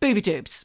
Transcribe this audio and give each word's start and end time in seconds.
Booby 0.00 0.22
doobs. 0.22 0.64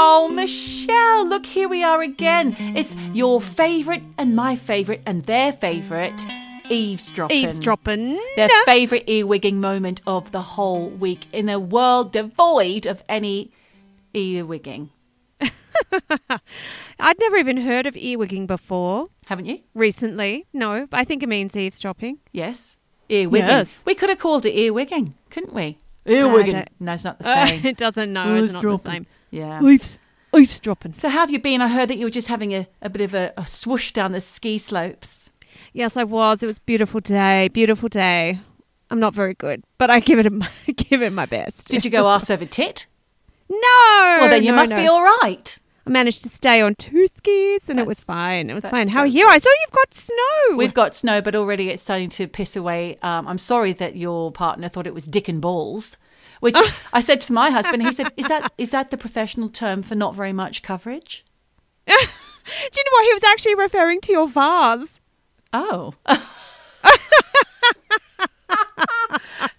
Oh, 0.00 0.30
Michelle, 0.32 1.28
look, 1.28 1.44
here 1.44 1.68
we 1.68 1.82
are 1.82 2.00
again. 2.00 2.54
It's 2.76 2.94
your 3.12 3.40
favourite 3.40 4.04
and 4.16 4.36
my 4.36 4.54
favourite 4.54 5.02
and 5.06 5.24
their 5.24 5.52
favourite 5.52 6.24
eavesdropping. 6.70 7.36
Eavesdropping. 7.36 8.20
Their 8.36 8.48
favourite 8.64 9.08
earwigging 9.08 9.54
moment 9.54 10.00
of 10.06 10.30
the 10.30 10.42
whole 10.42 10.90
week 10.90 11.26
in 11.32 11.48
a 11.48 11.58
world 11.58 12.12
devoid 12.12 12.86
of 12.86 13.02
any 13.08 13.50
earwigging. 14.14 14.90
I'd 16.98 17.18
never 17.20 17.36
even 17.36 17.58
heard 17.58 17.86
of 17.86 17.94
earwigging 17.94 18.46
before. 18.46 19.08
Haven't 19.26 19.46
you? 19.46 19.60
Recently, 19.74 20.46
no. 20.52 20.88
I 20.92 21.04
think 21.04 21.22
it 21.22 21.28
means 21.28 21.56
eavesdropping. 21.56 22.18
Yes. 22.32 22.78
Earwigging. 23.10 23.48
Yes. 23.48 23.82
We 23.86 23.94
could 23.94 24.08
have 24.08 24.18
called 24.18 24.44
it 24.46 24.54
earwigging, 24.54 25.14
couldn't 25.30 25.52
we? 25.54 25.78
Earwigging. 26.06 26.66
No, 26.80 26.92
it's 26.92 27.04
not 27.04 27.18
the 27.18 27.24
same. 27.46 27.64
it 27.66 27.76
doesn't 27.76 28.12
know. 28.12 28.42
It's 28.42 28.54
not 28.54 28.62
the 28.62 28.78
same. 28.78 29.06
Yeah. 29.30 29.62
Eaves, 29.62 29.98
eavesdropping. 30.36 30.94
So 30.94 31.08
how 31.08 31.20
have 31.20 31.30
you 31.30 31.38
been? 31.38 31.60
I 31.60 31.68
heard 31.68 31.88
that 31.90 31.98
you 31.98 32.06
were 32.06 32.10
just 32.10 32.28
having 32.28 32.54
a, 32.54 32.66
a 32.80 32.88
bit 32.90 33.02
of 33.02 33.14
a, 33.14 33.32
a 33.36 33.46
swoosh 33.46 33.92
down 33.92 34.12
the 34.12 34.20
ski 34.20 34.58
slopes. 34.58 35.30
Yes, 35.72 35.96
I 35.96 36.04
was. 36.04 36.42
It 36.42 36.46
was 36.46 36.58
a 36.58 36.62
beautiful 36.62 37.00
day. 37.00 37.48
Beautiful 37.48 37.88
day. 37.88 38.38
I'm 38.90 39.00
not 39.00 39.14
very 39.14 39.34
good, 39.34 39.64
but 39.76 39.90
I 39.90 40.00
give 40.00 40.18
it 40.18 40.26
a, 40.26 40.48
give 40.72 41.02
it 41.02 41.12
my 41.12 41.26
best. 41.26 41.68
Did 41.68 41.84
you 41.84 41.90
go 41.90 42.06
arse 42.06 42.30
over 42.30 42.46
tit? 42.46 42.86
No. 43.50 44.18
Well, 44.20 44.30
then 44.30 44.42
you 44.42 44.50
no, 44.50 44.56
must 44.56 44.72
no. 44.72 44.76
be 44.76 44.86
all 44.86 45.02
right. 45.02 45.58
I 45.88 45.90
managed 45.90 46.22
to 46.24 46.28
stay 46.28 46.60
on 46.60 46.74
two 46.74 47.06
skis, 47.06 47.70
and 47.70 47.80
it 47.80 47.86
was 47.86 48.04
fine. 48.04 48.50
It 48.50 48.54
was 48.54 48.62
fine. 48.62 48.88
How 48.88 49.00
so 49.00 49.04
are 49.04 49.06
you? 49.06 49.26
I 49.26 49.38
saw 49.38 49.48
you've 49.48 49.72
got 49.72 49.94
snow. 49.94 50.56
We've 50.56 50.74
got 50.74 50.94
snow, 50.94 51.22
but 51.22 51.34
already 51.34 51.70
it's 51.70 51.82
starting 51.82 52.10
to 52.10 52.28
piss 52.28 52.56
away. 52.56 52.98
Um, 53.00 53.26
I'm 53.26 53.38
sorry 53.38 53.72
that 53.72 53.96
your 53.96 54.30
partner 54.30 54.68
thought 54.68 54.86
it 54.86 54.92
was 54.92 55.06
dick 55.06 55.28
and 55.28 55.40
balls, 55.40 55.96
which 56.40 56.58
I 56.92 57.00
said 57.00 57.22
to 57.22 57.32
my 57.32 57.48
husband. 57.48 57.82
He 57.82 57.92
said, 57.92 58.12
"Is 58.18 58.28
that 58.28 58.52
is 58.58 58.68
that 58.68 58.90
the 58.90 58.98
professional 58.98 59.48
term 59.48 59.82
for 59.82 59.94
not 59.94 60.14
very 60.14 60.34
much 60.34 60.62
coverage?" 60.62 61.24
Do 61.86 61.92
you 61.94 61.96
know 61.96 62.92
what? 62.92 63.04
He 63.06 63.14
was 63.14 63.24
actually 63.24 63.54
referring 63.54 64.02
to 64.02 64.12
your 64.12 64.28
vase. 64.28 65.00
Oh. 65.54 65.94
now 66.06 66.18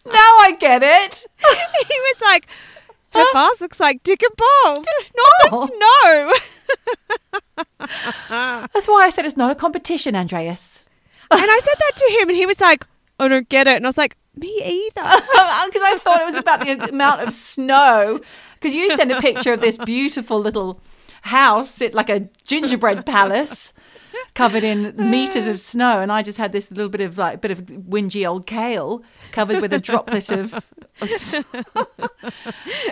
I 0.06 0.56
get 0.60 0.84
it. 0.84 1.26
he 1.40 2.00
was 2.00 2.22
like, 2.22 2.48
her 3.14 3.26
vase 3.34 3.62
looks 3.62 3.80
like 3.80 4.04
dick 4.04 4.22
and 4.24 4.36
balls, 4.36 4.86
not 5.16 5.52
Oh. 5.52 5.68
the 5.68 6.36
snow. 7.78 7.86
That's 8.74 8.88
why 8.88 9.04
I 9.06 9.10
said 9.10 9.26
it's 9.26 9.38
not 9.38 9.52
a 9.52 9.56
competition, 9.56 10.16
Andreas. 10.16 10.86
and 11.32 11.42
I 11.42 11.60
said 11.64 11.76
that 11.80 11.92
to 11.98 12.06
him, 12.22 12.30
and 12.30 12.38
he 12.38 12.46
was 12.46 12.60
like, 12.62 12.86
I 13.20 13.28
don't 13.28 13.50
get 13.50 13.68
it. 13.68 13.76
And 13.76 13.86
I 13.86 13.90
was 13.90 13.98
like, 13.98 14.16
me 14.36 14.62
either. 14.64 15.02
Because 15.70 15.82
I 15.84 15.98
thought 16.00 16.22
it 16.22 16.26
was 16.26 16.36
about 16.36 16.62
the 16.62 16.90
amount 16.90 17.22
of 17.22 17.32
snow. 17.34 18.20
Because 18.56 18.74
you 18.74 18.96
sent 18.96 19.12
a 19.12 19.20
picture 19.22 19.54
of 19.54 19.62
this 19.62 19.78
beautiful 19.78 20.40
little 20.40 20.82
house, 21.24 21.80
it 21.82 21.94
like 21.94 22.10
a 22.10 22.22
gingerbread 22.48 23.06
palace, 23.06 23.72
covered 24.34 24.64
in 24.64 24.96
meters 24.98 25.48
of 25.48 25.60
snow, 25.60 26.00
and 26.00 26.12
I 26.12 26.22
just 26.22 26.38
had 26.38 26.52
this 26.52 26.72
little 26.72 26.90
bit 26.90 27.02
of 27.02 27.18
like 27.18 27.42
bit 27.42 27.52
of 27.52 27.62
whingy 27.66 28.28
old 28.28 28.46
kale 28.46 29.04
covered 29.32 29.62
with 29.62 29.74
a 29.74 29.80
droplet 29.80 30.30
of. 30.30 30.66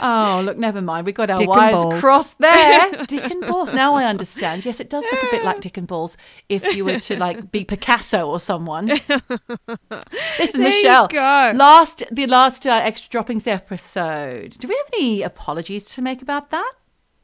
oh, 0.01 0.41
look, 0.45 0.57
never 0.57 0.81
mind. 0.81 1.05
We 1.05 1.11
got 1.11 1.29
our 1.29 1.37
Dick 1.37 1.49
wires 1.49 1.73
balls. 1.75 1.99
crossed 1.99 2.39
there. 2.39 3.05
Dick 3.07 3.29
and 3.29 3.45
balls. 3.45 3.71
Now 3.73 3.95
I 3.95 4.05
understand. 4.05 4.65
Yes, 4.65 4.79
it 4.79 4.89
does 4.89 5.05
look 5.11 5.21
a 5.23 5.27
bit 5.31 5.43
like 5.43 5.61
Dick 5.61 5.77
and 5.77 5.87
balls 5.87 6.17
if 6.49 6.63
you 6.75 6.85
were 6.85 6.99
to 6.99 7.17
like 7.19 7.51
be 7.51 7.63
Picasso 7.63 8.27
or 8.29 8.39
someone. 8.39 8.87
Listen, 8.87 10.61
There 10.61 10.69
Michelle. 10.69 11.07
go. 11.07 11.51
Last 11.55 12.03
the 12.11 12.27
last 12.27 12.65
uh, 12.65 12.79
extra 12.83 13.09
droppings 13.09 13.47
episode. 13.47 14.51
Do 14.59 14.67
we 14.67 14.75
have 14.75 14.89
any 14.93 15.21
apologies 15.21 15.89
to 15.95 16.01
make 16.01 16.21
about 16.21 16.49
that? 16.51 16.73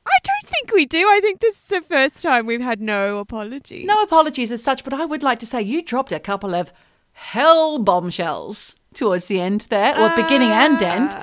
I 0.06 0.18
don't 0.24 0.50
think 0.52 0.72
we 0.74 0.86
do. 0.86 1.08
I 1.08 1.20
think 1.22 1.40
this 1.40 1.56
is 1.56 1.68
the 1.68 1.82
first 1.82 2.18
time 2.22 2.46
we've 2.46 2.62
had 2.62 2.82
no 2.82 3.20
apologies. 3.20 3.86
No 3.86 4.02
apologies 4.02 4.52
as 4.52 4.64
such, 4.64 4.84
but 4.84 4.94
I 4.94 5.06
would 5.06 5.24
like 5.24 5.40
to 5.40 5.46
say 5.46 5.62
you 5.62 5.82
dropped 5.82 6.12
a 6.12 6.20
couple 6.20 6.54
of 6.56 6.72
hell 7.14 7.80
bombshells 7.80 8.76
towards 8.94 9.28
the 9.28 9.40
end 9.40 9.62
there, 9.70 9.94
or 9.96 10.10
ah, 10.10 10.16
beginning 10.16 10.50
and 10.52 10.82
end. 10.82 11.14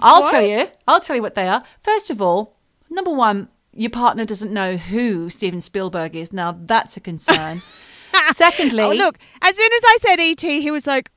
I'll 0.00 0.22
what? 0.22 0.30
tell 0.30 0.42
you. 0.42 0.68
I'll 0.86 1.00
tell 1.00 1.16
you 1.16 1.22
what 1.22 1.34
they 1.34 1.48
are. 1.48 1.62
First 1.82 2.10
of 2.10 2.22
all, 2.22 2.56
number 2.88 3.10
one, 3.12 3.48
your 3.72 3.90
partner 3.90 4.24
doesn't 4.24 4.52
know 4.52 4.76
who 4.76 5.30
Steven 5.30 5.60
Spielberg 5.60 6.14
is. 6.16 6.32
Now 6.32 6.52
that's 6.52 6.96
a 6.96 7.00
concern. 7.00 7.62
Oh, 8.14 8.32
Secondly, 8.34 8.82
Oh, 8.82 8.92
look, 8.92 9.18
as 9.42 9.54
soon 9.54 9.70
as 9.70 9.82
I 9.84 9.96
said 10.00 10.18
ET, 10.18 10.40
he 10.40 10.70
was 10.70 10.86
like, 10.86 11.10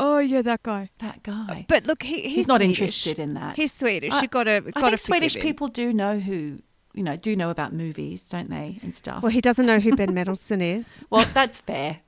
oh, 0.00 0.18
yeah, 0.18 0.42
that 0.42 0.62
guy. 0.62 0.90
that 0.98 1.22
guy. 1.22 1.66
But 1.68 1.86
look, 1.86 2.02
he, 2.02 2.22
he's, 2.22 2.32
He's 2.34 2.46
not 2.48 2.60
Swedish. 2.60 2.78
interested 2.80 3.18
in 3.18 3.34
that. 3.34 3.56
He's 3.56 3.72
Swedish. 3.72 4.12
I- 4.12 4.22
you 4.22 4.28
gotta, 4.28 4.62
I 4.66 4.70
gotta 4.70 4.96
think 4.96 5.00
Swedish 5.00 5.36
him. 5.36 5.42
people 5.42 5.68
do 5.68 5.92
know 5.92 6.18
who 6.20 6.60
you 6.94 7.02
know 7.02 7.16
do 7.16 7.36
know 7.36 7.50
about 7.50 7.72
movies, 7.72 8.28
don't 8.28 8.50
they, 8.50 8.80
and 8.82 8.94
stuff. 8.94 9.22
Well, 9.22 9.30
he 9.30 9.40
doesn't 9.40 9.66
know 9.66 9.78
who 9.78 9.94
Ben 9.94 10.12
Mendelsohn 10.14 10.60
is. 10.60 10.98
Well, 11.10 11.26
that's 11.34 11.60
fair. 11.60 12.00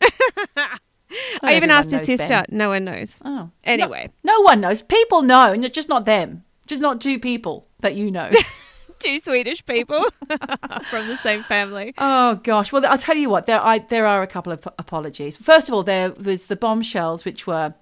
I 1.42 1.54
even 1.56 1.70
asked 1.70 1.90
his 1.92 2.02
sister. 2.02 2.26
Ben. 2.28 2.44
No 2.50 2.68
one 2.70 2.84
knows. 2.84 3.22
Oh, 3.24 3.50
Anyway. 3.62 4.10
no, 4.24 4.32
no 4.34 4.40
one 4.42 4.60
knows. 4.60 4.82
People 4.82 5.22
know, 5.22 5.52
and 5.52 5.72
just 5.72 5.88
not 5.88 6.04
them. 6.06 6.44
Just 6.66 6.82
not 6.82 7.00
two 7.00 7.18
people 7.20 7.66
that 7.80 7.94
you 7.94 8.10
know. 8.10 8.30
Two 9.04 9.18
Swedish 9.18 9.64
people 9.66 10.02
from 10.90 11.08
the 11.08 11.18
same 11.22 11.42
family. 11.42 11.92
oh 11.98 12.36
gosh. 12.36 12.72
Well, 12.72 12.84
I'll 12.86 12.98
tell 12.98 13.16
you 13.16 13.28
what. 13.28 13.46
There, 13.46 13.60
I, 13.60 13.78
there 13.78 14.06
are 14.06 14.22
a 14.22 14.26
couple 14.26 14.52
of 14.52 14.66
apologies. 14.78 15.36
First 15.36 15.68
of 15.68 15.74
all, 15.74 15.82
there 15.82 16.12
was 16.12 16.46
the 16.46 16.56
bombshells, 16.56 17.24
which 17.24 17.46
were 17.46 17.74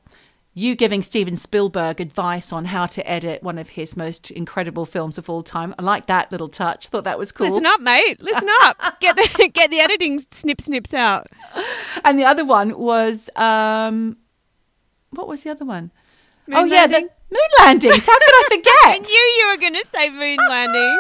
you 0.55 0.75
giving 0.75 1.03
Steven 1.03 1.37
Spielberg 1.37 2.01
advice 2.01 2.53
on 2.53 2.67
how 2.67 2.87
to 2.87 3.09
edit 3.09 3.43
one 3.43 3.57
of 3.57 3.71
his 3.71 3.97
most 3.97 4.31
incredible 4.31 4.85
films 4.85 5.17
of 5.17 5.31
all 5.31 5.43
time. 5.43 5.75
I 5.79 5.83
like 5.83 6.07
that 6.07 6.31
little 6.31 6.49
touch. 6.49 6.89
Thought 6.89 7.05
that 7.05 7.19
was 7.19 7.33
cool. 7.33 7.49
Listen 7.49 7.67
up, 7.67 7.81
mate. 7.81 8.21
Listen 8.21 8.49
up. 8.63 8.79
Get 9.01 9.17
the 9.17 9.49
get 9.49 9.71
the 9.71 9.81
editing 9.81 10.25
snip 10.31 10.61
snips 10.61 10.93
out. 10.93 11.29
And 12.05 12.19
the 12.19 12.25
other 12.25 12.45
one 12.45 12.79
was 12.79 13.31
um, 13.37 14.17
what 15.11 15.27
was 15.27 15.43
the 15.43 15.51
other 15.51 15.65
one? 15.65 15.91
Moon 16.47 16.59
oh 16.59 16.65
yeah, 16.65 16.87
the 16.87 16.93
landing? 16.95 17.09
Moon 17.33 17.51
landings. 17.67 18.05
How 18.07 18.19
could 18.19 18.29
I 18.29 18.45
forget? 18.51 18.73
I 18.85 18.99
knew 18.99 19.09
you 19.39 19.49
were 19.49 19.61
going 19.61 19.75
to 19.83 19.87
say 19.89 20.11
moon 20.11 20.37
landing. 20.49 20.99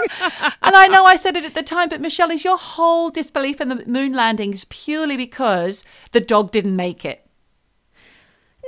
and 0.62 0.74
I 0.74 0.86
know 0.88 1.04
I 1.04 1.16
said 1.16 1.36
it 1.36 1.44
at 1.44 1.54
the 1.54 1.62
time, 1.62 1.88
but 1.88 2.00
Michelle, 2.00 2.30
is 2.30 2.44
your 2.44 2.58
whole 2.58 3.10
disbelief 3.10 3.60
in 3.60 3.68
the 3.68 3.84
moon 3.86 4.12
landings 4.14 4.64
purely 4.70 5.16
because 5.16 5.84
the 6.12 6.20
dog 6.20 6.50
didn't 6.50 6.74
make 6.76 7.04
it, 7.04 7.26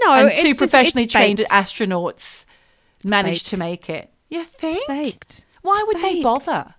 No, 0.04 0.12
and 0.14 0.28
it's 0.30 0.42
two 0.42 0.54
professionally 0.54 1.04
it's 1.04 1.12
trained 1.12 1.38
faked. 1.38 1.50
astronauts 1.50 2.44
managed 3.02 3.46
faked. 3.46 3.50
to 3.50 3.56
make 3.58 3.88
it? 3.90 4.10
You 4.28 4.44
think? 4.44 4.86
faked. 4.86 5.44
Why 5.62 5.82
would 5.86 6.02
they 6.02 6.20
bother? 6.22 6.74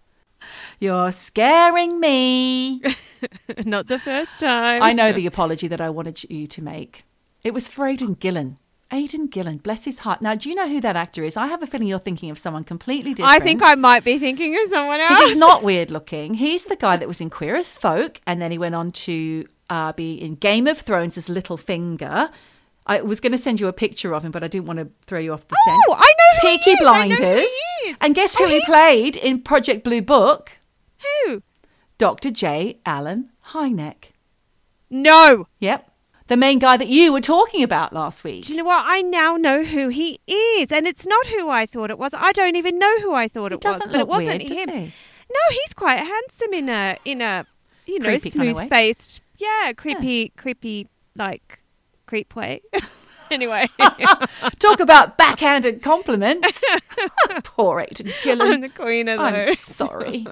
You're 0.80 1.12
scaring 1.12 2.00
me. 2.00 2.82
Not 3.66 3.88
the 3.88 3.98
first 3.98 4.40
time. 4.40 4.84
I 4.84 4.94
know 4.94 5.12
the 5.12 5.26
apology 5.26 5.68
that 5.68 5.82
I 5.82 5.90
wanted 5.90 6.24
you 6.30 6.46
to 6.46 6.62
make. 6.62 7.04
It 7.44 7.54
was 7.54 7.68
for 7.70 7.88
Aidan 7.88 8.16
Gillen. 8.16 8.58
Aidan 8.92 9.28
Gillen, 9.28 9.58
bless 9.58 9.86
his 9.86 10.00
heart. 10.00 10.22
Now, 10.22 10.36
do 10.36 10.48
you 10.48 10.56
know 10.56 10.70
who 10.70 10.80
that 10.82 10.96
actor 10.96 11.24
is? 11.24 11.36
I 11.36 11.48
have 11.48 11.64
a 11.64 11.68
feeling 11.68 11.88
you're 11.88 12.00
thinking 12.00 12.30
of 12.30 12.38
someone 12.38 12.64
completely 12.64 13.14
different. 13.14 13.42
I 13.42 13.44
think 13.44 13.64
I 13.64 13.76
might 13.76 14.04
be 14.04 14.20
thinking 14.20 14.56
of 14.64 14.70
someone 14.72 15.00
else. 15.00 15.20
he's 15.20 15.38
not 15.38 15.64
weird 15.64 15.90
looking. 15.92 16.36
He's 16.36 16.66
the 16.66 16.76
guy 16.76 16.96
that 16.98 17.08
was 17.08 17.20
in 17.20 17.30
Queer 17.30 17.56
as 17.56 17.78
Folk, 17.78 18.22
and 18.28 18.42
then 18.42 18.52
he 18.52 18.58
went 18.58 18.76
on 18.76 18.92
to 18.92 19.46
uh, 19.70 19.92
be 19.94 20.14
in 20.14 20.36
Game 20.36 20.68
of 20.68 20.78
Thrones 20.78 21.18
as 21.18 21.28
Littlefinger. 21.28 22.30
I 22.88 23.02
was 23.02 23.20
going 23.20 23.32
to 23.32 23.38
send 23.40 23.60
you 23.60 23.68
a 23.68 23.74
picture 23.74 24.14
of 24.14 24.24
him, 24.24 24.32
but 24.32 24.44
I 24.44 24.48
didn't 24.48 24.68
want 24.68 24.78
to 24.78 24.90
throw 25.08 25.18
you 25.20 25.34
off 25.34 25.48
the 25.48 25.58
scent. 25.66 25.82
Oh, 25.90 25.96
I 25.98 26.14
know 26.20 26.40
who 26.42 26.48
he 26.50 26.58
Peaky 26.60 26.70
is. 26.72 26.88
I 26.88 27.08
know 27.08 27.16
who 27.16 27.24
he 27.26 27.90
is. 27.90 27.98
And 28.00 28.14
guess 28.14 28.36
Oh, 28.40 28.46
who 28.46 28.52
he 28.52 28.64
played 28.66 29.16
in 29.18 29.42
Project 29.42 29.84
Blue 29.84 30.04
Book? 30.04 30.52
Who? 31.26 31.42
Dr. 31.98 32.30
J. 32.30 32.80
Allen 32.86 33.32
Hynek. 33.48 34.12
No. 34.92 35.48
Yep. 35.60 35.90
The 36.28 36.38
main 36.38 36.58
guy 36.58 36.76
that 36.78 36.88
you 36.88 37.14
were 37.14 37.22
talking 37.22 37.62
about 37.62 37.94
last 37.94 38.24
week. 38.24 38.46
Do 38.46 38.54
you 38.54 38.58
know 38.58 38.66
what? 38.66 38.84
I 38.86 39.02
now 39.02 39.38
know 39.38 39.64
who 39.64 39.90
he 39.90 40.20
is, 40.28 40.72
and 40.72 40.88
it's 40.88 41.06
not 41.06 41.28
who 41.28 41.50
I 41.50 41.68
thought 41.68 41.92
it 41.92 42.00
was. 42.00 42.14
I 42.16 42.32
don't 42.32 42.56
even 42.56 42.80
know 42.80 43.00
who 43.00 43.14
I 43.14 43.28
thought 43.28 43.52
it 43.52 43.64
was, 43.64 43.78
doesn't 43.78 43.92
but 43.92 44.00
it 44.00 44.08
wasn't 44.08 44.50
weird, 44.50 44.70
him. 44.70 44.70
he? 44.70 44.94
No, 45.30 45.40
he's 45.52 45.74
quite 45.74 46.00
handsome 46.00 46.54
in 46.54 46.70
a 46.70 46.98
in 47.06 47.22
a 47.22 47.46
you 47.86 48.00
know 48.00 48.06
Creepy 48.06 48.32
kind 48.32 48.50
of 48.50 48.56
smooth 48.56 48.70
faced, 48.70 49.22
yeah, 49.38 49.72
creepy, 49.74 50.30
creepy 50.30 50.88
like 51.16 51.60
creep 52.06 52.36
way. 52.36 52.62
anyway, 53.32 53.68
Talk 54.60 54.80
about 54.80 55.18
backhanded 55.18 55.82
compliments. 55.82 56.64
Poor 57.44 57.82
Aidan 57.82 58.12
Gillen. 58.24 58.54
I'm 58.54 58.62
the 58.62 58.70
queen 58.70 59.08
of 59.08 59.20
those. 59.20 59.48
I'm 59.48 59.56
sorry. 59.56 60.28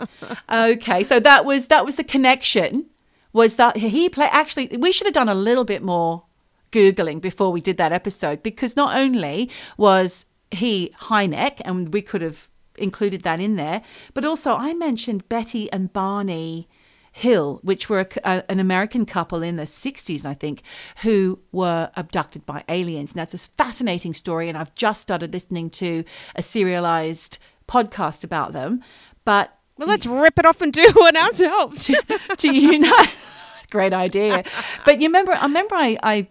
okay, 0.51 1.03
so 1.03 1.19
that 1.19 1.45
was 1.45 1.67
that 1.67 1.85
was 1.85 1.95
the 1.97 2.03
connection. 2.03 2.87
Was 3.33 3.55
that 3.57 3.77
he 3.77 4.09
play? 4.09 4.27
Actually, 4.31 4.77
we 4.77 4.91
should 4.91 5.07
have 5.07 5.13
done 5.13 5.29
a 5.29 5.35
little 5.35 5.65
bit 5.65 5.81
more 5.83 6.23
googling 6.71 7.19
before 7.21 7.51
we 7.51 7.61
did 7.61 7.77
that 7.77 7.91
episode 7.91 8.41
because 8.43 8.75
not 8.75 8.95
only 8.95 9.49
was 9.77 10.25
he 10.51 10.91
Hynek, 11.01 11.61
and 11.65 11.93
we 11.93 12.01
could 12.01 12.21
have 12.21 12.49
included 12.77 13.21
that 13.23 13.39
in 13.39 13.55
there, 13.55 13.81
but 14.13 14.25
also 14.25 14.55
I 14.55 14.73
mentioned 14.73 15.27
Betty 15.29 15.71
and 15.71 15.91
Barney 15.93 16.67
Hill, 17.11 17.59
which 17.63 17.89
were 17.89 17.99
a, 18.01 18.07
a- 18.23 18.51
an 18.51 18.59
American 18.59 19.05
couple 19.05 19.43
in 19.43 19.55
the 19.55 19.63
60s, 19.63 20.25
I 20.25 20.33
think, 20.33 20.63
who 21.03 21.39
were 21.51 21.91
abducted 21.95 22.45
by 22.45 22.63
aliens. 22.67 23.11
And 23.11 23.19
that's 23.19 23.35
a 23.35 23.37
fascinating 23.37 24.15
story. 24.15 24.49
And 24.49 24.57
I've 24.57 24.73
just 24.73 25.01
started 25.01 25.31
listening 25.33 25.69
to 25.71 26.03
a 26.35 26.41
serialized 26.41 27.37
podcast 27.67 28.23
about 28.23 28.53
them. 28.53 28.81
But 29.25 29.55
Well, 29.77 29.87
let's 29.87 30.05
rip 30.05 30.37
it 30.37 30.45
off 30.45 30.61
and 30.61 30.71
do 30.71 30.85
one 30.95 31.17
ourselves. 31.17 31.89
do 32.37 32.51
you 32.51 32.79
know? 32.79 33.03
Great 33.71 33.93
idea. 33.93 34.43
But 34.85 35.01
you 35.01 35.07
remember, 35.07 35.33
I 35.33 35.43
remember 35.43 35.75
I, 35.75 35.97
I, 36.03 36.27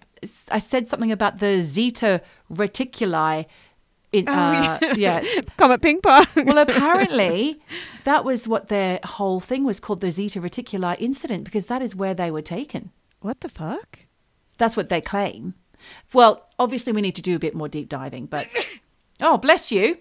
I 0.50 0.58
said 0.60 0.86
something 0.86 1.10
about 1.10 1.40
the 1.40 1.62
Zeta 1.62 2.20
reticuli. 2.50 3.46
In, 4.12 4.28
Oh, 4.28 4.32
uh, 4.32 4.78
yeah. 4.94 5.22
Comet 5.56 5.80
ping 5.80 6.00
pong. 6.02 6.26
Well, 6.36 6.58
apparently, 6.58 7.60
that 8.04 8.24
was 8.26 8.46
what 8.46 8.68
their 8.68 9.00
whole 9.04 9.40
thing 9.40 9.64
was 9.64 9.80
called 9.80 10.02
the 10.02 10.10
Zeta 10.10 10.38
reticuli 10.40 10.96
incident 11.00 11.44
because 11.44 11.66
that 11.66 11.80
is 11.80 11.96
where 11.96 12.12
they 12.12 12.30
were 12.30 12.42
taken. 12.42 12.90
what 13.20 13.40
the 13.40 13.48
fuck? 13.48 14.00
That's 14.58 14.76
what 14.76 14.90
they 14.90 15.00
claim. 15.00 15.54
Well, 16.12 16.46
obviously, 16.58 16.92
we 16.92 17.00
need 17.00 17.16
to 17.16 17.22
do 17.22 17.34
a 17.34 17.38
bit 17.40 17.54
more 17.54 17.68
deep 17.68 17.88
diving, 17.88 18.26
but 18.26 18.46
oh, 19.22 19.38
bless 19.38 19.72
you. 19.72 19.96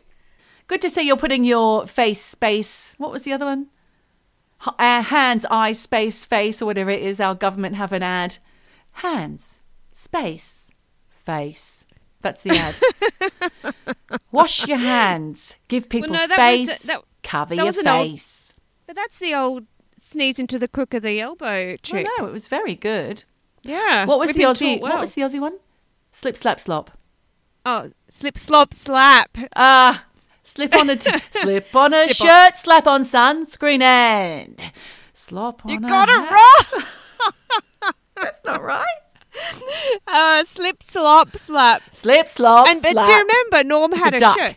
Good 0.67 0.81
to 0.81 0.89
see 0.89 1.05
you're 1.05 1.17
putting 1.17 1.43
your 1.43 1.85
face 1.87 2.21
space. 2.21 2.95
What 2.97 3.11
was 3.11 3.23
the 3.23 3.33
other 3.33 3.45
one? 3.45 3.67
Uh, 4.77 5.01
hands, 5.01 5.45
eyes, 5.49 5.79
space, 5.79 6.23
face, 6.25 6.61
or 6.61 6.65
whatever 6.67 6.89
it 6.91 7.01
is. 7.01 7.19
Our 7.19 7.35
government 7.35 7.75
have 7.75 7.91
an 7.91 8.03
ad. 8.03 8.37
Hands, 8.93 9.61
space, 9.93 10.69
face. 11.09 11.85
That's 12.21 12.43
the 12.43 12.51
ad. 12.51 12.79
Wash 14.31 14.67
your 14.67 14.77
hands. 14.77 15.55
Give 15.67 15.89
people 15.89 16.09
no, 16.11 16.27
that 16.27 16.37
was- 16.37 16.69
space. 16.69 16.83
that- 16.87 17.01
cover 17.23 17.55
that 17.55 17.65
your 17.65 17.79
an 17.79 17.87
old- 17.87 18.07
face. 18.09 18.53
But 18.87 18.95
that's 18.95 19.19
the 19.19 19.33
old 19.33 19.65
sneeze 20.01 20.39
into 20.39 20.59
the 20.59 20.67
crook 20.67 20.93
of 20.93 21.03
the 21.03 21.19
elbow 21.21 21.67
Well, 21.69 21.77
trick. 21.81 22.07
no, 22.19 22.27
it 22.27 22.31
was 22.33 22.47
very 22.47 22.75
good. 22.75 23.23
Yeah. 23.63 24.05
What 24.05 24.19
was 24.19 24.33
the 24.33 24.43
Aussie? 24.43 24.81
well. 24.81 24.91
What 24.93 24.99
was 25.01 25.13
the 25.15 25.21
Aussie 25.21 25.39
one? 25.39 25.57
Slip, 26.11 26.35
slap, 26.35 26.59
slop. 26.59 26.91
Oh, 27.65 27.91
slip, 28.09 28.37
slop, 28.37 28.73
slap. 28.73 29.37
Ah, 29.55 30.05
slip 30.43 30.73
on 30.75 30.89
a 30.89 30.95
t- 30.95 31.11
slip 31.31 31.75
on 31.75 31.93
a 31.93 32.07
Slip 32.09 32.21
on- 32.21 32.27
shirt, 32.27 32.57
slap 32.57 32.87
on 32.87 33.03
sunscreen, 33.03 33.81
and 33.81 34.59
slop 35.13 35.65
on. 35.65 35.71
You 35.71 35.77
a 35.77 35.81
got 35.81 36.09
it 36.09 36.15
hat. 36.19 36.71
wrong. 36.73 36.83
That's 38.21 38.41
not 38.45 38.61
right. 38.61 38.85
Uh, 40.07 40.43
slip, 40.43 40.83
slop, 40.83 41.35
slap. 41.37 41.81
Slip, 41.93 42.27
slop, 42.27 42.67
and 42.67 42.79
slap. 42.79 43.05
do 43.05 43.11
you 43.11 43.19
remember 43.19 43.63
Norm 43.63 43.93
It's 43.93 44.03
had 44.03 44.13
a 44.15 44.19
duck. 44.19 44.37
shirt? 44.37 44.55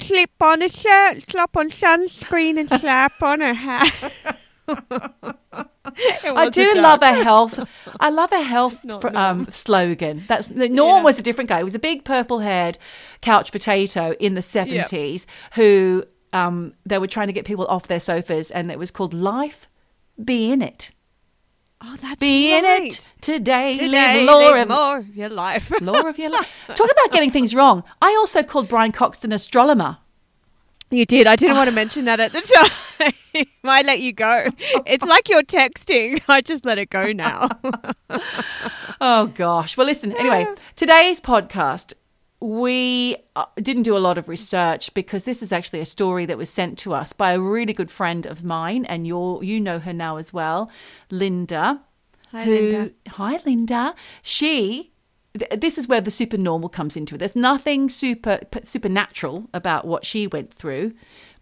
Slip 0.00 0.30
on 0.40 0.62
a 0.62 0.68
shirt, 0.68 1.30
slap 1.30 1.56
on 1.56 1.70
sunscreen, 1.70 2.58
and 2.58 2.68
slap 2.80 3.22
on 3.22 3.40
a 3.42 3.54
hat. 3.54 4.38
I 4.68 6.48
do 6.50 6.72
love 6.74 7.02
a 7.02 7.12
health. 7.22 7.60
I 8.00 8.10
love 8.10 8.32
a 8.32 8.42
health 8.42 8.84
Not 8.84 9.00
fr- 9.00 9.16
um, 9.16 9.46
slogan. 9.50 10.24
That's 10.28 10.50
Norm 10.50 10.68
Yeah. 10.76 11.02
was 11.02 11.18
a 11.18 11.22
different 11.22 11.48
guy. 11.50 11.58
He 11.58 11.64
was 11.64 11.74
a 11.74 11.78
big 11.78 12.04
purple-haired 12.04 12.78
couch 13.20 13.52
potato 13.52 14.12
in 14.18 14.34
the 14.34 14.42
seventies 14.42 15.26
who 15.54 16.04
um, 16.32 16.74
they 16.84 16.98
were 16.98 17.06
trying 17.06 17.28
to 17.28 17.32
get 17.32 17.44
people 17.44 17.66
off 17.66 17.86
their 17.86 18.00
sofas, 18.00 18.50
and 18.50 18.70
it 18.70 18.78
was 18.78 18.90
called 18.90 19.14
"Life 19.14 19.68
Be 20.22 20.50
in 20.50 20.62
It." 20.62 20.90
Oh, 21.86 21.96
that's 22.00 22.16
Be 22.16 22.56
in 22.56 22.64
it 22.64 23.12
today. 23.20 23.76
Today, 23.76 24.24
live 24.24 24.26
law 24.26 24.38
live 24.38 24.68
more 24.68 24.98
of 24.98 25.14
your 25.14 25.28
life. 25.28 25.70
law 25.82 26.00
of 26.00 26.18
your 26.18 26.30
life. 26.30 26.64
Talk 26.74 26.90
about 26.90 27.12
getting 27.12 27.30
things 27.30 27.54
wrong. 27.54 27.84
I 28.00 28.08
also 28.18 28.42
called 28.42 28.68
Brian 28.68 28.90
Cox 28.90 29.22
an 29.22 29.32
astrologer. 29.32 29.98
You 30.90 31.04
did. 31.04 31.26
I 31.26 31.36
didn't 31.36 31.56
want 31.56 31.68
to 31.68 31.74
mention 31.74 32.04
that 32.04 32.20
at 32.20 32.32
the 32.32 32.40
time. 32.40 33.12
I 33.64 33.82
let 33.82 34.00
you 34.00 34.12
go. 34.12 34.48
It's 34.86 35.04
like 35.04 35.28
you're 35.28 35.42
texting. 35.42 36.20
I 36.28 36.40
just 36.40 36.64
let 36.64 36.78
it 36.78 36.90
go 36.90 37.12
now. 37.12 37.48
Oh 39.00 39.26
gosh. 39.26 39.76
Well, 39.76 39.86
listen. 39.86 40.12
Anyway, 40.12 40.46
today's 40.76 41.20
podcast. 41.20 41.92
We 42.40 43.16
uh, 43.34 43.46
didn't 43.56 43.82
do 43.82 43.96
a 43.96 43.98
lot 43.98 44.16
of 44.16 44.28
research 44.28 44.94
because 44.94 45.24
this 45.24 45.42
is 45.42 45.52
actually 45.52 45.80
a 45.80 45.86
story 45.86 46.24
that 46.26 46.38
was 46.38 46.48
sent 46.48 46.78
to 46.78 46.94
us 46.94 47.12
by 47.12 47.32
a 47.32 47.40
really 47.40 47.72
good 47.72 47.90
friend 47.90 48.24
of 48.24 48.44
mine, 48.44 48.84
and 48.86 49.06
you're 49.06 49.42
you 49.42 49.60
know 49.60 49.78
her 49.80 49.92
now 49.92 50.16
as 50.16 50.32
well, 50.32 50.70
Linda. 51.10 51.82
Hi, 52.30 52.44
who, 52.44 52.50
Linda. 52.52 52.90
Hi, 53.10 53.40
Linda. 53.44 53.94
She. 54.22 54.92
Th- 55.38 55.60
This 55.60 55.78
is 55.78 55.88
where 55.88 56.00
the 56.00 56.10
supernormal 56.10 56.68
comes 56.68 56.96
into 56.96 57.14
it. 57.14 57.18
There's 57.18 57.36
nothing 57.36 57.88
super 57.88 58.40
supernatural 58.62 59.48
about 59.52 59.86
what 59.86 60.04
she 60.04 60.26
went 60.26 60.52
through, 60.52 60.94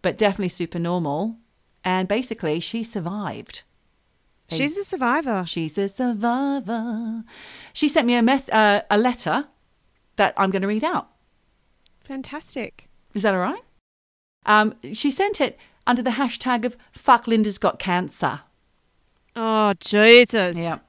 but 0.02 0.18
definitely 0.18 0.48
supernormal. 0.50 1.36
And 1.84 2.06
basically, 2.08 2.60
she 2.60 2.84
survived. 2.84 3.62
She's 4.50 4.76
a 4.76 4.84
survivor. 4.84 5.44
She's 5.46 5.78
a 5.78 5.88
survivor. 5.88 7.24
She 7.72 7.88
sent 7.88 8.06
me 8.06 8.14
a 8.14 8.22
mess, 8.22 8.48
uh, 8.50 8.82
a 8.90 8.98
letter 8.98 9.46
that 10.16 10.34
I'm 10.36 10.50
going 10.50 10.62
to 10.62 10.68
read 10.68 10.84
out. 10.84 11.08
Fantastic. 12.04 12.88
Is 13.14 13.22
that 13.22 13.34
all 13.34 13.40
right? 13.40 13.62
Um, 14.44 14.74
she 14.92 15.10
sent 15.10 15.40
it 15.40 15.58
under 15.86 16.02
the 16.02 16.10
hashtag 16.10 16.64
of 16.64 16.76
"Fuck 16.92 17.26
Linda's 17.26 17.58
got 17.58 17.78
cancer." 17.78 18.40
Oh, 19.34 19.72
Jesus. 19.80 20.56
Yeah, 20.56 20.80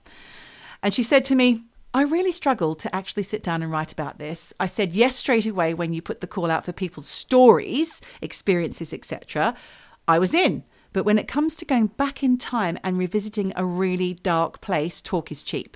and 0.81 0.93
she 0.93 1.03
said 1.03 1.23
to 1.25 1.35
me, 1.35 1.63
"I 1.93 2.03
really 2.03 2.31
struggled 2.31 2.79
to 2.79 2.95
actually 2.95 3.23
sit 3.23 3.43
down 3.43 3.61
and 3.61 3.71
write 3.71 3.91
about 3.91 4.19
this." 4.19 4.53
I 4.59 4.67
said 4.67 4.93
yes 4.93 5.15
straight 5.15 5.45
away 5.45 5.73
when 5.73 5.93
you 5.93 6.01
put 6.01 6.21
the 6.21 6.27
call 6.27 6.49
out 6.49 6.65
for 6.65 6.73
people's 6.73 7.07
stories, 7.07 8.01
experiences, 8.21 8.93
etc. 8.93 9.55
I 10.07 10.19
was 10.19 10.33
in. 10.33 10.63
But 10.93 11.05
when 11.05 11.17
it 11.17 11.27
comes 11.27 11.57
to 11.57 11.65
going 11.65 11.87
back 11.87 12.23
in 12.23 12.37
time 12.37 12.77
and 12.83 12.97
revisiting 12.97 13.51
a 13.55 13.65
really 13.65 14.13
dark 14.13 14.61
place, 14.61 15.01
talk 15.01 15.31
is 15.31 15.43
cheap. 15.43 15.75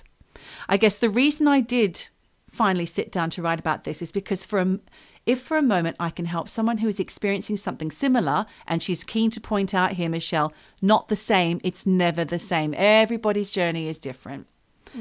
I 0.70 0.78
guess 0.78 0.98
the 0.98 1.10
reason 1.10 1.48
I 1.48 1.60
did 1.60 2.08
finally 2.50 2.86
sit 2.86 3.12
down 3.12 3.30
to 3.32 3.42
write 3.42 3.60
about 3.60 3.84
this 3.84 4.02
is 4.02 4.12
because 4.12 4.46
for 4.46 4.60
a, 4.60 4.80
if 5.26 5.42
for 5.42 5.58
a 5.58 5.62
moment 5.64 5.98
I 6.00 6.12
can 6.12 6.26
help 6.26 6.50
someone 6.50 6.78
who 6.80 6.88
is 6.88 7.00
experiencing 7.00 7.58
something 7.58 7.92
similar 7.92 8.46
and 8.68 8.82
she's 8.82 9.04
keen 9.04 9.32
to 9.32 9.42
point 9.42 9.74
out 9.74 9.94
here, 9.94 10.10
Michelle, 10.10 10.54
not 10.82 11.10
the 11.10 11.16
same, 11.16 11.60
it's 11.64 11.86
never 11.86 12.24
the 12.24 12.40
same. 12.40 12.74
Everybody's 12.78 13.50
journey 13.50 13.90
is 13.90 14.00
different. 14.00 14.48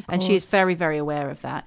And 0.08 0.22
she 0.22 0.34
is 0.34 0.46
very, 0.46 0.74
very 0.74 0.98
aware 0.98 1.30
of 1.30 1.42
that. 1.42 1.66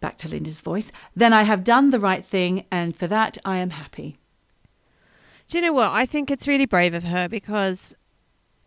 Back 0.00 0.16
to 0.18 0.28
Linda's 0.28 0.60
voice. 0.60 0.92
Then 1.16 1.32
I 1.32 1.42
have 1.42 1.64
done 1.64 1.90
the 1.90 2.00
right 2.00 2.24
thing, 2.24 2.64
and 2.70 2.96
for 2.96 3.06
that 3.08 3.38
I 3.44 3.56
am 3.58 3.70
happy. 3.70 4.16
Do 5.48 5.58
you 5.58 5.62
know 5.62 5.72
what? 5.72 5.90
I 5.90 6.06
think 6.06 6.30
it's 6.30 6.46
really 6.46 6.66
brave 6.66 6.94
of 6.94 7.04
her 7.04 7.28
because, 7.28 7.94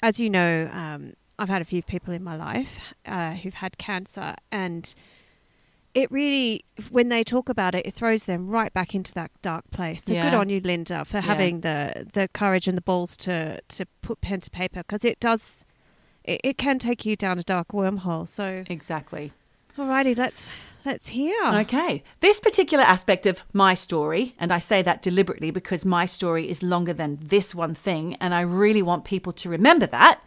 as 0.02 0.20
you 0.20 0.30
know, 0.30 0.70
um, 0.74 1.14
I've 1.38 1.50
had 1.50 1.62
a 1.62 1.66
few 1.66 1.84
people 1.84 2.14
in 2.14 2.24
my 2.24 2.36
life 2.36 2.94
uh, 3.06 3.34
who've 3.34 3.54
had 3.54 3.78
cancer, 3.78 4.36
and 4.52 4.94
it 5.94 6.12
really, 6.12 6.66
when 6.90 7.10
they 7.10 7.24
talk 7.24 7.50
about 7.50 7.76
it, 7.76 7.86
it 7.86 7.94
throws 7.94 8.24
them 8.24 8.50
right 8.50 8.74
back 8.74 8.96
into 8.96 9.14
that 9.14 9.32
dark 9.42 9.70
place. 9.72 10.04
So 10.04 10.14
good 10.14 10.34
on 10.34 10.50
you, 10.50 10.60
Linda, 10.60 11.06
for 11.06 11.20
having 11.20 11.62
the 11.62 12.08
the 12.14 12.28
courage 12.34 12.68
and 12.68 12.78
the 12.78 12.82
balls 12.82 13.16
to 13.18 13.62
to 13.62 13.86
put 14.02 14.22
pen 14.22 14.40
to 14.42 14.50
paper 14.50 14.84
because 14.84 15.06
it 15.06 15.20
does. 15.20 15.66
It, 16.24 16.42
it 16.44 16.58
can 16.58 16.80
take 16.80 17.06
you 17.06 17.16
down 17.16 17.40
a 17.40 17.44
dark 17.44 17.70
wormhole. 17.70 18.28
So, 18.28 18.64
Exactly. 18.70 19.34
alrighty, 19.78 20.18
let's 20.18 20.50
let's 20.86 21.10
hear. 21.10 21.36
Okay. 21.46 22.04
This 22.20 22.40
particular 22.40 22.84
aspect 22.84 23.26
of 23.26 23.44
my 23.54 23.74
story, 23.76 24.36
and 24.40 24.52
I 24.52 24.60
say 24.60 24.82
that 24.82 25.02
deliberately 25.02 25.52
because 25.52 25.86
my 25.86 26.06
story 26.06 26.50
is 26.50 26.64
longer 26.64 26.94
than 26.94 27.20
this 27.22 27.54
one 27.56 27.74
thing, 27.74 28.16
and 28.20 28.34
I 28.34 28.42
really 28.42 28.82
want 28.82 29.06
people 29.06 29.34
to 29.34 29.50
remember 29.50 29.86
that. 29.88 30.22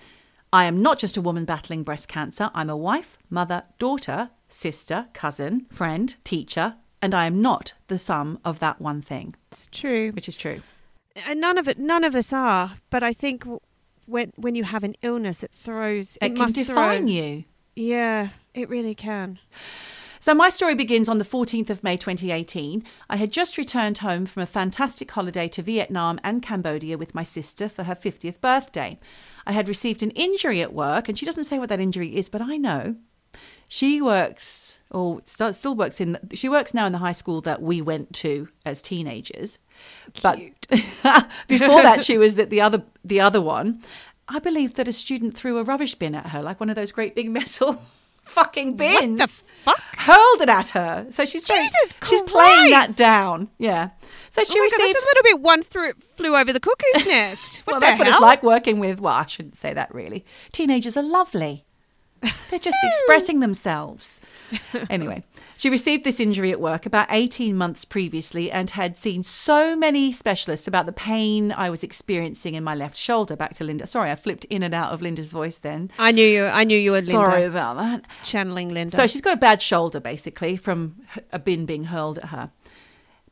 I 0.52 0.66
am 0.66 0.80
not 0.82 1.00
just 1.00 1.16
a 1.16 1.20
woman 1.20 1.44
battling 1.44 1.82
breast 1.82 2.06
cancer. 2.06 2.48
I'm 2.54 2.70
a 2.70 2.76
wife, 2.76 3.18
mother, 3.28 3.64
daughter, 3.80 4.30
sister, 4.48 5.08
cousin, 5.12 5.66
friend, 5.70 6.14
teacher, 6.22 6.76
and 7.02 7.12
I 7.12 7.26
am 7.26 7.42
not 7.42 7.72
the 7.88 7.98
sum 7.98 8.38
of 8.44 8.60
that 8.60 8.80
one 8.80 9.02
thing, 9.02 9.34
It's 9.50 9.66
true. 9.72 10.12
which 10.12 10.28
is 10.28 10.36
true. 10.36 10.62
and 11.16 11.40
none 11.40 11.58
of 11.58 11.66
it 11.68 11.78
none 11.78 12.02
of 12.04 12.14
us 12.16 12.32
are 12.32 12.72
but 12.90 13.02
i 13.02 13.12
think 13.12 13.44
when 14.06 14.32
when 14.36 14.54
you 14.54 14.64
have 14.64 14.84
an 14.84 14.94
illness 15.02 15.42
it 15.42 15.50
throws 15.52 16.16
It, 16.20 16.26
it, 16.26 16.28
can 16.30 16.38
must 16.38 16.54
define 16.54 17.06
throw, 17.06 17.14
you. 17.14 17.44
yeah 17.76 18.30
it 18.54 18.68
really 18.68 18.94
can 18.94 19.38
So, 20.20 20.32
my 20.32 20.48
story 20.48 20.74
begins 20.74 21.06
on 21.10 21.18
the 21.18 21.24
14th 21.24 21.68
of 21.68 21.84
May 21.84 21.98
2018. 21.98 22.82
I 23.10 23.16
had 23.16 23.30
just 23.30 23.58
returned 23.58 23.98
home 23.98 24.24
from 24.24 24.42
a 24.42 24.46
fantastic 24.46 25.10
holiday 25.10 25.48
to 25.48 25.60
Vietnam 25.60 26.18
and 26.24 26.42
Cambodia 26.42 26.96
with 26.96 27.14
my 27.14 27.24
sister 27.24 27.68
for 27.68 27.82
her 27.84 27.94
50th 27.94 28.40
birthday. 28.40 28.98
I 29.46 29.52
had 29.52 29.68
received 29.68 30.02
an 30.02 30.12
injury 30.12 30.62
at 30.62 30.72
work, 30.72 31.10
and 31.10 31.18
she 31.18 31.26
doesn't 31.26 31.44
say 31.44 31.58
what 31.58 31.68
that 31.68 31.78
injury 31.78 32.16
is, 32.16 32.30
but 32.30 32.40
I 32.40 32.56
know. 32.56 32.96
She 33.68 34.00
works, 34.00 34.78
or 34.90 35.20
st- 35.24 35.54
still 35.56 35.74
works 35.74 36.00
in, 36.00 36.18
she 36.32 36.48
works 36.48 36.74
now 36.74 36.86
in 36.86 36.92
the 36.92 36.98
high 36.98 37.12
school 37.12 37.40
that 37.40 37.60
we 37.62 37.80
went 37.82 38.12
to 38.16 38.48
as 38.64 38.82
teenagers. 38.82 39.58
But 40.22 40.38
before 41.48 41.82
that, 41.82 42.04
she 42.04 42.18
was 42.18 42.38
at 42.38 42.50
the 42.50 42.60
other, 42.60 42.84
the 43.04 43.20
other 43.20 43.40
one. 43.40 43.82
I 44.28 44.38
believe 44.38 44.74
that 44.74 44.86
a 44.88 44.92
student 44.92 45.36
threw 45.36 45.58
a 45.58 45.64
rubbish 45.64 45.94
bin 45.94 46.14
at 46.14 46.28
her, 46.28 46.42
like 46.42 46.60
one 46.60 46.70
of 46.70 46.76
those 46.76 46.92
great 46.92 47.14
big 47.14 47.30
metal 47.38 47.82
fucking 48.24 48.74
bins 48.76 49.18
What 49.64 49.76
the 49.76 49.82
fuck? 49.82 49.96
hurled 49.98 50.40
it 50.42 50.48
at 50.48 50.70
her. 50.70 51.06
So 51.10 51.24
she's 51.24 51.44
Jesus 51.44 51.94
she's 52.04 52.22
playing 52.22 52.70
that 52.70 52.96
down. 52.96 53.48
Yeah. 53.58 53.90
So 54.30 54.42
she 54.44 54.52
oh 54.52 54.60
God, 54.60 54.62
received. 54.64 54.94
that's 54.94 55.04
a 55.04 55.08
little 55.08 55.22
bit 55.24 55.40
one 55.40 55.62
through, 55.62 55.92
flew 56.16 56.34
over 56.36 56.52
the 56.52 56.60
cuckoo's 56.60 57.06
nest. 57.06 57.62
Well, 57.66 57.80
that's 57.80 57.98
what 57.98 58.08
it's 58.08 58.20
like 58.20 58.42
working 58.42 58.78
with. 58.78 59.00
Well, 59.00 59.14
I 59.14 59.26
shouldn't 59.26 59.56
say 59.56 59.74
that 59.74 59.92
really. 59.94 60.24
Teenagers 60.52 60.96
are 60.96 61.02
lovely. 61.02 61.64
They're 62.50 62.58
just 62.58 62.78
expressing 62.82 63.40
themselves. 63.40 64.20
Anyway, 64.90 65.24
she 65.56 65.70
received 65.70 66.04
this 66.04 66.20
injury 66.20 66.52
at 66.52 66.60
work 66.60 66.86
about 66.86 67.08
18 67.10 67.56
months 67.56 67.84
previously 67.84 68.50
and 68.50 68.70
had 68.70 68.96
seen 68.96 69.24
so 69.24 69.76
many 69.76 70.12
specialists 70.12 70.68
about 70.68 70.86
the 70.86 70.92
pain 70.92 71.50
I 71.52 71.70
was 71.70 71.82
experiencing 71.82 72.54
in 72.54 72.62
my 72.62 72.74
left 72.74 72.96
shoulder. 72.96 73.36
Back 73.36 73.54
to 73.54 73.64
Linda. 73.64 73.86
Sorry, 73.86 74.10
I 74.10 74.16
flipped 74.16 74.44
in 74.46 74.62
and 74.62 74.74
out 74.74 74.92
of 74.92 75.02
Linda's 75.02 75.32
voice 75.32 75.58
then. 75.58 75.90
I 75.98 76.12
knew 76.12 76.26
you. 76.26 76.44
I 76.44 76.64
knew 76.64 76.78
you 76.78 76.92
were 76.92 76.98
Linda. 77.00 77.12
Sorry 77.12 77.44
about 77.44 77.76
that. 77.78 78.04
Channeling 78.22 78.68
Linda. 78.68 78.94
So 78.94 79.06
she's 79.06 79.22
got 79.22 79.34
a 79.34 79.40
bad 79.40 79.62
shoulder, 79.62 80.00
basically, 80.00 80.56
from 80.56 80.96
a 81.32 81.38
bin 81.38 81.66
being 81.66 81.84
hurled 81.84 82.18
at 82.18 82.26
her. 82.26 82.52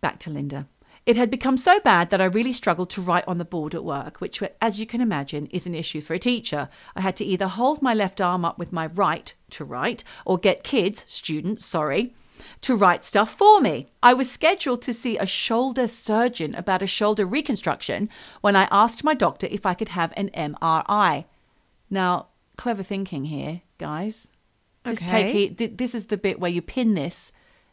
Back 0.01 0.19
to 0.21 0.31
Linda. 0.31 0.67
It 1.05 1.17
had 1.17 1.31
become 1.31 1.57
so 1.57 1.81
bad 1.81 2.11
that 2.11 2.21
I 2.21 2.27
really 2.27 2.53
struggled 2.53 2.89
to 2.91 3.03
write 3.03 3.27
on 3.27 3.39
the 3.39 3.45
board 3.45 3.75
at 3.75 3.83
work, 3.83 4.21
which, 4.21 4.41
as 4.61 4.79
you 4.79 4.87
can 4.87 5.01
imagine, 5.01 5.47
is 5.47 5.67
an 5.67 5.75
issue 5.75 6.01
for 6.01 6.15
a 6.15 6.19
teacher. 6.19 6.69
I 6.95 7.01
had 7.01 7.17
to 7.17 7.25
either 7.25 7.49
hold 7.49 7.83
my 7.83 7.93
left 7.93 8.21
arm 8.21 8.45
up 8.45 8.57
with 8.57 8.73
my 8.73 8.87
right 8.87 9.35
to 9.51 9.65
write 9.65 10.05
or 10.25 10.39
get 10.39 10.63
kids, 10.63 11.05
students, 11.09 11.67
sorry, 11.67 12.15
to 12.61 12.77
write 12.77 13.03
stuff 13.03 13.35
for 13.37 13.61
me. 13.61 13.89
I 14.01 14.15
was 14.15 14.31
scheduled 14.31 14.83
to 14.83 14.95
see 14.95 15.19
a 15.19 15.27
shoulder 15.27 15.89
surgeon 15.89 16.55
about 16.55 16.83
a 16.83 16.87
shoulder 16.87 17.27
reconstruction 17.27 18.09
when 18.41 18.55
I 18.55 18.69
asked 18.71 19.03
my 19.03 19.15
doctor 19.15 19.49
if 19.51 19.67
I 19.67 19.75
could 19.75 19.89
have 19.91 20.13
an 20.17 20.31
MRI. 20.31 21.25
Now, 21.91 22.29
clever 22.57 22.85
thinking 22.85 23.25
here, 23.25 23.63
guys. 23.79 24.31
Just 24.87 25.03
Okay. 25.03 25.33
take 25.33 25.61
it. 25.61 25.79
This 25.79 25.97
is 25.97 26.07
the 26.07 26.17
bit 26.17 26.39
where 26.39 26.51
you 26.51 26.63
pin 26.63 26.95
this 26.95 27.33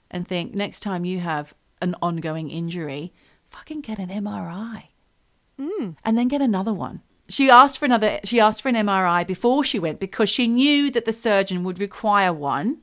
and 0.09 0.27
think 0.27 0.55
next 0.55 0.79
time 0.79 1.05
you 1.05 1.19
have 1.19 1.53
an 1.81 1.95
ongoing 2.01 2.49
injury, 2.49 3.13
fucking 3.47 3.81
get 3.81 3.99
an 3.99 4.09
MRI 4.09 4.83
and 6.05 6.17
then 6.17 6.27
get 6.27 6.41
another 6.41 6.73
one. 6.73 7.01
She 7.27 7.49
asked 7.49 7.77
for 7.77 7.85
another. 7.85 8.19
She 8.23 8.39
asked 8.39 8.61
for 8.61 8.69
an 8.69 8.75
MRI 8.75 9.27
before 9.27 9.63
she 9.63 9.77
went 9.77 9.99
because 9.99 10.29
she 10.29 10.47
knew 10.47 10.89
that 10.91 11.05
the 11.05 11.13
surgeon 11.13 11.63
would 11.63 11.79
require 11.79 12.33
one, 12.33 12.77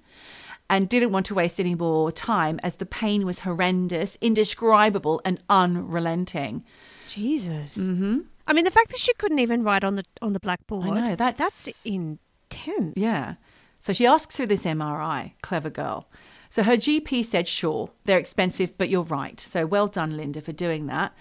and 0.70 0.88
didn't 0.88 1.10
want 1.10 1.26
to 1.26 1.34
waste 1.34 1.58
any 1.58 1.74
more 1.74 2.12
time 2.12 2.60
as 2.62 2.76
the 2.76 2.86
pain 2.86 3.24
was 3.26 3.40
horrendous, 3.40 4.16
indescribable, 4.20 5.20
and 5.24 5.42
unrelenting. 5.48 6.64
Jesus. 7.08 7.76
Mm-hmm. 7.78 8.20
I 8.46 8.52
mean, 8.52 8.64
the 8.64 8.70
fact 8.70 8.90
that 8.90 9.00
she 9.00 9.12
couldn't 9.14 9.40
even 9.40 9.64
write 9.64 9.82
on 9.82 9.96
the 9.96 10.04
on 10.22 10.32
the 10.32 10.40
blackboard. 10.40 10.86
I 10.86 10.90
know, 11.00 11.16
that's- 11.16 11.38
that's 11.38 11.86
intense. 11.86 12.94
Yeah. 12.96 13.34
So 13.78 13.92
she 13.92 14.06
asks 14.06 14.36
for 14.36 14.46
this 14.46 14.64
MRI. 14.64 15.32
Clever 15.42 15.70
girl. 15.70 16.08
So 16.48 16.62
her 16.62 16.76
GP 16.76 17.24
said, 17.24 17.48
sure, 17.48 17.90
they're 18.04 18.18
expensive, 18.18 18.76
but 18.78 18.88
you're 18.88 19.02
right. 19.02 19.38
So 19.40 19.66
well 19.66 19.86
done, 19.86 20.16
Linda, 20.16 20.40
for 20.40 20.52
doing 20.52 20.86
that. 20.86 21.14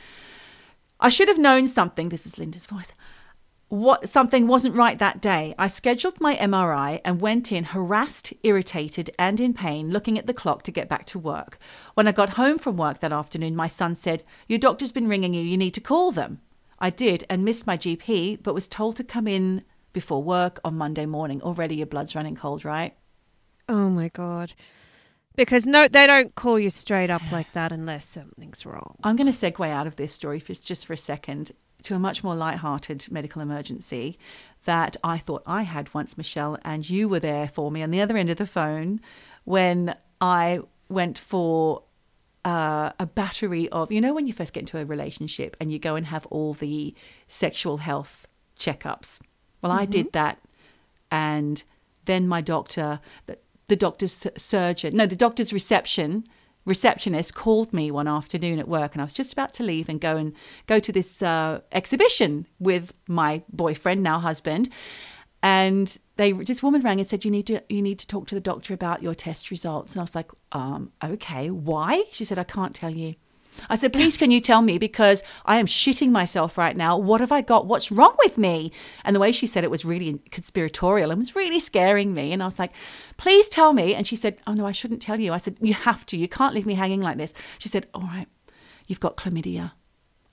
I 1.00 1.10
should 1.10 1.28
have 1.28 1.38
known 1.38 1.68
something. 1.68 2.10
This 2.10 2.26
is 2.26 2.38
Linda's 2.38 2.68
voice. 2.68 2.92
What 3.68 4.08
something 4.08 4.48
wasn't 4.48 4.76
right 4.76 4.98
that 5.00 5.22
day. 5.22 5.56
I 5.58 5.68
scheduled 5.68 6.22
my 6.22 6.36
MRI 6.36 7.02
and 7.04 7.20
went 7.20 7.52
in 7.52 7.66
harassed, 7.66 8.32
irritated, 8.44 9.10
and 9.18 9.40
in 9.40 9.54
pain, 9.54 9.90
looking 9.90 10.20
at 10.20 10.28
the 10.28 10.34
clock 10.34 10.62
to 10.64 10.72
get 10.72 10.88
back 10.88 11.06
to 11.08 11.20
work. 11.20 11.58
When 11.96 12.08
I 12.08 12.12
got 12.12 12.32
home 12.32 12.60
from 12.60 12.78
work 12.78 13.00
that 13.00 13.12
afternoon, 13.12 13.56
my 13.56 13.68
son 13.68 13.96
said, 13.96 14.24
Your 14.48 14.60
doctor's 14.60 14.92
been 14.92 15.08
ringing 15.08 15.34
you, 15.34 15.42
you 15.42 15.58
need 15.58 15.74
to 15.74 15.82
call 15.82 16.12
them. 16.12 16.42
I 16.78 16.90
did 16.92 17.26
and 17.30 17.44
missed 17.44 17.66
my 17.66 17.78
GP, 17.78 18.44
but 18.44 18.54
was 18.54 18.68
told 18.68 18.98
to 18.98 19.04
come 19.04 19.28
in 19.28 19.64
before 19.94 20.22
work 20.22 20.60
on 20.64 20.78
Monday 20.78 21.06
morning. 21.06 21.42
Already 21.42 21.76
your 21.78 21.88
blood's 21.88 22.16
running 22.16 22.36
cold, 22.36 22.66
right? 22.66 22.96
Oh 23.68 23.90
my 23.90 24.10
god. 24.10 24.54
Because 25.36 25.66
no, 25.66 25.88
they 25.88 26.08
don't 26.08 26.34
call 26.36 26.60
you 26.60 26.70
straight 26.70 27.10
up 27.10 27.22
like 27.32 27.52
that 27.54 27.72
unless 27.72 28.06
something's 28.06 28.66
wrong. 28.66 28.96
I'm 29.04 29.16
going 29.16 29.32
to 29.32 29.34
segue 29.34 29.70
out 29.70 29.88
of 29.88 29.96
this 29.96 30.14
story 30.14 30.40
for, 30.40 30.54
just 30.54 30.86
for 30.86 30.94
a 30.94 30.98
second 30.98 31.52
to 31.84 31.96
a 31.96 32.00
much 32.00 32.24
more 32.24 32.36
light-hearted 32.36 33.08
medical 33.12 33.42
emergency 33.42 34.18
that 34.64 34.98
I 35.04 35.18
thought 35.18 35.44
I 35.46 35.64
had 35.64 35.94
once, 35.94 36.18
Michelle, 36.18 36.58
and 36.64 36.90
you 36.90 37.08
were 37.08 37.20
there 37.20 37.48
for 37.48 37.70
me 37.70 37.84
on 37.84 37.92
the 37.92 38.02
other 38.02 38.18
end 38.18 38.30
of 38.30 38.38
the 38.38 38.46
phone 38.48 39.00
when 39.44 39.96
I 40.20 40.62
went 40.90 41.20
for 41.20 41.84
uh, 42.44 42.92
a 43.00 43.06
battery 43.06 43.70
of, 43.70 43.92
you 43.92 44.02
know, 44.02 44.14
when 44.14 44.26
you 44.26 44.34
first 44.34 44.54
get 44.54 44.62
into 44.62 44.80
a 44.80 44.86
relationship 44.86 45.56
and 45.60 45.72
you 45.72 45.78
go 45.78 45.96
and 45.96 46.08
have 46.08 46.26
all 46.28 46.54
the 46.54 46.96
sexual 47.28 47.78
health 47.78 48.28
checkups. 48.58 49.20
Well, 49.62 49.72
I 49.72 49.86
did 49.86 50.12
that, 50.14 50.40
and 51.12 51.64
then 52.06 52.28
my 52.28 52.42
doctor, 52.42 53.00
the, 53.68 53.76
doctor's 53.76 54.28
surgeon, 54.38 54.96
no, 54.96 55.06
the 55.06 55.16
doctor's 55.16 55.54
reception 55.54 56.26
receptionist 56.66 57.36
called 57.36 57.72
me 57.74 57.92
one 57.92 58.08
afternoon 58.08 58.60
at 58.60 58.68
work, 58.68 58.94
and 58.94 59.02
I 59.02 59.06
was 59.06 59.14
just 59.14 59.32
about 59.32 59.54
to 59.54 59.64
leave 59.64 59.88
and 59.88 60.02
go 60.02 60.18
and 60.18 60.34
go 60.66 60.80
to 60.80 60.92
this 60.92 61.22
uh, 61.22 61.62
exhibition 61.72 62.48
with 62.60 62.94
my 63.08 63.44
boyfriend, 63.52 64.04
now 64.04 64.20
husband. 64.20 64.70
And 65.44 65.96
they 66.18 66.32
this 66.32 66.64
woman 66.64 66.82
rang 66.82 67.00
and 67.00 67.08
said 67.08 67.24
you 67.24 67.30
need 67.30 67.46
to 67.48 67.62
you 67.70 67.82
need 67.82 68.00
to 68.00 68.08
talk 68.08 68.26
to 68.28 68.36
the 68.36 68.42
doctor 68.42 68.74
about 68.74 69.04
your 69.04 69.14
test 69.14 69.52
results. 69.52 69.94
And 69.94 70.02
I 70.02 70.04
was 70.04 70.16
like, 70.16 70.32
um, 70.52 70.92
okay, 71.04 71.52
why? 71.52 72.04
She 72.12 72.26
said 72.26 72.40
I 72.40 72.44
can't 72.44 72.74
tell 72.74 72.90
you. 72.90 73.14
I 73.70 73.76
said, 73.76 73.94
please, 73.94 74.18
can 74.18 74.32
you 74.32 74.40
tell 74.40 74.62
me 74.62 74.78
because 74.78 75.24
I 75.46 75.58
am 75.58 75.66
shitting 75.66 76.12
myself 76.12 76.58
right 76.58 76.76
now. 76.76 76.98
What 76.98 77.22
have 77.22 77.32
I 77.32 77.42
got? 77.42 77.66
What's 77.66 77.92
wrong 77.92 78.16
with 78.24 78.38
me? 78.38 78.72
And 79.04 79.16
the 79.16 79.20
way 79.20 79.32
she 79.32 79.48
said 79.48 79.64
it 79.64 79.72
was 79.72 79.86
really 79.86 80.20
conspiratorial 80.32 81.12
and 81.12 81.20
was 81.20 81.36
really 81.36 81.60
scaring 81.60 82.14
me. 82.14 82.32
And 82.32 82.42
I 82.42 82.46
was 82.46 82.60
like, 82.60 82.72
please 83.18 83.48
tell 83.50 83.74
me. 83.74 83.96
And 83.96 84.06
she 84.08 84.16
said, 84.16 84.38
oh 84.46 84.54
no, 84.54 84.66
I 84.66 84.72
shouldn't 84.72 85.02
tell 85.02 85.20
you. 85.20 85.34
I 85.34 85.38
said, 85.38 85.58
you 85.62 85.74
have 85.74 86.06
to. 86.08 86.18
You 86.18 86.28
can't 86.28 86.54
leave 86.54 86.66
me 86.66 86.76
hanging 86.76 87.02
like 87.02 87.18
this. 87.18 87.34
She 87.60 87.70
said, 87.70 87.88
all 87.94 88.04
right, 88.04 88.28
you've 88.88 89.00
got 89.00 89.18
chlamydia. 89.18 89.72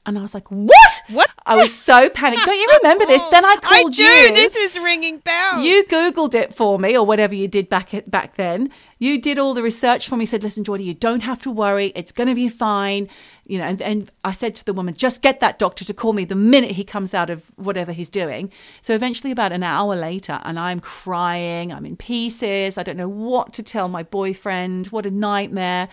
And 0.04 0.18
I 0.18 0.22
was 0.22 0.34
like, 0.34 0.50
what? 0.50 1.02
What? 1.10 1.30
I 1.46 1.56
was 1.56 1.72
so 1.72 2.08
panicked. 2.10 2.44
Don't 2.44 2.58
you 2.58 2.68
remember 2.82 3.06
this? 3.06 3.22
Then 3.30 3.44
I 3.44 3.56
I 3.62 3.82
called 3.82 3.92
do. 3.92 4.02
you. 4.02 4.34
This 4.34 4.56
is 4.56 4.76
ringing 4.76 5.18
bells. 5.18 5.64
You 5.64 5.84
Googled 5.84 6.34
it 6.34 6.54
for 6.54 6.76
me, 6.78 6.96
or 6.96 7.06
whatever 7.06 7.34
you 7.34 7.46
did 7.46 7.68
back 7.68 7.94
at, 7.94 8.10
back 8.10 8.34
then. 8.36 8.70
You 8.98 9.20
did 9.20 9.38
all 9.38 9.54
the 9.54 9.62
research 9.62 10.08
for 10.08 10.16
me. 10.16 10.26
Said, 10.26 10.42
"Listen, 10.42 10.64
Geordie, 10.64 10.84
you 10.84 10.94
don't 10.94 11.20
have 11.20 11.40
to 11.42 11.50
worry. 11.52 11.92
It's 11.94 12.10
going 12.10 12.28
to 12.28 12.34
be 12.34 12.48
fine." 12.48 13.08
You 13.46 13.58
know, 13.58 13.64
and, 13.64 13.82
and 13.82 14.10
I 14.24 14.32
said 14.32 14.56
to 14.56 14.64
the 14.64 14.72
woman, 14.72 14.94
"Just 14.94 15.22
get 15.22 15.38
that 15.38 15.58
doctor 15.58 15.84
to 15.84 15.94
call 15.94 16.12
me 16.12 16.24
the 16.24 16.34
minute 16.34 16.72
he 16.72 16.84
comes 16.84 17.14
out 17.14 17.30
of 17.30 17.52
whatever 17.56 17.92
he's 17.92 18.10
doing." 18.10 18.50
So 18.82 18.94
eventually, 18.94 19.30
about 19.30 19.52
an 19.52 19.62
hour 19.62 19.94
later, 19.94 20.40
and 20.44 20.58
I'm 20.58 20.80
crying. 20.80 21.72
I'm 21.72 21.86
in 21.86 21.96
pieces. 21.96 22.76
I 22.76 22.82
don't 22.82 22.96
know 22.96 23.08
what 23.08 23.52
to 23.54 23.62
tell 23.62 23.88
my 23.88 24.02
boyfriend. 24.02 24.88
What 24.88 25.06
a 25.06 25.10
nightmare. 25.12 25.88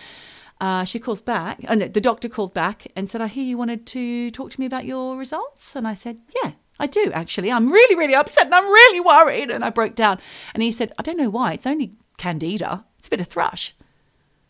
Uh, 0.62 0.84
she 0.84 1.00
calls 1.00 1.22
back, 1.22 1.60
and 1.70 1.82
the 1.82 2.02
doctor 2.02 2.28
called 2.28 2.54
back 2.54 2.88
and 2.96 3.10
said, 3.10 3.22
"I 3.22 3.28
hear 3.28 3.46
you 3.46 3.58
wanted 3.58 3.86
to 3.88 4.30
talk 4.32 4.52
to 4.52 4.60
me 4.60 4.66
about 4.66 4.86
your 4.86 5.16
results." 5.16 5.76
And 5.76 5.88
I 5.88 5.94
said, 5.94 6.20
"Yeah, 6.44 6.52
I 6.80 6.88
do 6.88 7.12
actually. 7.14 7.50
I'm 7.52 7.72
really, 7.72 7.96
really 7.96 8.16
upset, 8.16 8.46
and 8.46 8.56
I'm 8.56 8.66
really 8.66 9.00
worried." 9.00 9.52
And 9.52 9.64
I 9.64 9.70
broke 9.70 9.96
down. 9.96 10.20
And 10.54 10.62
he 10.62 10.72
said, 10.72 10.92
"I 10.98 11.02
don't 11.02 11.18
know 11.18 11.30
why. 11.30 11.54
It's 11.54 11.66
only 11.66 11.94
candida. 12.18 12.86
It's 12.98 13.08
a 13.08 13.12
bit 13.12 13.22
of 13.22 13.28
thrush." 13.28 13.74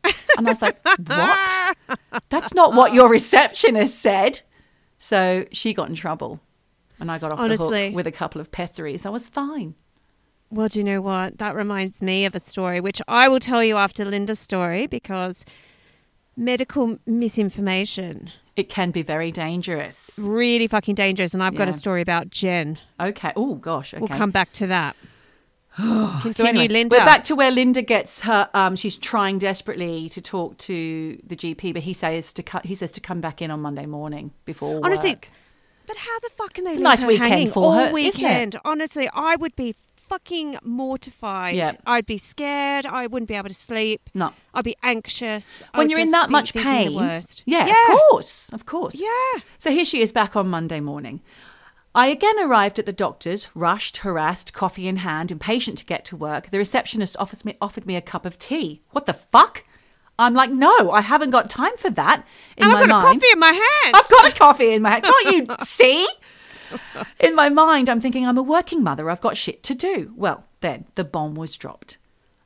And 0.04 0.48
I 0.48 0.51
was 0.51 0.62
like, 0.62 0.80
"What? 0.84 1.78
That's 2.30 2.54
not 2.54 2.74
what 2.74 2.94
your 2.94 3.10
receptionist 3.10 4.00
said." 4.00 4.42
So 4.98 5.46
she 5.51 5.74
got 5.74 5.89
in 5.89 5.96
trouble, 5.96 6.39
and 7.00 7.12
I 7.12 7.20
got 7.20 7.32
off 7.32 7.48
the 7.48 7.56
hook 7.56 7.96
with 7.96 8.08
a 8.08 8.12
couple 8.12 8.42
of 8.42 8.51
pessaries. 8.51 9.06
I 9.06 9.10
was 9.10 9.30
fine. 9.30 9.75
Well, 10.50 10.70
do 10.70 10.80
you 10.80 10.84
know 10.84 11.01
what? 11.01 11.38
That 11.38 11.54
reminds 11.54 12.01
me 12.01 12.25
of 12.25 12.34
a 12.34 12.39
story 12.39 12.82
which 12.82 13.00
I 13.08 13.28
will 13.28 13.39
tell 13.39 13.63
you 13.63 13.78
after 13.78 14.04
Linda's 14.04 14.39
story 14.39 14.88
because 14.88 15.46
medical 16.39 16.98
misinformation 17.05 18.31
It 18.55 18.69
can 18.69 18.91
be 18.91 19.01
very 19.01 19.31
dangerous. 19.31 20.17
really 20.22 20.67
fucking 20.67 20.96
dangerous. 20.96 21.34
And 21.34 21.43
I've 21.43 21.55
got 21.55 21.67
a 21.67 21.74
story 21.74 22.01
about 22.01 22.29
Jen. 22.29 22.79
Okay. 23.00 23.31
Oh 23.36 23.55
gosh. 23.55 23.93
Okay. 23.93 24.00
We'll 24.01 24.17
come 24.17 24.31
back 24.31 24.51
to 24.53 24.67
that. 24.67 24.96
Continue, 25.75 26.34
So 26.34 26.46
anyway, 26.46 26.67
Linda. 26.67 26.98
we're 26.98 27.05
back 27.05 27.24
to 27.25 27.36
where 27.36 27.51
Linda 27.51 27.81
gets 27.81 28.22
her. 28.22 28.50
Um, 28.53 28.75
she's 28.75 28.98
trying 28.98 29.38
desperately 29.38 30.10
to 30.10 30.22
talk 30.22 30.58
to 30.60 31.19
the 31.25 31.36
GP, 31.36 31.74
but 31.74 31.84
he 31.84 31.93
says 31.93 32.34
to 32.34 32.43
cut. 32.43 32.65
He 32.65 32.75
says 32.75 32.91
to 32.93 33.01
come 33.01 33.22
back 33.22 33.41
in 33.41 33.51
on 33.51 33.62
Monday 33.62 33.86
morning 33.86 34.31
before 34.46 34.81
Honestly, 34.84 35.12
work. 35.12 35.27
But 35.88 35.98
how 35.98 36.19
the 36.19 36.29
fuck 36.38 36.53
can 36.53 36.63
they 36.65 36.72
It's 36.72 36.79
a 36.79 36.81
nice 36.81 37.01
her 37.01 37.08
weekend 37.08 37.51
for 37.53 37.63
all 37.63 37.74
her, 37.74 37.91
weekend? 37.93 38.60
Honestly, 38.65 39.10
I 39.13 39.36
would 39.38 39.55
be 39.55 39.75
fucking 40.10 40.58
mortified. 40.63 41.56
Yeah. 41.56 41.74
I'd 41.86 42.06
be 42.06 42.18
scared. 42.18 42.86
I 42.86 43.08
wouldn't 43.08 43.30
be 43.30 43.36
able 43.36 43.50
to 43.50 43.54
sleep. 43.56 44.10
No. 44.13 44.34
I'd 44.54 44.63
be 44.66 44.75
anxious. 44.84 45.62
When 45.75 45.89
you're 45.89 46.00
in 46.00 46.12
that 46.12 46.30
much 46.30 46.54
pain, 46.54 46.89
The 46.92 46.96
worst. 46.98 47.44
yeah, 47.46 47.68
yeah, 47.68 47.74
of 47.94 48.00
course, 48.10 48.50
of 48.51 48.66
course. 48.66 48.96
Yeah. 49.00 49.42
So 49.58 49.72
here 49.72 49.86
she 49.86 50.01
is 50.01 50.12
back 50.12 50.36
on 50.36 50.50
Monday 50.50 50.80
morning. 50.80 51.22
I 51.96 52.08
again 52.08 52.36
arrived 52.39 52.78
at 52.80 52.86
the 52.86 52.94
doctor's, 52.94 53.48
rushed, 53.56 53.98
harassed, 53.98 54.54
coffee 54.54 54.88
in 54.88 54.98
hand, 54.98 55.32
impatient 55.32 55.78
to 55.80 55.86
get 55.86 56.06
to 56.06 56.16
work. 56.16 56.50
The 56.50 56.58
receptionist 56.60 57.16
offers 57.18 57.44
me, 57.46 57.58
offered 57.62 57.86
me 57.86 57.96
a 57.96 58.01
cup 58.01 58.25
of 58.25 58.38
tea. 58.38 58.82
What 58.92 59.06
the 59.06 59.13
fuck? 59.13 59.63
I'm 60.20 60.34
like, 60.34 60.51
no, 60.51 60.92
I 60.92 61.00
haven't 61.01 61.30
got 61.30 61.50
time 61.50 61.75
for 61.78 61.89
that. 61.92 62.25
In 62.58 62.66
And 62.66 62.74
my 62.74 62.82
I've 62.82 62.89
got 62.89 63.00
a 63.00 63.13
coffee 63.13 63.28
in 63.32 63.39
my 63.39 63.51
hand. 63.54 63.96
I've 63.96 64.10
got 64.10 64.30
a 64.30 64.32
coffee 64.38 64.74
in 64.74 64.82
my 64.82 64.89
hand. 64.89 65.04
Can't 65.06 65.36
you 65.50 65.56
see? 65.63 66.08
In 67.20 67.36
my 67.36 67.50
mind, 67.50 67.90
I'm 67.90 68.02
thinking 68.02 68.26
I'm 68.26 68.38
a 68.38 68.44
working 68.44 68.84
mother. 68.84 69.10
I've 69.10 69.22
got 69.22 69.38
shit 69.38 69.64
to 69.64 69.76
do. 69.76 70.14
Well, 70.16 70.46
then 70.62 70.86
the 70.96 71.04
bomb 71.04 71.36
was 71.36 71.58
dropped. 71.58 71.98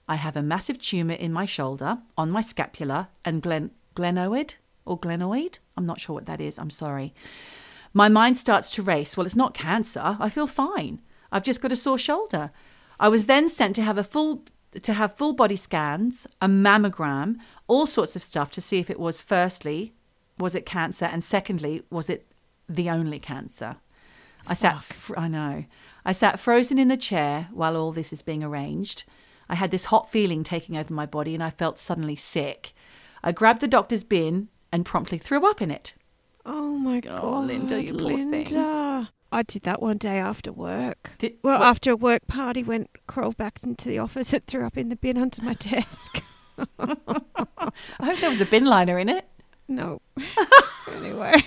I 0.08 0.16
have 0.16 0.36
a 0.36 0.44
massive 0.44 0.80
tumour 0.80 1.16
in 1.16 1.32
my 1.32 1.46
shoulder, 1.46 2.00
on 2.18 2.30
my 2.30 2.42
scapula, 2.42 3.10
and 3.24 3.42
glen- 3.42 3.72
glenoid 3.96 4.56
or 4.86 5.00
glenoid. 5.00 5.60
I'm 5.78 5.86
not 5.86 6.00
sure 6.00 6.14
what 6.14 6.26
that 6.26 6.42
is. 6.42 6.60
I'm 6.60 6.70
sorry. 6.70 7.14
My 7.94 8.10
mind 8.10 8.38
starts 8.38 8.70
to 8.72 8.84
race. 8.84 9.16
Well, 9.16 9.26
it's 9.26 9.36
not 9.36 9.54
cancer. 9.54 10.18
I 10.20 10.30
feel 10.30 10.48
fine. 10.48 11.02
I've 11.32 11.44
just 11.44 11.62
got 11.62 11.72
a 11.72 11.76
sore 11.76 11.98
shoulder. 11.98 12.52
I 13.00 13.08
was 13.08 13.28
then 13.28 13.50
sent 13.50 13.76
to 13.76 13.84
have 13.84 13.98
a 13.98 14.04
full 14.04 14.44
to 14.82 14.94
have 14.94 15.16
full 15.16 15.34
body 15.34 15.56
scans, 15.56 16.26
a 16.42 16.48
mammogram, 16.48 17.36
all 17.68 17.86
sorts 17.86 18.16
of 18.16 18.24
stuff 18.24 18.50
to 18.50 18.62
see 18.62 18.80
if 18.80 18.90
it 18.90 19.00
was 19.00 19.22
firstly 19.22 19.94
was 20.40 20.56
it 20.56 20.66
cancer 20.66 21.06
and 21.06 21.24
secondly 21.24 21.84
was 21.92 22.10
it 22.10 22.26
the 22.68 22.90
only 22.90 23.20
cancer. 23.20 23.78
I 24.48 24.54
sat 24.54 24.82
fr- 24.84 25.18
I 25.18 25.28
know. 25.28 25.66
I 26.06 26.12
sat 26.12 26.40
frozen 26.40 26.78
in 26.78 26.88
the 26.90 26.98
chair 26.98 27.48
while 27.52 27.78
all 27.78 27.92
this 27.92 28.12
is 28.12 28.22
being 28.22 28.44
arranged. 28.44 29.04
I 29.50 29.56
had 29.56 29.72
this 29.72 29.86
hot 29.86 30.10
feeling 30.12 30.44
taking 30.44 30.76
over 30.78 30.94
my 30.94 31.06
body 31.06 31.34
and 31.34 31.44
I 31.44 31.50
felt 31.50 31.80
suddenly 31.80 32.16
sick. 32.16 32.74
I 33.24 33.32
grabbed 33.32 33.62
the 33.62 33.68
doctor's 33.68 34.04
bin 34.04 34.50
and 34.72 34.86
promptly 34.86 35.18
threw 35.18 35.50
up 35.50 35.62
in 35.62 35.72
it. 35.72 35.94
Oh 36.46 36.78
my 36.78 37.00
God. 37.00 37.22
Oh, 37.24 37.40
Linda, 37.40 37.82
you 37.82 37.94
poor 37.94 38.10
thing. 38.18 38.32
Linda. 38.32 39.10
I 39.32 39.44
did 39.44 39.64
that 39.64 39.82
one 39.82 39.98
day 39.98 40.18
after 40.18 40.52
work. 40.52 41.12
Did, 41.18 41.36
Well, 41.42 41.60
what- 41.60 41.68
after 41.68 41.92
a 41.92 41.96
work 41.96 42.28
party, 42.28 42.64
went 42.64 42.90
crawled 43.08 43.38
back 43.38 43.60
into 43.64 43.88
the 43.90 43.98
office 44.00 44.34
and 44.34 44.46
threw 44.46 44.66
up 44.66 44.78
in 44.78 44.90
the 44.90 44.96
bin 44.98 45.18
under 45.18 45.42
my 45.42 45.54
desk. 45.54 46.22
I 46.80 47.72
hope 48.02 48.20
there 48.20 48.30
was 48.30 48.42
a 48.42 48.46
bin 48.46 48.66
liner 48.66 49.00
in 49.00 49.10
it. 49.10 49.26
no. 49.68 50.02
anyway, 50.98 51.42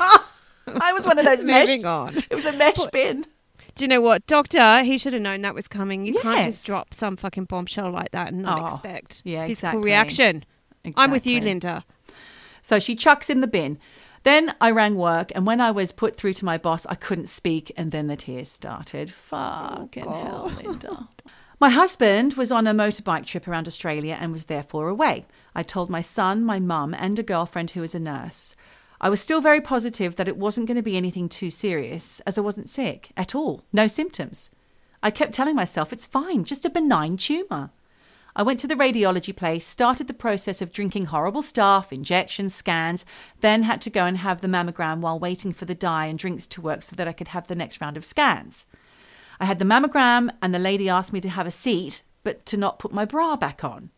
I 0.66 0.92
was 0.92 1.06
one 1.06 1.18
of 1.18 1.24
those 1.24 1.44
mesh. 1.44 1.66
moving 1.66 1.86
on. 1.86 2.16
It 2.30 2.34
was 2.34 2.44
a 2.44 2.52
mesh 2.52 2.78
bin. 2.92 3.26
Do 3.74 3.84
you 3.84 3.88
know 3.88 4.00
what, 4.00 4.26
Doctor? 4.26 4.82
He 4.82 4.96
should 4.98 5.12
have 5.12 5.22
known 5.22 5.42
that 5.42 5.54
was 5.54 5.68
coming. 5.68 6.06
You 6.06 6.14
can't 6.20 6.46
just 6.46 6.64
drop 6.64 6.94
some 6.94 7.16
fucking 7.16 7.44
bombshell 7.44 7.90
like 7.90 8.10
that 8.12 8.28
and 8.32 8.42
not 8.42 8.62
Oh, 8.62 8.66
expect 8.74 9.22
yeah, 9.24 9.46
physical 9.46 9.68
exactly. 9.80 9.84
reaction. 9.84 10.44
I'm 10.96 11.10
with 11.10 11.26
you, 11.26 11.40
Linda. 11.40 11.84
So 12.62 12.78
she 12.78 12.94
chucks 12.94 13.28
in 13.28 13.40
the 13.42 13.46
bin. 13.46 13.78
Then 14.22 14.54
I 14.60 14.70
rang 14.70 14.96
work, 14.96 15.30
and 15.34 15.46
when 15.46 15.60
I 15.60 15.70
was 15.70 15.92
put 15.92 16.16
through 16.16 16.32
to 16.34 16.44
my 16.44 16.58
boss, 16.58 16.84
I 16.86 16.94
couldn't 16.96 17.28
speak, 17.28 17.70
and 17.76 17.92
then 17.92 18.06
the 18.08 18.16
tears 18.16 18.50
started. 18.50 19.10
Fucking 19.10 20.04
oh, 20.06 20.24
hell, 20.24 20.52
Linda. 20.64 21.08
My 21.60 21.70
husband 21.70 22.34
was 22.34 22.50
on 22.50 22.66
a 22.66 22.74
motorbike 22.74 23.24
trip 23.26 23.46
around 23.46 23.66
Australia 23.68 24.16
and 24.20 24.32
was 24.32 24.46
therefore 24.46 24.88
away. 24.88 25.26
I 25.54 25.62
told 25.62 25.90
my 25.90 26.02
son, 26.02 26.44
my 26.44 26.58
mum, 26.58 26.92
and 26.94 27.18
a 27.18 27.22
girlfriend 27.22 27.70
who 27.72 27.82
was 27.82 27.94
a 27.94 28.00
nurse. 28.00 28.56
I 29.00 29.10
was 29.10 29.20
still 29.20 29.40
very 29.40 29.60
positive 29.60 30.16
that 30.16 30.28
it 30.28 30.36
wasn't 30.36 30.66
going 30.66 30.76
to 30.76 30.82
be 30.82 30.96
anything 30.96 31.28
too 31.28 31.50
serious, 31.50 32.20
as 32.20 32.38
I 32.38 32.40
wasn't 32.40 32.70
sick 32.70 33.12
at 33.16 33.34
all, 33.34 33.62
no 33.72 33.86
symptoms. 33.86 34.50
I 35.02 35.10
kept 35.10 35.34
telling 35.34 35.54
myself 35.54 35.92
it's 35.92 36.06
fine, 36.06 36.44
just 36.44 36.64
a 36.64 36.70
benign 36.70 37.16
tumour. 37.16 37.70
I 38.34 38.42
went 38.42 38.60
to 38.60 38.66
the 38.66 38.74
radiology 38.74 39.34
place, 39.34 39.66
started 39.66 40.08
the 40.08 40.14
process 40.14 40.60
of 40.60 40.72
drinking 40.72 41.06
horrible 41.06 41.42
stuff, 41.42 41.92
injections, 41.92 42.54
scans, 42.54 43.04
then 43.40 43.62
had 43.62 43.80
to 43.82 43.90
go 43.90 44.04
and 44.04 44.18
have 44.18 44.42
the 44.42 44.48
mammogram 44.48 45.00
while 45.00 45.18
waiting 45.18 45.52
for 45.52 45.64
the 45.64 45.74
dye 45.74 46.06
and 46.06 46.18
drinks 46.18 46.46
to 46.48 46.60
work 46.60 46.82
so 46.82 46.94
that 46.96 47.08
I 47.08 47.12
could 47.12 47.28
have 47.28 47.48
the 47.48 47.56
next 47.56 47.80
round 47.80 47.96
of 47.96 48.04
scans. 48.04 48.66
I 49.40 49.46
had 49.46 49.58
the 49.58 49.64
mammogram, 49.64 50.30
and 50.42 50.54
the 50.54 50.58
lady 50.58 50.88
asked 50.88 51.14
me 51.14 51.20
to 51.22 51.30
have 51.30 51.46
a 51.46 51.50
seat, 51.50 52.02
but 52.24 52.44
to 52.46 52.56
not 52.58 52.78
put 52.78 52.92
my 52.92 53.04
bra 53.04 53.36
back 53.36 53.64
on. 53.64 53.90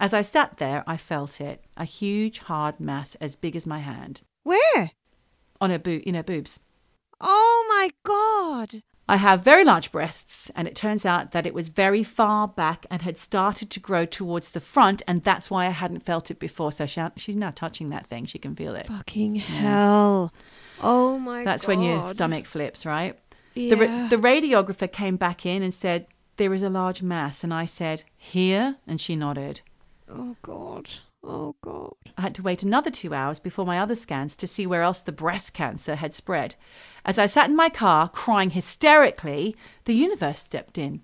As 0.00 0.14
I 0.14 0.22
sat 0.22 0.58
there, 0.58 0.84
I 0.86 0.96
felt 0.96 1.40
it 1.40 1.64
a 1.76 1.84
huge, 1.84 2.38
hard 2.40 2.78
mass 2.78 3.16
as 3.16 3.34
big 3.36 3.56
as 3.56 3.66
my 3.66 3.80
hand 3.80 4.22
Where? 4.44 4.92
on 5.60 5.70
her 5.70 5.78
boot, 5.78 6.04
in 6.04 6.14
her 6.14 6.22
boobs. 6.22 6.60
Oh 7.20 7.66
my 7.68 7.90
god. 8.04 8.82
I 9.10 9.16
have 9.16 9.42
very 9.42 9.64
large 9.64 9.90
breasts, 9.90 10.50
and 10.54 10.68
it 10.68 10.76
turns 10.76 11.06
out 11.06 11.32
that 11.32 11.46
it 11.46 11.54
was 11.54 11.68
very 11.68 12.04
far 12.04 12.46
back 12.46 12.84
and 12.90 13.00
had 13.02 13.16
started 13.16 13.70
to 13.70 13.80
grow 13.80 14.04
towards 14.04 14.50
the 14.50 14.60
front, 14.60 15.02
and 15.08 15.24
that's 15.24 15.50
why 15.50 15.66
I 15.66 15.70
hadn't 15.70 16.04
felt 16.04 16.30
it 16.30 16.38
before. 16.38 16.72
So 16.72 16.84
she, 16.84 17.00
she's 17.16 17.34
now 17.36 17.50
touching 17.50 17.88
that 17.88 18.06
thing; 18.06 18.26
she 18.26 18.38
can 18.38 18.54
feel 18.54 18.74
it. 18.74 18.86
Fucking 18.86 19.36
hell. 19.36 20.32
Oh 20.82 21.18
my 21.18 21.42
That's 21.42 21.64
god. 21.64 21.68
when 21.68 21.82
your 21.82 22.02
stomach 22.02 22.44
flips, 22.46 22.84
right? 22.84 23.18
Yeah. 23.54 23.74
The, 23.74 23.76
ra- 23.76 24.08
the 24.08 24.16
radiographer 24.16 24.92
came 24.92 25.16
back 25.16 25.44
in 25.46 25.62
and 25.62 25.74
said 25.74 26.06
there 26.36 26.52
is 26.54 26.62
a 26.62 26.70
large 26.70 27.02
mass, 27.02 27.42
and 27.42 27.52
I 27.52 27.64
said 27.64 28.04
here, 28.16 28.76
and 28.86 29.00
she 29.00 29.16
nodded. 29.16 29.62
Oh 30.10 30.36
god. 30.42 30.88
Oh 31.22 31.56
god. 31.62 31.94
I 32.16 32.22
had 32.22 32.34
to 32.36 32.42
wait 32.42 32.62
another 32.62 32.90
two 32.90 33.12
hours 33.12 33.40
before 33.40 33.66
my 33.66 33.78
other 33.78 33.96
scans 33.96 34.36
to 34.36 34.46
see 34.46 34.66
where 34.66 34.82
else 34.82 35.02
the 35.02 35.12
breast 35.12 35.52
cancer 35.52 35.96
had 35.96 36.14
spread. 36.14 36.54
As 37.04 37.18
I 37.18 37.26
sat 37.26 37.50
in 37.50 37.56
my 37.56 37.68
car 37.68 38.08
crying 38.08 38.50
hysterically, 38.50 39.56
the 39.84 39.94
universe 39.94 40.40
stepped 40.40 40.78
in. 40.78 41.02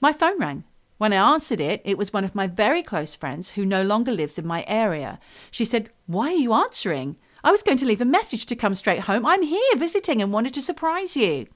My 0.00 0.12
phone 0.12 0.38
rang. 0.38 0.64
When 0.98 1.12
I 1.12 1.32
answered 1.34 1.60
it, 1.60 1.80
it 1.84 1.96
was 1.96 2.12
one 2.12 2.24
of 2.24 2.34
my 2.34 2.48
very 2.48 2.82
close 2.82 3.14
friends 3.14 3.50
who 3.50 3.64
no 3.64 3.82
longer 3.82 4.10
lives 4.10 4.36
in 4.36 4.46
my 4.46 4.64
area. 4.66 5.20
She 5.50 5.64
said, 5.64 5.90
Why 6.06 6.28
are 6.28 6.36
you 6.36 6.52
answering? 6.52 7.16
I 7.44 7.52
was 7.52 7.62
going 7.62 7.78
to 7.78 7.86
leave 7.86 8.00
a 8.00 8.04
message 8.04 8.46
to 8.46 8.56
come 8.56 8.74
straight 8.74 9.00
home. 9.00 9.24
I'm 9.24 9.42
here 9.42 9.76
visiting 9.76 10.20
and 10.20 10.32
wanted 10.32 10.54
to 10.54 10.60
surprise 10.60 11.16
you. 11.16 11.46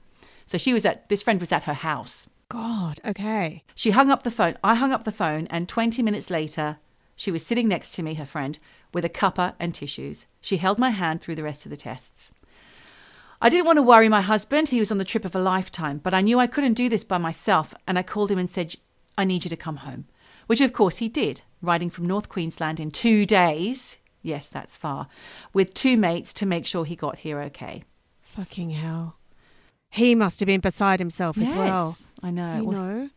So 0.44 0.58
she 0.58 0.72
was 0.72 0.84
at, 0.84 1.08
this 1.08 1.24
friend 1.24 1.40
was 1.40 1.50
at 1.50 1.64
her 1.64 1.74
house. 1.74 2.28
God. 2.52 3.00
Okay. 3.02 3.64
She 3.74 3.92
hung 3.92 4.10
up 4.10 4.24
the 4.24 4.30
phone. 4.30 4.58
I 4.62 4.74
hung 4.74 4.92
up 4.92 5.04
the 5.04 5.10
phone, 5.10 5.46
and 5.46 5.66
20 5.66 6.02
minutes 6.02 6.28
later, 6.28 6.76
she 7.16 7.30
was 7.30 7.46
sitting 7.46 7.66
next 7.66 7.92
to 7.92 8.02
me, 8.02 8.12
her 8.14 8.26
friend, 8.26 8.58
with 8.92 9.06
a 9.06 9.08
cuppa 9.08 9.54
and 9.58 9.74
tissues. 9.74 10.26
She 10.42 10.58
held 10.58 10.78
my 10.78 10.90
hand 10.90 11.22
through 11.22 11.36
the 11.36 11.44
rest 11.44 11.64
of 11.64 11.70
the 11.70 11.78
tests. 11.78 12.34
I 13.40 13.48
didn't 13.48 13.64
want 13.64 13.78
to 13.78 13.82
worry 13.82 14.10
my 14.10 14.20
husband. 14.20 14.68
He 14.68 14.80
was 14.80 14.92
on 14.92 14.98
the 14.98 15.04
trip 15.04 15.24
of 15.24 15.34
a 15.34 15.40
lifetime, 15.40 15.96
but 15.96 16.12
I 16.12 16.20
knew 16.20 16.38
I 16.38 16.46
couldn't 16.46 16.74
do 16.74 16.90
this 16.90 17.04
by 17.04 17.16
myself, 17.16 17.72
and 17.86 17.98
I 17.98 18.02
called 18.02 18.30
him 18.30 18.38
and 18.38 18.50
said, 18.50 18.74
I 19.16 19.24
need 19.24 19.44
you 19.44 19.48
to 19.48 19.56
come 19.56 19.76
home. 19.76 20.04
Which, 20.46 20.60
of 20.60 20.74
course, 20.74 20.98
he 20.98 21.08
did, 21.08 21.40
riding 21.62 21.88
from 21.88 22.06
North 22.06 22.28
Queensland 22.28 22.78
in 22.78 22.90
two 22.90 23.24
days. 23.24 23.96
Yes, 24.20 24.50
that's 24.50 24.76
far. 24.76 25.08
With 25.54 25.72
two 25.72 25.96
mates 25.96 26.34
to 26.34 26.44
make 26.44 26.66
sure 26.66 26.84
he 26.84 26.96
got 26.96 27.16
here 27.18 27.40
okay. 27.40 27.84
Fucking 28.20 28.70
hell. 28.70 29.16
He 29.92 30.14
must 30.14 30.40
have 30.40 30.46
been 30.46 30.60
beside 30.60 30.98
himself 30.98 31.36
as 31.38 31.52
well. 31.54 31.96
I 32.22 32.30
know. 32.30 32.56
You 32.56 32.64
Well, 32.64 32.78
know. 32.82 33.10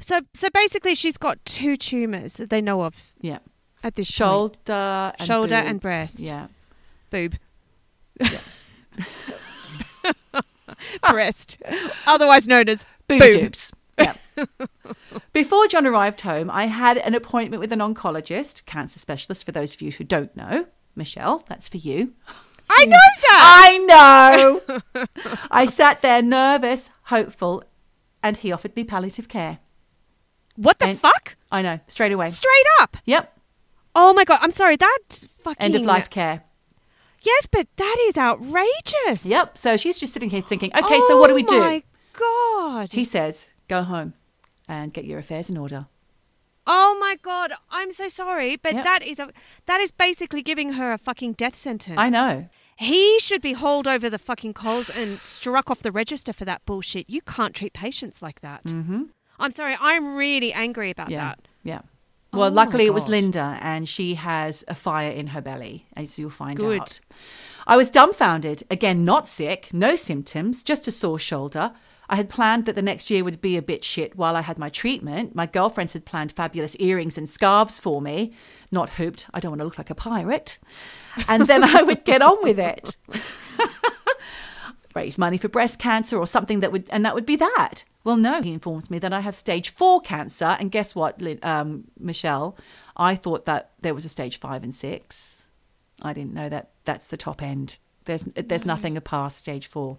So 0.00 0.20
so 0.34 0.48
basically 0.54 0.94
she's 0.94 1.16
got 1.16 1.44
two 1.44 1.76
tumours 1.76 2.34
that 2.34 2.50
they 2.50 2.60
know 2.60 2.82
of 2.82 2.94
Yeah. 3.20 3.38
at 3.82 3.94
this 3.96 4.06
point. 4.08 4.14
Shoulder 4.16 5.12
and 5.18 5.26
Shoulder 5.26 5.60
boob. 5.60 5.66
and 5.66 5.80
breast. 5.80 6.20
Yeah. 6.20 6.46
Boob. 7.10 7.34
Yeah. 8.20 8.40
breast. 11.10 11.56
Otherwise 12.06 12.46
known 12.48 12.68
as 12.68 12.84
Booby 13.08 13.32
Boom. 13.32 13.50
Yeah. 13.98 14.14
Before 15.32 15.66
John 15.68 15.86
arrived 15.86 16.22
home, 16.22 16.50
I 16.50 16.66
had 16.66 16.98
an 16.98 17.14
appointment 17.14 17.60
with 17.60 17.72
an 17.72 17.78
oncologist, 17.78 18.66
cancer 18.66 18.98
specialist, 18.98 19.44
for 19.44 19.52
those 19.52 19.74
of 19.74 19.82
you 19.82 19.92
who 19.92 20.02
don't 20.04 20.34
know. 20.36 20.66
Michelle, 20.96 21.44
that's 21.48 21.68
for 21.68 21.76
you. 21.76 22.12
I 22.70 22.84
know 22.86 22.96
that. 23.22 23.66
I 23.66 23.78
know. 24.94 25.06
I 25.50 25.66
sat 25.66 26.02
there 26.02 26.22
nervous, 26.22 26.90
hopeful, 27.04 27.62
and 28.22 28.36
he 28.36 28.52
offered 28.52 28.74
me 28.76 28.84
palliative 28.84 29.28
care. 29.28 29.58
What 30.56 30.78
the 30.78 30.86
And- 30.86 31.00
fuck? 31.00 31.36
I 31.52 31.62
know, 31.62 31.78
straight 31.86 32.12
away. 32.12 32.30
Straight 32.30 32.66
up. 32.80 32.96
Yep. 33.04 33.38
Oh 33.94 34.12
my 34.12 34.24
god, 34.24 34.38
I'm 34.42 34.50
sorry. 34.50 34.76
That's 34.76 35.24
fucking 35.42 35.62
End 35.64 35.74
of 35.76 35.82
life 35.82 36.10
care. 36.10 36.42
Yes, 37.22 37.46
but 37.50 37.68
that 37.76 37.96
is 38.08 38.18
outrageous. 38.18 39.24
Yep. 39.24 39.56
So 39.56 39.76
she's 39.76 39.98
just 39.98 40.12
sitting 40.12 40.30
here 40.30 40.42
thinking, 40.42 40.70
okay, 40.76 41.00
so 41.08 41.16
what 41.18 41.28
do 41.28 41.34
we 41.34 41.44
oh 41.44 41.46
do? 41.46 41.56
Oh 41.56 41.60
my 41.60 41.82
god. 42.12 42.92
He 42.92 43.04
says, 43.04 43.48
go 43.68 43.82
home 43.82 44.14
and 44.68 44.92
get 44.92 45.04
your 45.04 45.18
affairs 45.20 45.48
in 45.48 45.56
order. 45.56 45.86
Oh 46.66 46.96
my 47.00 47.16
god, 47.20 47.52
I'm 47.70 47.92
so 47.92 48.08
sorry, 48.08 48.56
but 48.56 48.72
Yep. 48.74 48.84
that 48.84 49.02
is 49.02 49.18
a 49.18 49.30
that 49.66 49.80
is 49.80 49.90
basically 49.92 50.42
giving 50.42 50.72
her 50.74 50.92
a 50.92 50.98
fucking 50.98 51.32
death 51.34 51.56
sentence. 51.56 51.98
I 51.98 52.08
know. 52.08 52.48
He 52.76 53.18
should 53.20 53.42
be 53.42 53.52
hauled 53.52 53.86
over 53.86 54.10
the 54.10 54.18
fucking 54.18 54.54
coals 54.54 54.88
and 54.90 55.18
struck 55.18 55.70
off 55.70 55.80
the 55.80 55.92
register 55.92 56.32
for 56.32 56.44
that 56.46 56.64
bullshit. 56.66 57.08
You 57.08 57.20
can't 57.20 57.54
treat 57.54 57.72
patients 57.72 58.20
like 58.22 58.40
that. 58.40 58.64
Mm-hmm. 58.64 59.04
I'm 59.38 59.50
sorry, 59.52 59.76
I'm 59.80 60.16
really 60.16 60.52
angry 60.52 60.90
about 60.90 61.10
Yeah. 61.10 61.24
that. 61.24 61.48
Yeah. 61.62 61.80
Well, 62.32 62.50
Oh 62.50 62.52
luckily 62.52 62.86
it 62.86 62.94
was 62.94 63.08
Linda, 63.08 63.58
and 63.60 63.88
she 63.88 64.14
has 64.14 64.64
a 64.66 64.74
fire 64.74 65.10
in 65.10 65.28
her 65.28 65.40
belly, 65.40 65.86
as 65.94 66.18
you'll 66.18 66.30
find 66.30 66.58
Good. 66.58 66.80
out. 66.80 67.00
I 67.66 67.76
was 67.76 67.92
dumbfounded. 67.92 68.64
Again, 68.70 69.04
not 69.04 69.28
sick, 69.28 69.72
no 69.72 69.94
symptoms, 69.94 70.64
just 70.64 70.88
a 70.88 70.90
sore 70.92 71.20
shoulder. 71.20 71.72
I 72.08 72.16
had 72.16 72.28
planned 72.28 72.66
that 72.66 72.74
the 72.74 72.82
next 72.82 73.10
year 73.10 73.24
would 73.24 73.40
be 73.40 73.56
a 73.56 73.62
bit 73.62 73.84
shit 73.84 74.16
while 74.16 74.36
I 74.36 74.42
had 74.42 74.58
my 74.58 74.68
treatment. 74.68 75.34
My 75.34 75.46
girlfriends 75.46 75.94
had 75.94 76.04
planned 76.04 76.32
fabulous 76.32 76.76
earrings 76.78 77.16
and 77.16 77.28
scarves 77.28 77.80
for 77.80 78.02
me. 78.02 78.32
Not 78.70 78.90
hooped. 78.90 79.26
I 79.32 79.40
don't 79.40 79.52
want 79.52 79.60
to 79.60 79.64
look 79.64 79.78
like 79.78 79.90
a 79.90 79.94
pirate. 79.94 80.58
And 81.28 81.46
then 81.46 81.64
I 81.64 81.82
would 81.82 82.04
get 82.04 82.22
on 82.22 82.42
with 82.42 82.58
it. 82.58 82.96
raise 84.94 85.18
money 85.18 85.38
for 85.38 85.48
breast 85.48 85.78
cancer 85.78 86.16
or 86.16 86.26
something 86.26 86.60
that 86.60 86.72
would, 86.72 86.86
and 86.90 87.04
that 87.04 87.14
would 87.14 87.26
be 87.26 87.36
that. 87.36 87.84
Well, 88.04 88.16
no, 88.16 88.42
he 88.42 88.52
informs 88.52 88.90
me 88.90 88.98
that 89.00 89.12
I 89.12 89.20
have 89.20 89.34
stage 89.34 89.70
four 89.70 90.00
cancer. 90.00 90.56
And 90.60 90.70
guess 90.70 90.94
what, 90.94 91.20
um, 91.44 91.84
Michelle? 91.98 92.56
I 92.96 93.14
thought 93.14 93.44
that 93.46 93.72
there 93.80 93.94
was 93.94 94.04
a 94.04 94.08
stage 94.08 94.38
five 94.38 94.62
and 94.62 94.74
six. 94.74 95.48
I 96.02 96.12
didn't 96.12 96.34
know 96.34 96.48
that 96.48 96.70
that's 96.84 97.08
the 97.08 97.16
top 97.16 97.42
end. 97.42 97.78
There's, 98.04 98.22
there's 98.22 98.66
nothing 98.66 99.00
past 99.00 99.38
stage 99.38 99.66
four. 99.66 99.98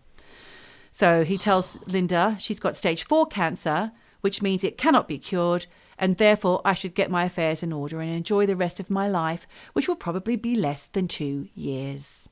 So 0.96 1.26
he 1.26 1.38
tells 1.38 1.78
Linda 1.88 2.38
she's 2.40 2.62
got 2.62 2.78
stage 2.78 3.06
four 3.06 3.26
cancer, 3.26 3.92
which 4.22 4.42
means 4.42 4.64
it 4.64 4.78
cannot 4.78 5.10
be 5.10 5.18
cured, 5.18 5.66
and 5.98 6.16
therefore 6.16 6.62
I 6.64 6.74
should 6.74 6.96
get 6.96 7.12
my 7.12 7.26
affairs 7.26 7.62
in 7.62 7.74
order 7.74 8.00
and 8.00 8.10
enjoy 8.10 8.46
the 8.46 8.56
rest 8.56 8.80
of 8.80 8.90
my 8.90 9.10
life, 9.10 9.46
which 9.74 9.90
will 9.90 9.98
probably 9.98 10.38
be 10.38 10.56
less 10.56 10.86
than 10.86 11.10
two 11.10 11.50
years. 11.54 12.30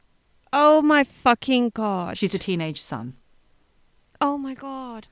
Oh 0.53 0.81
my 0.81 1.03
fucking 1.03 1.71
god. 1.73 2.17
She's 2.17 2.33
a 2.33 2.39
teenage 2.39 2.81
son. 2.81 3.17
Oh 4.21 4.37
my 4.37 4.53
god. 4.53 5.07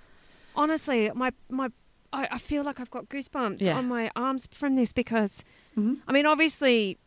Honestly, 0.56 1.12
my 1.14 1.34
my 1.50 1.68
I, 2.14 2.30
I 2.32 2.38
feel 2.38 2.64
like 2.64 2.80
I've 2.80 2.90
got 2.90 3.10
goosebumps 3.10 3.60
Yeah. 3.60 3.78
on 3.78 3.90
my 3.90 4.12
arms 4.16 4.48
from 4.54 4.76
this 4.78 4.94
because 4.94 5.44
Mhm. 5.78 5.98
I 6.08 6.14
mean 6.14 6.26
obviously 6.26 6.98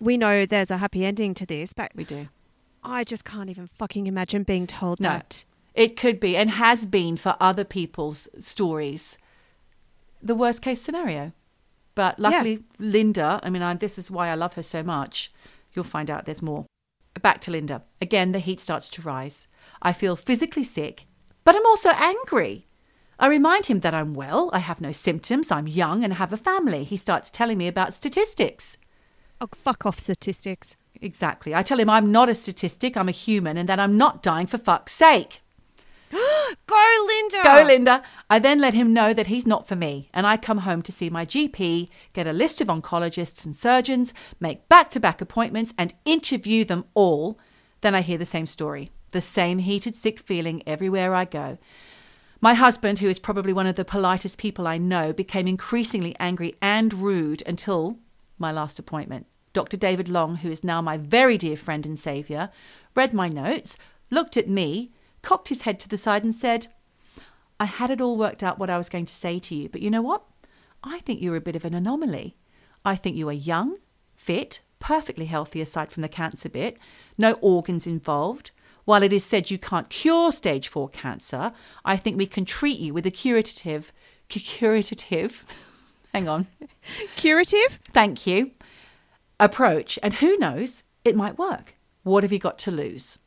we 0.00 0.18
know 0.18 0.44
there's 0.44 0.70
a 0.70 0.76
happy 0.76 1.02
ending 1.06 1.32
to 1.40 1.46
this, 1.46 1.72
but 1.72 1.92
We 1.94 2.04
do. 2.04 2.28
I 2.82 3.04
just 3.04 3.24
can't 3.24 3.48
even 3.48 3.68
fucking 3.78 4.06
imagine 4.06 4.42
being 4.42 4.66
told 4.66 5.00
No. 5.00 5.08
that. 5.08 5.44
It 5.74 5.96
could 5.96 6.20
be 6.20 6.36
and 6.36 6.50
has 6.50 6.86
been 6.86 7.16
for 7.16 7.36
other 7.40 7.64
people's 7.64 8.28
stories 8.38 9.18
the 10.24 10.34
worst 10.34 10.62
case 10.62 10.80
scenario. 10.80 11.32
But 11.94 12.18
luckily, 12.18 12.64
Linda, 12.78 13.38
I 13.42 13.50
mean, 13.50 13.62
I, 13.62 13.74
this 13.74 13.98
is 13.98 14.10
why 14.10 14.28
I 14.28 14.34
love 14.34 14.54
her 14.54 14.62
so 14.62 14.82
much. 14.82 15.30
You'll 15.72 15.84
find 15.84 16.10
out 16.10 16.24
there's 16.24 16.42
more. 16.42 16.66
Back 17.20 17.40
to 17.42 17.52
Linda. 17.52 17.82
Again, 18.00 18.32
the 18.32 18.40
heat 18.40 18.58
starts 18.58 18.88
to 18.90 19.02
rise. 19.02 19.46
I 19.80 19.92
feel 19.92 20.16
physically 20.16 20.64
sick, 20.64 21.06
but 21.44 21.54
I'm 21.54 21.66
also 21.66 21.90
angry. 21.90 22.66
I 23.18 23.28
remind 23.28 23.66
him 23.66 23.80
that 23.80 23.94
I'm 23.94 24.14
well, 24.14 24.50
I 24.52 24.58
have 24.58 24.80
no 24.80 24.90
symptoms, 24.90 25.52
I'm 25.52 25.68
young 25.68 26.02
and 26.02 26.14
have 26.14 26.32
a 26.32 26.36
family. 26.36 26.82
He 26.82 26.96
starts 26.96 27.30
telling 27.30 27.58
me 27.58 27.68
about 27.68 27.94
statistics. 27.94 28.76
Oh 29.40 29.48
fuck 29.52 29.86
off 29.86 30.00
statistics. 30.00 30.74
Exactly. 31.00 31.54
I 31.54 31.62
tell 31.62 31.78
him 31.78 31.90
I'm 31.90 32.10
not 32.10 32.28
a 32.28 32.34
statistic, 32.34 32.96
I'm 32.96 33.08
a 33.08 33.12
human, 33.12 33.56
and 33.56 33.68
that 33.68 33.78
I'm 33.78 33.96
not 33.96 34.22
dying 34.22 34.48
for 34.48 34.58
fuck's 34.58 34.92
sake. 34.92 35.42
Go 36.66 37.06
Linda. 37.06 37.40
Go, 37.42 37.64
Linda. 37.66 38.02
I 38.30 38.38
then 38.38 38.58
let 38.58 38.74
him 38.74 38.92
know 38.92 39.12
that 39.12 39.26
he's 39.26 39.46
not 39.46 39.66
for 39.66 39.76
me, 39.76 40.10
and 40.12 40.26
I 40.26 40.36
come 40.36 40.58
home 40.58 40.82
to 40.82 40.92
see 40.92 41.10
my 41.10 41.26
GP, 41.26 41.88
get 42.12 42.26
a 42.26 42.32
list 42.32 42.60
of 42.60 42.68
oncologists 42.68 43.44
and 43.44 43.54
surgeons, 43.54 44.14
make 44.40 44.68
back 44.68 44.90
to 44.90 45.00
back 45.00 45.20
appointments, 45.20 45.74
and 45.76 45.94
interview 46.04 46.64
them 46.64 46.84
all. 46.94 47.38
Then 47.80 47.94
I 47.94 48.00
hear 48.00 48.18
the 48.18 48.26
same 48.26 48.46
story 48.46 48.90
the 49.14 49.20
same 49.22 49.60
heated, 49.60 49.94
sick 49.94 50.18
feeling 50.18 50.62
everywhere 50.66 51.14
I 51.14 51.24
go. 51.24 51.56
My 52.40 52.52
husband, 52.52 52.98
who 52.98 53.08
is 53.08 53.18
probably 53.18 53.54
one 53.54 53.66
of 53.66 53.76
the 53.76 53.84
politest 53.84 54.36
people 54.36 54.66
I 54.66 54.76
know, 54.76 55.14
became 55.14 55.48
increasingly 55.48 56.14
angry 56.20 56.54
and 56.60 56.92
rude 56.92 57.42
until 57.46 57.96
my 58.38 58.52
last 58.52 58.78
appointment. 58.78 59.26
Dr. 59.54 59.78
David 59.78 60.08
Long, 60.08 60.36
who 60.36 60.50
is 60.50 60.64
now 60.64 60.82
my 60.82 60.98
very 60.98 61.38
dear 61.38 61.56
friend 61.56 61.86
and 61.86 61.98
saviour, 61.98 62.50
read 62.94 63.14
my 63.14 63.28
notes, 63.28 63.78
looked 64.10 64.36
at 64.36 64.48
me, 64.48 64.90
cocked 65.24 65.48
his 65.48 65.62
head 65.62 65.80
to 65.80 65.88
the 65.88 65.96
side, 65.96 66.22
and 66.22 66.34
said, 66.34 66.68
I 67.58 67.64
had 67.64 67.90
it 67.90 68.00
all 68.00 68.16
worked 68.16 68.42
out 68.42 68.58
what 68.58 68.70
I 68.70 68.78
was 68.78 68.88
going 68.88 69.06
to 69.06 69.14
say 69.14 69.38
to 69.38 69.54
you, 69.54 69.68
but 69.68 69.80
you 69.80 69.90
know 69.90 70.02
what? 70.02 70.24
I 70.82 70.98
think 71.00 71.20
you're 71.20 71.36
a 71.36 71.40
bit 71.40 71.56
of 71.56 71.64
an 71.64 71.74
anomaly. 71.74 72.36
I 72.84 72.96
think 72.96 73.16
you 73.16 73.28
are 73.28 73.32
young, 73.32 73.76
fit, 74.14 74.60
perfectly 74.78 75.24
healthy 75.24 75.60
aside 75.60 75.90
from 75.90 76.02
the 76.02 76.08
cancer 76.08 76.48
bit, 76.48 76.76
no 77.16 77.32
organs 77.40 77.86
involved. 77.86 78.50
While 78.84 79.02
it 79.02 79.14
is 79.14 79.24
said 79.24 79.50
you 79.50 79.56
can't 79.56 79.88
cure 79.88 80.30
stage 80.30 80.68
4 80.68 80.90
cancer, 80.90 81.52
I 81.86 81.96
think 81.96 82.18
we 82.18 82.26
can 82.26 82.44
treat 82.44 82.78
you 82.78 82.92
with 82.92 83.06
a 83.06 83.10
curative 83.10 83.92
curative 84.28 85.46
hang 86.12 86.28
on. 86.28 86.48
Curative? 87.16 87.78
Thank 87.92 88.26
you. 88.26 88.50
Approach, 89.40 89.98
and 90.02 90.14
who 90.14 90.36
knows, 90.36 90.82
it 91.04 91.16
might 91.16 91.38
work. 91.38 91.76
What 92.02 92.24
have 92.24 92.32
you 92.32 92.38
got 92.38 92.58
to 92.60 92.70
lose? 92.70 93.18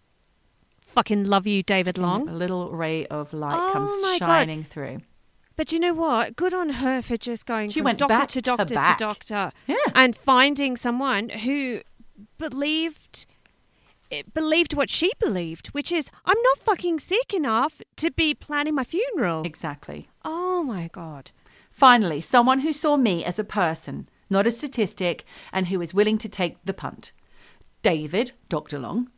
Fucking 0.97 1.25
love 1.25 1.45
you, 1.45 1.61
David 1.61 1.99
Long. 1.99 2.27
A 2.27 2.33
little 2.33 2.71
ray 2.71 3.05
of 3.05 3.31
light 3.31 3.53
Oh 3.55 3.71
comes 3.71 3.91
my 4.01 4.17
God. 4.19 4.25
shining 4.25 4.63
through. 4.63 5.01
But 5.55 5.71
you 5.71 5.77
know 5.79 5.93
what? 5.93 6.35
Good 6.35 6.55
on 6.55 6.69
her 6.69 7.03
for 7.03 7.17
just 7.17 7.45
going 7.45 7.69
She 7.69 7.81
went 7.81 7.99
doctor 7.99 8.15
back 8.15 8.29
to 8.29 8.41
to 8.41 8.41
doctor 8.41 8.65
to, 8.65 8.73
back. 8.73 8.97
doctor 8.97 9.51
Yeah. 9.67 9.75
and 9.93 10.15
finding 10.17 10.75
someone 10.75 11.29
who 11.29 11.81
believed 12.39 13.27
eh, 14.09 14.23
believed 14.33 14.73
what 14.73 14.89
she 14.89 15.11
believed, 15.19 15.67
which 15.67 15.91
is 15.91 16.09
I'm 16.25 16.41
not 16.41 16.57
fucking 16.65 16.97
sick 16.97 17.31
enough 17.31 17.79
to 17.97 18.09
be 18.09 18.33
planning 18.33 18.73
my 18.73 18.83
funeral. 18.83 19.43
Exactly. 19.45 20.09
Oh 20.25 20.63
my 20.63 20.89
god. 20.91 21.29
Finally, 21.69 22.21
someone 22.21 22.61
who 22.61 22.73
saw 22.73 22.97
me 22.97 23.23
as 23.23 23.37
a 23.37 23.43
person, 23.43 24.09
not 24.31 24.47
a 24.47 24.51
statistic, 24.51 25.25
and 25.53 25.67
who 25.67 25.79
is 25.79 25.93
willing 25.93 26.17
to 26.17 26.27
take 26.27 26.57
the 26.65 26.73
punt. 26.73 27.11
David, 27.83 28.31
Dr. 28.49 28.79
Long. 28.79 29.11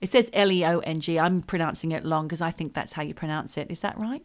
It 0.00 0.08
says 0.08 0.30
L 0.32 0.50
E 0.50 0.64
O 0.64 0.78
N 0.80 1.00
G. 1.00 1.18
I'm 1.18 1.42
pronouncing 1.42 1.92
it 1.92 2.04
long 2.04 2.26
because 2.26 2.40
I 2.40 2.50
think 2.50 2.74
that's 2.74 2.94
how 2.94 3.02
you 3.02 3.14
pronounce 3.14 3.56
it. 3.56 3.70
Is 3.70 3.80
that 3.80 3.98
right? 3.98 4.24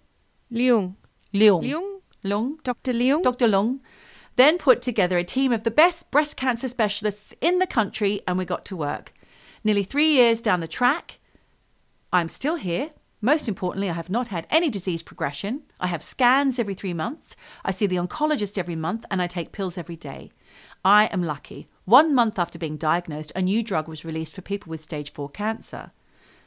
Leung. 0.52 0.96
Leung. 1.34 1.64
Leung? 1.64 2.00
Long. 2.24 2.60
Dr. 2.64 2.94
Leung? 2.94 3.24
Dr. 3.24 3.48
Long 3.48 3.82
then 4.36 4.58
put 4.58 4.82
together 4.82 5.18
a 5.18 5.24
team 5.24 5.52
of 5.52 5.64
the 5.64 5.72
best 5.72 6.10
breast 6.12 6.38
cancer 6.38 6.68
specialists 6.68 7.34
in 7.42 7.60
the 7.60 7.68
country 7.68 8.22
and 8.28 8.38
we 8.38 8.46
got 8.46 8.66
to 8.66 8.76
work. 8.76 9.14
Nearly 9.64 9.84
three 9.84 10.12
years 10.12 10.42
down 10.42 10.60
the 10.60 10.68
track, 10.68 11.20
I'm 12.12 12.30
still 12.30 12.56
here. 12.56 12.92
Most 13.22 13.48
importantly, 13.48 13.90
I 13.90 13.94
have 13.94 14.10
not 14.10 14.28
had 14.28 14.46
any 14.50 14.70
disease 14.70 15.02
progression. 15.02 15.64
I 15.80 15.88
have 15.88 16.04
scans 16.04 16.60
every 16.60 16.76
three 16.76 16.94
months. 16.94 17.36
I 17.64 17.72
see 17.72 17.88
the 17.88 17.96
oncologist 17.96 18.58
every 18.58 18.76
month 18.76 19.06
and 19.10 19.22
I 19.22 19.28
take 19.28 19.52
pills 19.52 19.78
every 19.78 19.96
day. 19.96 20.32
I 20.84 21.06
am 21.06 21.24
lucky. 21.24 21.68
One 21.86 22.14
month 22.16 22.38
after 22.40 22.58
being 22.60 22.78
diagnosed, 22.78 23.32
a 23.36 23.42
new 23.42 23.62
drug 23.64 23.88
was 23.88 24.04
released 24.04 24.34
for 24.34 24.42
people 24.42 24.70
with 24.70 24.82
stage 24.82 25.12
four 25.14 25.30
cancer. 25.30 25.92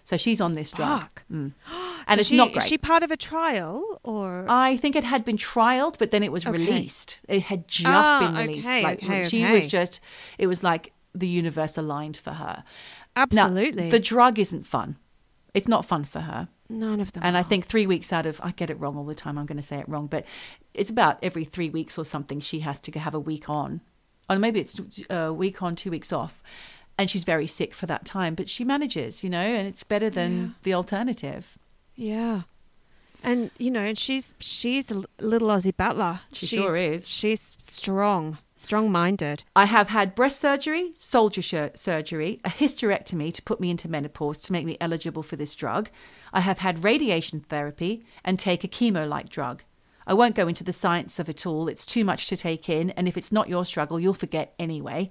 So 0.04 0.16
she's 0.16 0.40
on 0.40 0.54
this 0.54 0.70
drug. 0.70 1.08
Mm. 1.32 1.52
So 2.08 2.12
And 2.12 2.20
it's 2.20 2.30
she- 2.30 2.36
not 2.36 2.52
great. 2.52 2.62
Is 2.62 2.68
she 2.70 2.78
part 2.78 3.02
of 3.02 3.10
a 3.10 3.18
trial 3.18 4.00
or 4.02 4.46
I 4.48 4.78
think 4.78 4.96
it 4.96 5.04
had 5.04 5.26
been 5.26 5.36
trialed, 5.36 5.98
but 5.98 6.10
then 6.10 6.22
it 6.22 6.32
was 6.32 6.46
Okay. 6.46 6.56
released. 6.56 7.18
It 7.28 7.42
had 7.42 7.68
just 7.68 7.86
Ah, 7.86 8.18
been 8.20 8.34
released. 8.48 8.66
okay, 8.66 8.82
like 8.82 9.02
okay, 9.02 9.24
she 9.24 9.44
was 9.44 9.66
just. 9.66 10.00
It 10.38 10.46
was 10.46 10.62
like 10.62 10.92
the 11.14 11.28
universe 11.28 11.76
aligned 11.76 12.16
for 12.16 12.30
her. 12.32 12.64
Absolutely. 13.14 13.84
Now, 13.84 13.90
the 13.90 13.98
drug 14.00 14.38
isn't 14.38 14.66
fun. 14.66 14.96
It's 15.52 15.68
not 15.68 15.84
fun 15.84 16.04
for 16.04 16.20
her. 16.20 16.48
None 16.70 17.00
of 17.00 17.12
them. 17.12 17.22
And 17.24 17.36
I 17.36 17.42
think 17.42 17.66
three 17.66 17.86
weeks 17.86 18.10
out 18.12 18.24
of, 18.24 18.40
I 18.42 18.52
get 18.52 18.70
it 18.70 18.78
wrong 18.80 18.96
all 18.96 19.04
the 19.04 19.14
time. 19.14 19.36
I'm 19.36 19.44
going 19.46 19.56
to 19.56 19.62
say 19.62 19.78
it 19.78 19.88
wrong, 19.88 20.06
but 20.06 20.24
it's 20.72 20.90
about 20.90 21.18
every 21.22 21.44
three 21.44 21.68
weeks 21.68 21.98
or 21.98 22.04
something. 22.06 22.40
She 22.40 22.60
has 22.60 22.80
to 22.80 22.98
have 22.98 23.14
a 23.14 23.20
week 23.20 23.50
on, 23.50 23.80
or 24.28 24.38
maybe 24.38 24.60
it's 24.60 24.80
a 25.10 25.32
week 25.32 25.62
on, 25.62 25.76
two 25.76 25.90
weeks 25.90 26.12
off, 26.12 26.42
and 26.98 27.08
she's 27.10 27.24
very 27.24 27.46
sick 27.46 27.74
for 27.74 27.86
that 27.86 28.04
time. 28.04 28.34
But 28.34 28.48
she 28.48 28.64
manages, 28.64 29.22
you 29.24 29.30
know, 29.30 29.40
and 29.40 29.66
it's 29.68 29.84
better 29.84 30.10
than 30.10 30.38
Yeah. 30.40 30.48
the 30.64 30.74
alternative. 30.74 31.58
Yeah. 31.94 32.42
And 33.24 33.50
you 33.58 33.70
know, 33.70 33.80
and 33.82 33.98
she's 33.98 34.32
she's 34.38 34.90
a 34.92 35.02
little 35.20 35.48
Aussie 35.48 35.76
battler. 35.76 36.20
She 36.32 36.46
She's- 36.46 36.62
sure 36.62 36.76
is. 36.76 37.08
She's 37.08 37.56
strong, 37.58 38.38
strong-minded. 38.56 39.42
I 39.56 39.64
have 39.64 39.88
had 39.88 40.14
breast 40.14 40.38
surgery, 40.38 40.92
soldier 40.98 41.42
shir- 41.42 41.72
surgery, 41.74 42.38
a 42.44 42.48
hysterectomy 42.50 43.34
to 43.34 43.42
put 43.42 43.58
me 43.58 43.70
into 43.70 43.88
menopause 43.88 44.40
to 44.42 44.52
make 44.52 44.64
me 44.64 44.76
eligible 44.80 45.24
for 45.24 45.34
this 45.34 45.56
drug. 45.56 45.90
I 46.32 46.40
have 46.40 46.58
had 46.58 46.84
radiation 46.84 47.40
therapy 47.40 48.04
and 48.24 48.38
take 48.38 48.62
a 48.62 48.68
chemo 48.68 49.08
like 49.08 49.28
drug. 49.30 49.64
I 50.08 50.14
won't 50.14 50.34
go 50.34 50.48
into 50.48 50.64
the 50.64 50.72
science 50.72 51.18
of 51.18 51.28
it 51.28 51.46
all, 51.46 51.68
it's 51.68 51.84
too 51.84 52.02
much 52.02 52.28
to 52.28 52.36
take 52.36 52.70
in, 52.70 52.90
and 52.90 53.06
if 53.06 53.18
it's 53.18 53.30
not 53.30 53.50
your 53.50 53.66
struggle, 53.66 54.00
you'll 54.00 54.14
forget 54.14 54.54
anyway. 54.58 55.10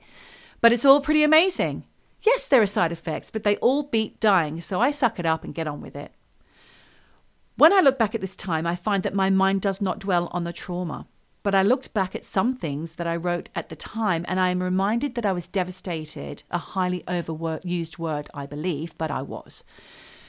But 0.60 0.73
it's 0.73 0.86
all 0.86 1.01
pretty 1.01 1.23
amazing. 1.23 1.83
Yes, 2.25 2.47
there 2.47 2.63
are 2.63 2.67
side 2.67 2.91
effects, 2.91 3.29
but 3.29 3.43
they 3.43 3.57
all 3.57 3.83
beat 3.83 4.19
dying, 4.19 4.60
so 4.60 4.81
I 4.81 4.89
suck 4.89 5.19
it 5.19 5.25
up 5.27 5.43
and 5.43 5.53
get 5.53 5.67
on 5.67 5.81
with 5.81 5.95
it. 5.95 6.12
When 7.57 7.71
I 7.71 7.79
look 7.79 7.99
back 7.99 8.15
at 8.15 8.21
this 8.21 8.36
time, 8.36 8.65
I 8.65 8.75
find 8.75 9.03
that 9.03 9.13
my 9.13 9.29
mind 9.29 9.62
does 9.62 9.79
not 9.79 9.99
dwell 9.99 10.29
on 10.31 10.43
the 10.45 10.51
trauma. 10.51 11.07
But 11.43 11.53
I 11.55 11.62
looked 11.62 11.93
back 11.93 12.15
at 12.15 12.25
some 12.25 12.55
things 12.55 12.95
that 12.95 13.07
I 13.07 13.15
wrote 13.15 13.49
at 13.55 13.69
the 13.69 13.75
time, 13.75 14.25
and 14.27 14.39
I 14.39 14.49
am 14.49 14.62
reminded 14.62 15.15
that 15.15 15.25
I 15.25 15.31
was 15.31 15.47
devastated, 15.47 16.43
a 16.51 16.57
highly 16.57 17.03
overused 17.07 17.97
word, 17.97 18.29
I 18.33 18.47
believe, 18.47 18.97
but 18.97 19.12
I 19.12 19.21
was. 19.21 19.63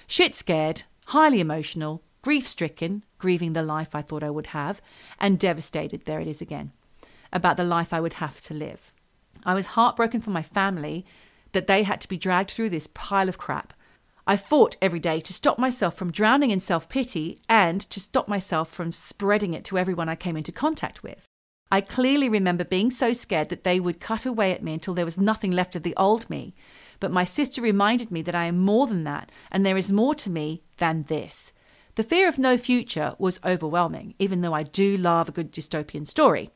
Shit 0.07 0.35
scared, 0.35 0.83
highly 1.07 1.41
emotional, 1.41 2.03
grief 2.23 2.47
stricken, 2.47 3.05
grieving 3.19 3.53
the 3.53 3.63
life 3.63 3.95
I 3.95 4.03
thought 4.03 4.23
I 4.23 4.31
would 4.31 4.49
have, 4.49 4.81
and 5.19 5.39
devastated, 5.39 6.05
there 6.05 6.21
it 6.21 6.27
is 6.27 6.41
again, 6.41 6.73
about 7.33 7.57
the 7.57 7.65
life 7.65 7.93
I 7.93 8.01
would 8.01 8.15
have 8.15 8.41
to 8.43 8.55
live. 8.55 8.93
I 9.45 9.55
was 9.55 9.67
heartbroken 9.67 10.21
for 10.21 10.31
my 10.31 10.43
family 10.43 11.05
that 11.53 11.67
they 11.67 11.83
had 11.83 12.01
to 12.03 12.09
be 12.09 12.19
dragged 12.19 12.51
through 12.51 12.71
this 12.71 12.89
pile 12.93 13.29
of 13.29 13.39
crap. 13.39 13.73
I 14.27 14.37
fought 14.37 14.77
every 14.83 15.01
day 15.01 15.21
to 15.21 15.33
stop 15.33 15.59
myself 15.59 15.97
from 15.97 16.13
drowning 16.13 16.51
in 16.51 16.61
self 16.61 16.89
pity 16.89 17.41
and 17.49 17.81
to 17.81 17.99
stop 17.99 18.29
myself 18.29 18.69
from 18.71 18.93
spreading 18.93 19.55
it 19.55 19.65
to 19.65 19.79
everyone 19.79 20.09
I 20.09 20.17
came 20.17 20.37
into 20.37 20.53
contact 20.53 21.03
with. 21.03 21.25
I 21.71 21.81
clearly 21.81 22.29
remember 22.29 22.65
being 22.65 22.91
so 22.91 23.13
scared 23.13 23.49
that 23.51 23.65
they 23.65 23.79
would 23.79 24.01
cut 24.01 24.27
away 24.27 24.53
at 24.53 24.63
me 24.63 24.75
until 24.75 24.95
there 24.95 25.05
was 25.05 25.19
nothing 25.19 25.51
left 25.51 25.77
of 25.77 25.83
the 25.83 25.95
old 25.97 26.29
me. 26.29 26.55
But 27.01 27.13
my 27.13 27.25
sister 27.25 27.63
reminded 27.63 28.11
me 28.11 28.23
that 28.23 28.35
I 28.35 28.47
am 28.47 28.59
more 28.59 28.87
than 28.87 29.05
that, 29.05 29.31
and 29.51 29.65
there 29.65 29.77
is 29.77 29.93
more 29.93 30.15
to 30.17 30.31
me 30.31 30.63
than 30.79 31.05
this. 31.05 31.53
The 31.99 32.05
fear 32.05 32.29
of 32.29 32.39
no 32.39 32.57
future 32.57 33.17
was 33.19 33.41
overwhelming, 33.45 34.15
even 34.21 34.41
though 34.41 34.53
I 34.53 34.63
do 34.63 34.97
love 34.97 35.29
a 35.29 35.33
good 35.33 35.51
dystopian 35.51 36.07
story. 36.07 36.51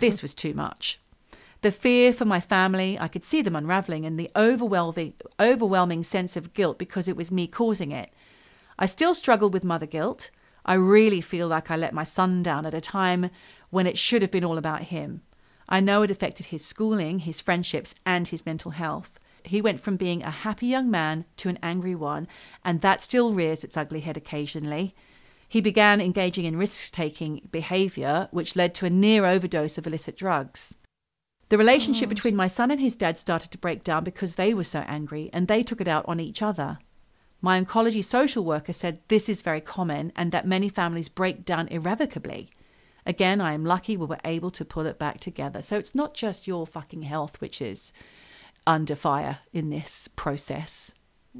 This 0.00 0.20
was 0.20 0.34
too 0.34 0.52
much. 0.52 1.00
The 1.62 1.72
fear 1.72 2.12
for 2.12 2.26
my 2.26 2.40
family, 2.40 2.98
I 3.00 3.08
could 3.08 3.24
see 3.24 3.40
them 3.40 3.56
unraveling, 3.56 4.04
and 4.04 4.20
the 4.20 4.30
overwhelming, 4.36 5.14
overwhelming 5.40 6.04
sense 6.04 6.36
of 6.36 6.52
guilt 6.52 6.76
because 6.76 7.08
it 7.08 7.16
was 7.16 7.32
me 7.32 7.46
causing 7.46 7.90
it. 7.90 8.10
I 8.78 8.84
still 8.84 9.14
struggle 9.14 9.48
with 9.48 9.64
mother 9.64 9.86
guilt. 9.86 10.30
I 10.66 10.74
really 10.74 11.22
feel 11.22 11.48
like 11.48 11.70
I 11.70 11.76
let 11.76 11.94
my 11.94 12.04
son 12.04 12.42
down 12.42 12.66
at 12.66 12.74
a 12.74 12.80
time 12.82 13.30
when 13.70 13.86
it 13.86 13.96
should 13.96 14.20
have 14.20 14.30
been 14.30 14.44
all 14.44 14.58
about 14.58 14.82
him. 14.82 15.22
I 15.70 15.80
know 15.80 16.02
it 16.02 16.10
affected 16.10 16.46
his 16.46 16.66
schooling, 16.66 17.20
his 17.20 17.40
friendships, 17.40 17.94
and 18.04 18.28
his 18.28 18.44
mental 18.44 18.72
health. 18.72 19.18
He 19.48 19.60
went 19.60 19.80
from 19.80 19.96
being 19.96 20.22
a 20.22 20.30
happy 20.30 20.66
young 20.66 20.90
man 20.90 21.24
to 21.38 21.48
an 21.48 21.58
angry 21.62 21.94
one, 21.94 22.28
and 22.64 22.80
that 22.80 23.02
still 23.02 23.32
rears 23.32 23.64
its 23.64 23.76
ugly 23.76 24.00
head 24.00 24.16
occasionally. 24.16 24.94
He 25.48 25.60
began 25.60 26.00
engaging 26.00 26.44
in 26.44 26.56
risk 26.56 26.92
taking 26.92 27.48
behavior, 27.50 28.28
which 28.30 28.56
led 28.56 28.74
to 28.76 28.86
a 28.86 28.90
near 28.90 29.24
overdose 29.24 29.78
of 29.78 29.86
illicit 29.86 30.16
drugs. 30.16 30.76
The 31.48 31.58
relationship 31.58 32.08
oh. 32.08 32.10
between 32.10 32.34
my 32.34 32.48
son 32.48 32.70
and 32.70 32.80
his 32.80 32.96
dad 32.96 33.16
started 33.16 33.50
to 33.52 33.58
break 33.58 33.84
down 33.84 34.02
because 34.02 34.34
they 34.34 34.52
were 34.52 34.64
so 34.64 34.80
angry 34.80 35.30
and 35.32 35.46
they 35.46 35.62
took 35.62 35.80
it 35.80 35.88
out 35.88 36.04
on 36.08 36.18
each 36.18 36.42
other. 36.42 36.78
My 37.40 37.62
oncology 37.62 38.02
social 38.02 38.44
worker 38.44 38.72
said 38.72 39.00
this 39.06 39.28
is 39.28 39.42
very 39.42 39.60
common 39.60 40.10
and 40.16 40.32
that 40.32 40.46
many 40.46 40.68
families 40.68 41.08
break 41.08 41.44
down 41.44 41.68
irrevocably. 41.68 42.50
Again, 43.04 43.40
I 43.40 43.52
am 43.52 43.64
lucky 43.64 43.96
we 43.96 44.06
were 44.06 44.18
able 44.24 44.50
to 44.50 44.64
pull 44.64 44.86
it 44.86 44.98
back 44.98 45.20
together. 45.20 45.62
So 45.62 45.76
it's 45.76 45.94
not 45.94 46.14
just 46.14 46.48
your 46.48 46.66
fucking 46.66 47.02
health 47.02 47.40
which 47.40 47.62
is 47.62 47.92
under 48.66 48.94
fire 48.94 49.38
in 49.52 49.70
this 49.70 50.08
process. 50.16 50.92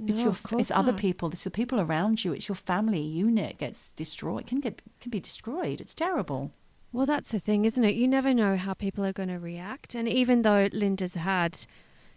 it's 0.06 0.20
your 0.22 0.32
it's 0.32 0.40
course 0.42 0.70
other 0.70 0.92
people, 0.92 1.30
it's 1.30 1.44
the 1.44 1.50
people 1.50 1.80
around 1.80 2.24
you, 2.24 2.32
it's 2.32 2.48
your 2.48 2.54
family 2.56 3.00
unit 3.00 3.58
gets 3.58 3.92
destroyed, 3.92 4.46
can 4.46 4.60
get 4.60 4.82
can 5.00 5.10
be 5.10 5.20
destroyed. 5.20 5.80
It's 5.80 5.94
terrible. 5.94 6.52
Well, 6.92 7.06
that's 7.06 7.30
the 7.32 7.40
thing, 7.40 7.64
isn't 7.64 7.84
it? 7.84 7.94
You 7.94 8.08
never 8.08 8.32
know 8.32 8.56
how 8.56 8.72
people 8.72 9.04
are 9.04 9.12
going 9.12 9.28
to 9.28 9.38
react. 9.38 9.94
And 9.94 10.08
even 10.08 10.42
though 10.42 10.68
Linda's 10.72 11.14
had, 11.14 11.58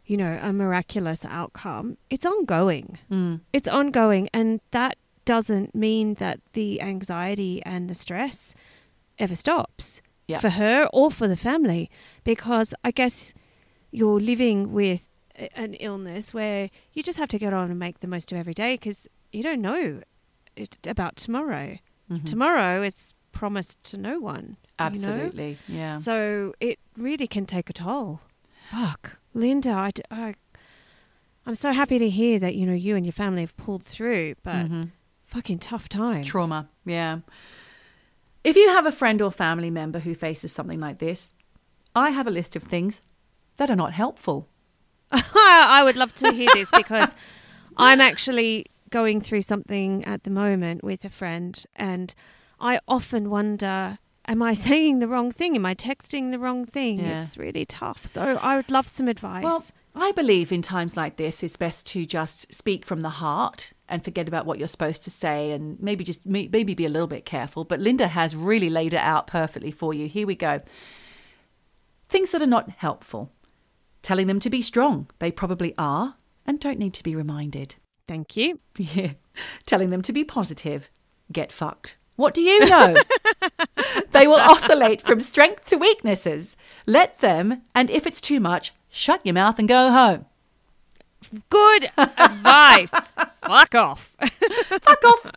you 0.06 0.15
know, 0.15 0.39
a 0.41 0.54
miraculous 0.54 1.26
outcome, 1.26 1.98
it's 2.10 2.26
ongoing. 2.26 2.98
Mm. 3.12 3.41
It's 3.52 3.67
ongoing. 3.67 4.30
And 4.34 4.62
that 4.72 4.98
doesn't 5.26 5.76
mean 5.76 6.13
that 6.15 6.39
the 6.54 6.82
anxiety 6.82 7.62
and 7.65 7.89
the 7.89 7.95
stress 7.95 8.56
ever 9.17 9.36
stops 9.36 10.02
Yeah. 10.28 10.39
for 10.39 10.52
her 10.52 10.88
or 10.93 11.12
for 11.12 11.28
the 11.28 11.36
family. 11.36 11.89
Because 12.24 12.74
I 12.84 12.91
guess 12.91 13.34
you're 13.91 14.19
living 14.19 14.71
with 14.73 15.10
a- 15.38 15.49
an 15.58 15.73
illness 15.75 16.34
where 16.34 16.69
you 16.93 17.02
just 17.04 17.17
have 17.17 17.30
to 17.30 17.39
get 17.39 17.54
on 17.54 17.69
and 17.69 17.80
make 17.80 17.99
the 17.99 18.08
most 18.08 18.32
of 18.32 18.38
every 18.38 18.54
day 18.54 18.75
because 18.75 19.08
you 19.32 19.43
don't 19.43 19.62
know 19.62 20.02
it, 20.56 20.78
about 20.86 21.15
tomorrow. 21.15 21.78
Mhm. 22.10 22.25
Tomorrow 22.25 22.84
is 22.84 23.13
promised 23.32 23.82
to 23.86 23.97
no 23.97 24.19
one. 24.19 24.43
you 24.45 24.45
know? 24.45 24.86
Absolutely. 24.86 25.58
Yeah. 25.67 25.97
So 25.97 26.54
it 26.60 26.80
really 26.97 27.28
can 27.28 27.45
take 27.45 27.69
a 27.69 27.73
toll. 27.73 28.21
Fuck, 28.71 29.17
Linda, 29.34 29.71
I, 29.71 29.91
d- 29.91 30.02
I, 30.12 30.36
am 31.45 31.56
so 31.56 31.71
happy 31.73 31.97
to 31.99 32.10
hear 32.10 32.39
that 32.39 32.56
you 32.56 32.65
know 32.65 32.73
you 32.73 32.95
and 32.95 33.06
your 33.06 33.13
family 33.13 33.41
have 33.41 33.56
pulled 33.58 33.84
through, 33.84 34.36
but 34.43 34.67
Mhm. 34.69 34.91
fucking 35.25 35.60
tough 35.60 35.89
times. 35.89 36.28
Trauma. 36.28 36.69
Yeah. 36.86 37.19
If 38.43 38.56
you 38.56 38.69
have 38.69 38.86
a 38.86 38.91
friend 38.91 39.21
or 39.21 39.32
family 39.32 39.69
member 39.69 39.99
who 39.99 40.13
faces 40.15 40.52
something 40.52 40.80
like 40.80 40.99
this, 40.99 41.34
I 41.95 42.12
have 42.12 42.25
a 42.28 42.32
list 42.32 42.56
of 42.56 42.63
things 42.63 43.02
that 43.60 43.69
are 43.69 43.76
not 43.76 43.93
helpful. 43.93 44.48
I 45.12 45.82
would 45.84 45.95
love 45.95 46.15
to 46.15 46.32
hear 46.32 46.50
this 46.54 46.72
because 46.76 47.13
I'm 47.78 48.02
actually 48.02 48.65
going 48.89 49.22
through 49.22 49.43
something 49.43 50.04
at 50.06 50.24
the 50.24 50.30
moment 50.30 50.84
with 50.84 51.06
a 51.06 51.10
friend, 51.10 51.63
and 51.76 52.13
I 52.60 52.80
often 52.88 53.30
wonder. 53.30 54.00
Am 54.28 54.43
I 54.43 54.54
saying 54.69 55.00
the 55.00 55.08
wrong 55.08 55.32
thing? 55.32 55.56
Am 55.56 55.65
I 55.65 55.74
texting 55.74 56.30
the 56.30 56.38
wrong 56.38 56.63
thing? 56.63 57.00
Yeah. 57.00 57.24
It's 57.24 57.36
really 57.38 57.65
tough. 57.65 58.06
So 58.06 58.22
I 58.22 58.58
would 58.58 58.69
love 58.69 58.88
some 58.88 59.08
advice. 59.08 59.43
Well, 59.43 59.63
I 59.95 60.12
believe 60.12 60.52
in 60.52 60.62
times 60.62 60.95
like 60.95 61.17
this, 61.17 61.41
it's 61.41 61.58
best 61.58 61.88
to 61.88 62.06
just 62.06 62.54
speak 62.54 62.86
from 62.86 63.02
the 63.02 63.10
heart 63.10 63.74
and 63.88 64.04
forget 64.04 64.28
about 64.28 64.45
what 64.45 64.60
you're 64.60 64.67
supposed 64.67 65.02
to 65.04 65.10
say 65.10 65.52
and 65.52 65.80
maybe 65.80 66.04
just 66.04 66.24
maybe 66.28 66.76
be 66.76 66.86
a 66.86 66.89
little 66.89 67.08
bit 67.08 67.26
careful. 67.26 67.63
But 67.65 67.80
Linda 67.80 68.08
has 68.08 68.36
really 68.36 68.69
laid 68.69 68.93
it 68.93 69.00
out 69.00 69.26
perfectly 69.26 69.72
for 69.72 69.95
you. 69.95 70.08
Here 70.08 70.28
we 70.28 70.36
go. 70.36 70.62
Things 72.08 72.30
that 72.32 72.41
are 72.41 72.48
not 72.48 72.69
helpful. 72.69 73.32
Telling 74.01 74.27
them 74.27 74.39
to 74.39 74.49
be 74.49 74.62
strong. 74.62 75.09
They 75.19 75.31
probably 75.31 75.73
are 75.77 76.15
and 76.45 76.59
don't 76.59 76.79
need 76.79 76.93
to 76.95 77.03
be 77.03 77.15
reminded. 77.15 77.75
Thank 78.07 78.35
you. 78.35 78.59
Yeah. 78.77 79.13
Telling 79.65 79.89
them 79.89 80.01
to 80.01 80.12
be 80.12 80.23
positive. 80.23 80.89
Get 81.31 81.51
fucked. 81.51 81.95
What 82.15 82.33
do 82.33 82.41
you 82.41 82.65
know? 82.65 82.97
they 84.12 84.27
will 84.27 84.39
oscillate 84.39 85.01
from 85.01 85.21
strength 85.21 85.67
to 85.67 85.77
weaknesses. 85.77 86.57
Let 86.85 87.19
them, 87.19 87.62
and 87.73 87.89
if 87.89 88.05
it's 88.05 88.19
too 88.19 88.41
much, 88.41 88.73
shut 88.89 89.25
your 89.25 89.35
mouth 89.35 89.57
and 89.59 89.69
go 89.69 89.91
home. 89.91 90.25
Good 91.49 91.89
advice. 91.97 92.91
Fuck 93.41 93.75
off. 93.75 94.15
Fuck 94.19 95.05
off. 95.05 95.31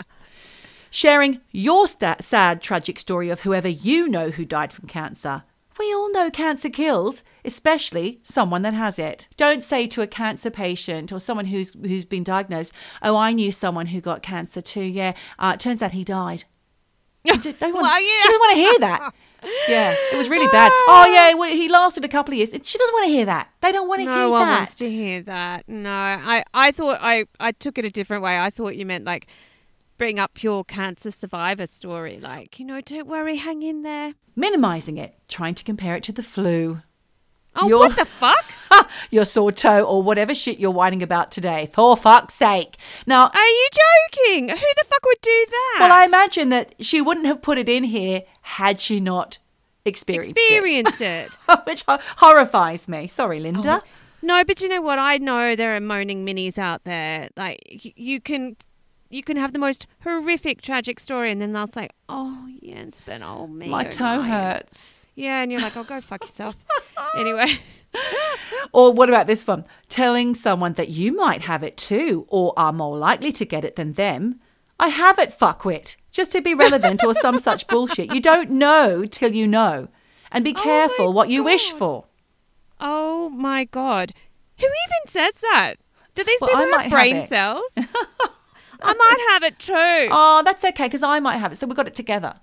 Sharing 0.90 1.40
your 1.53 1.87
sta- 1.87 2.16
sad, 2.20 2.61
tragic 2.61 2.98
story 2.98 3.31
of 3.31 3.40
whoever 3.42 3.68
you 3.68 4.09
know 4.09 4.31
who 4.31 4.44
died 4.44 4.72
from 4.72 4.88
cancer. 4.88 5.44
We 5.79 5.93
all 5.93 6.13
know 6.13 6.31
cancer 6.31 6.69
kills, 6.71 7.23
especially 7.45 8.21
someone 8.23 8.63
that 8.63 8.75
has 8.75 8.99
it. 8.99 9.29
Don't 9.37 9.63
say 9.65 9.87
to 9.89 10.03
a 10.03 10.07
cancer 10.07 10.51
patient 10.51 11.13
or 11.13 11.19
someone 11.21 11.47
who's 11.47 11.73
who's 11.75 12.05
been 12.05 12.25
diagnosed, 12.25 12.73
"Oh, 13.03 13.17
I 13.17 13.33
knew 13.33 13.51
someone 13.53 13.87
who 13.87 14.01
got 14.01 14.23
cancer 14.23 14.61
too. 14.61 14.83
Yeah, 14.83 15.15
uh, 15.39 15.53
it 15.55 15.61
turns 15.61 15.83
out 15.83 15.93
he 15.93 16.05
died." 16.05 16.45
They 17.25 17.31
want, 17.73 17.83
Well, 17.83 17.99
She 18.01 18.07
yeah. 18.07 18.25
doesn't 18.25 18.41
want 18.41 18.53
to 18.53 18.57
hear 18.57 18.79
that. 18.81 19.15
Yeah, 19.69 19.95
it 20.13 20.17
was 20.17 20.29
really 20.29 20.49
bad. 20.49 20.71
Oh 20.89 21.07
yeah, 21.13 21.35
well, 21.35 21.51
he 21.51 21.69
lasted 21.69 22.05
a 22.05 22.09
couple 22.09 22.33
of 22.35 22.39
years. 22.39 22.51
She 22.51 22.79
doesn't 22.79 22.93
want 22.95 23.07
to 23.07 23.11
hear 23.13 23.25
that. 23.27 23.49
They 23.61 23.73
don't 23.73 23.89
want 23.89 24.01
to 24.01 24.07
no 24.07 24.15
hear 24.17 24.29
one 24.29 24.41
that. 24.41 24.59
wants 24.59 24.75
to 24.77 24.89
hear 24.91 25.23
that. 25.23 25.69
No, 25.69 25.91
I, 25.91 26.45
I 26.53 26.71
thought 26.73 26.99
I, 27.01 27.27
I 27.41 27.53
took 27.53 27.79
it 27.79 27.85
a 27.85 27.91
different 27.91 28.23
way. 28.23 28.39
I 28.39 28.51
thought 28.51 28.77
you 28.77 28.85
meant 28.87 29.05
like 29.05 29.27
bring 30.03 30.19
up 30.19 30.43
your 30.43 30.65
cancer 30.65 31.12
survivor 31.12 31.65
story. 31.65 32.19
Like, 32.19 32.59
you 32.59 32.67
know, 32.67 32.81
don't 32.81 33.07
worry, 33.07 33.37
hang 33.37 33.62
in 33.62 33.83
there. 33.83 34.15
Minimizing 34.35 34.97
it, 34.97 35.15
trying 35.29 35.55
to 35.55 35.62
compare 35.62 35.95
it 35.95 36.03
to 36.03 36.12
the 36.12 36.25
flu. 36.25 36.83
Oh, 37.55 37.69
You're- 37.69 37.87
what 37.87 37.95
the 37.95 38.05
fuck? 38.05 38.45
your 39.12 39.25
sore 39.25 39.53
toe 39.53 39.85
or 39.85 40.03
whatever 40.03 40.35
shit 40.35 40.59
you're 40.59 40.73
whining 40.73 41.05
about 41.05 41.31
today. 41.31 41.71
For 41.73 41.97
fuck's 41.97 42.35
sake. 42.35 42.79
Now, 43.07 43.31
Are 43.33 43.47
you 43.47 43.69
joking? 43.71 44.49
Who 44.49 44.57
the 44.57 44.85
fuck 44.88 45.05
would 45.05 45.21
do 45.23 45.47
that? 45.49 45.77
well, 45.79 45.93
I 45.93 46.05
imagine 46.05 46.49
that 46.49 46.75
she 46.81 47.01
wouldn't 47.01 47.27
have 47.27 47.41
put 47.41 47.57
it 47.57 47.69
in 47.69 47.85
here 47.85 48.23
had 48.41 48.81
she 48.81 48.99
not 48.99 49.38
experienced, 49.85 50.37
experienced 50.37 51.01
it. 51.01 51.31
it, 51.49 51.61
which 51.65 51.85
horrifies 52.17 52.88
me. 52.88 53.07
Sorry, 53.07 53.38
oh, 53.38 53.43
Linda. 53.43 53.83
No, 54.21 54.43
but 54.43 54.61
you 54.61 54.69
know 54.69 54.83
what? 54.83 54.99
I 54.99 55.19
know 55.19 55.55
there 55.55 55.77
are 55.77 55.81
moaning 55.81 56.27
minis 56.27 56.59
out 56.59 56.83
there. 56.83 57.29
Like 57.37 57.61
you 57.97 58.21
can, 58.21 58.57
you 59.12 59.22
can 59.22 59.37
have 59.37 59.53
the 59.53 59.59
most 59.59 59.87
horrific, 60.03 60.62
tragic 60.62 60.98
story, 61.01 61.31
and 61.31 61.40
then 61.40 61.53
they'll 61.53 61.68
say, 61.68 61.88
"Oh, 62.09 62.46
yeah, 62.61 62.81
it's 62.81 63.03
been 63.03 63.22
old 63.22 63.51
me." 63.51 63.68
My 63.68 63.87
oh, 63.87 63.90
toe 63.90 64.16
no." 64.16 64.22
hurts. 64.22 65.07
Yeah, 65.14 65.42
and 65.42 65.53
you're 65.53 65.61
like, 65.61 65.77
"Oh, 65.77 65.85
go 65.85 66.01
fuck 66.11 66.22
yourself." 66.25 66.57
anyway, 67.16 67.59
Or 68.72 68.92
what 68.92 69.09
about 69.11 69.27
this 69.27 69.46
one? 69.46 69.66
Telling 69.88 70.35
someone 70.35 70.72
that 70.75 70.88
you 70.88 71.14
might 71.14 71.42
have 71.42 71.62
it 71.62 71.77
too, 71.77 72.27
or 72.29 72.53
are 72.57 72.72
more 72.72 72.96
likely 72.96 73.33
to 73.33 73.44
get 73.44 73.64
it 73.64 73.77
than 73.77 73.92
them. 73.94 74.40
I 74.81 74.88
have 74.88 75.18
it, 75.18 75.38
fuckwit. 75.38 75.96
Just 76.11 76.33
to 76.33 76.40
be 76.40 76.55
relevant 76.66 77.05
or 77.05 77.14
some 77.14 77.38
such 77.38 77.66
bullshit. 77.68 78.12
You 78.14 78.20
don't 78.20 78.51
know 78.51 79.05
till 79.05 79.33
you 79.33 79.46
know. 79.46 79.88
And 80.31 80.42
be 80.44 80.55
Oh 80.57 80.62
careful 80.62 81.12
what 81.12 81.29
you 81.29 81.44
wish 81.44 81.70
for. 81.72 82.07
oh 82.81 83.29
my 83.29 83.64
god, 83.64 84.12
who 84.59 84.66
even 84.66 85.09
says 85.12 85.35
that? 85.42 85.75
Do 86.14 86.25
these 86.25 86.40
Well, 86.40 86.51
people 86.51 86.66
might 86.70 86.83
have 86.85 86.92
have 86.92 86.98
brain 87.01 87.16
it. 87.16 87.29
cells? 87.29 87.72
I 88.85 88.95
might 88.95 89.33
have 89.33 89.42
it 89.45 89.59
too. 89.59 90.09
Oh, 90.11 90.42
that's 90.45 90.64
okay 90.64 90.85
because 90.87 91.03
I 91.03 91.21
might 91.21 91.37
have 91.37 91.53
it. 91.53 91.57
So 91.57 91.66
we 91.66 91.75
got 91.75 91.87
it 91.87 91.95
together. 91.95 92.35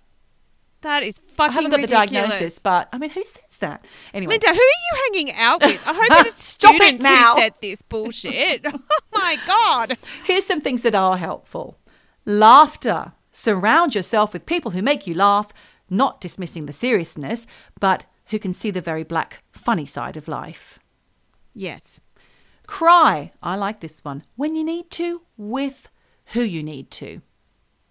that 0.81 1.03
is 1.03 1.17
fucking. 1.17 1.51
I 1.51 1.53
haven't 1.53 1.71
got 1.71 1.81
ridiculous. 1.81 2.09
the 2.09 2.15
diagnosis, 2.15 2.59
but 2.59 2.89
I 2.93 2.97
mean, 2.97 3.09
who 3.09 3.23
says 3.25 3.57
that? 3.59 3.85
Anyway, 4.13 4.31
Linda, 4.33 4.47
who 4.47 4.53
are 4.53 4.55
you 4.57 5.11
hanging 5.11 5.33
out 5.33 5.61
with? 5.61 5.81
I 5.85 5.93
hope 5.93 6.25
it's 6.27 6.43
Stop 6.43 6.75
it 6.75 6.77
students 6.77 7.03
now. 7.03 7.35
who 7.35 7.41
said 7.41 7.53
this 7.61 7.81
bullshit. 7.81 8.61
oh 8.65 8.79
my 9.13 9.37
god. 9.45 9.97
here's 10.25 10.45
some 10.45 10.61
things 10.61 10.83
that 10.83 10.95
are 10.95 11.17
helpful 11.17 11.77
laughter. 12.25 13.13
Surround 13.31 13.95
yourself 13.95 14.33
with 14.33 14.45
people 14.45 14.71
who 14.71 14.81
make 14.81 15.07
you 15.07 15.13
laugh, 15.13 15.51
not 15.89 16.19
dismissing 16.21 16.65
the 16.65 16.73
seriousness, 16.73 17.45
but 17.79 18.05
who 18.27 18.39
can 18.39 18.53
see 18.53 18.71
the 18.71 18.81
very 18.81 19.03
black, 19.03 19.43
funny 19.51 19.85
side 19.85 20.17
of 20.17 20.27
life. 20.27 20.79
Yes. 21.53 21.99
Cry. 22.67 23.31
I 23.41 23.55
like 23.55 23.79
this 23.79 24.03
one. 24.03 24.23
When 24.35 24.55
you 24.55 24.63
need 24.63 24.89
to, 24.91 25.21
with 25.37 25.89
who 26.33 26.41
you 26.41 26.63
need 26.63 26.91
to. 26.91 27.21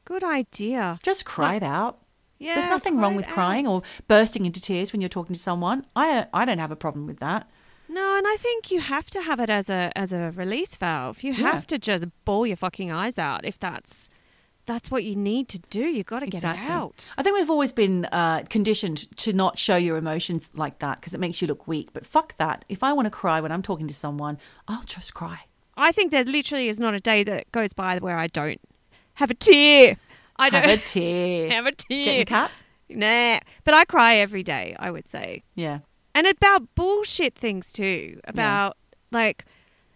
Good 0.05 0.25
idea. 0.25 0.99
Just 1.03 1.25
cry 1.25 1.57
it 1.57 1.63
out. 1.63 1.99
Yeah. 2.39 2.55
There's 2.55 2.67
nothing 2.67 2.99
wrong 2.99 3.15
with 3.17 3.27
it 3.27 3.33
crying 3.33 3.67
out. 3.67 3.71
or 3.73 3.83
bursting 4.07 4.47
into 4.47 4.61
tears 4.61 4.93
when 4.93 5.01
you're 5.01 5.09
talking 5.09 5.35
to 5.35 5.41
someone. 5.41 5.85
I 5.97 6.27
I 6.33 6.45
don't 6.45 6.59
have 6.59 6.71
a 6.71 6.77
problem 6.77 7.07
with 7.07 7.19
that. 7.21 7.51
No, 7.91 8.17
and 8.17 8.27
I 8.29 8.37
think 8.37 8.71
you 8.71 8.81
have 8.81 9.09
to 9.11 9.23
have 9.23 9.41
it 9.41 9.51
as 9.51 9.69
a 9.69 9.91
as 9.97 10.13
a 10.13 10.33
release 10.37 10.77
valve. 10.77 11.23
You 11.23 11.33
Yeah. 11.33 11.53
have 11.53 11.67
to 11.69 11.79
just 11.79 12.07
bawl 12.25 12.47
your 12.47 12.57
fucking 12.57 12.91
eyes 12.93 13.19
out 13.19 13.45
if 13.45 13.59
that's 13.59 14.09
that's 14.67 14.91
what 14.91 15.03
you 15.03 15.17
need 15.17 15.49
to 15.49 15.59
do. 15.59 15.81
You've 15.81 16.05
got 16.07 16.21
to 16.21 16.27
get 16.27 16.39
Exactly. 16.45 16.67
it 16.67 16.71
out. 16.71 17.15
I 17.17 17.23
think 17.23 17.37
we've 17.37 17.49
always 17.51 17.73
been 17.73 18.05
uh, 18.13 18.43
conditioned 18.51 19.09
to 19.17 19.33
not 19.33 19.59
show 19.59 19.77
your 19.77 19.97
emotions 19.97 20.51
like 20.55 20.79
that 20.81 21.01
because 21.01 21.15
it 21.15 21.21
makes 21.21 21.41
you 21.41 21.49
look 21.49 21.67
weak. 21.67 21.95
But 21.95 22.05
fuck 22.07 22.37
that. 22.37 22.67
If 22.69 22.83
I 22.83 22.93
want 22.93 23.07
to 23.07 23.11
cry 23.11 23.41
when 23.41 23.51
I'm 23.51 23.63
talking 23.63 23.89
to 23.89 23.95
someone, 23.95 24.37
I'll 24.69 24.85
just 24.85 25.15
cry. 25.15 25.47
I 25.79 25.93
think 25.93 26.11
there 26.11 26.25
literally 26.25 26.69
is 26.69 26.79
not 26.79 26.95
a 26.95 27.01
day 27.01 27.25
that 27.25 27.51
goes 27.53 27.73
by 27.73 27.99
where 27.99 28.19
I 28.19 28.27
don't 28.27 28.61
have 29.15 29.31
a 29.31 29.35
tear. 29.35 29.97
I 30.37 30.51
don't 30.51 30.65
have 30.69 30.79
a 30.79 30.83
tear. 30.83 31.51
have 31.51 31.67
a 31.67 31.73
tear. 31.73 32.05
Getting 32.05 32.27
cut? 32.27 32.51
Nah, 32.91 33.41
but 33.65 33.75
I 33.75 33.85
cry 33.85 34.17
every 34.17 34.43
day. 34.43 34.75
I 34.79 34.91
would 34.91 35.09
say. 35.09 35.43
Yeah. 35.55 35.81
and 36.15 36.27
about 36.27 36.75
bullshit 36.75 37.35
things 37.35 37.73
too 37.73 38.21
about 38.25 38.77
like 39.13 39.45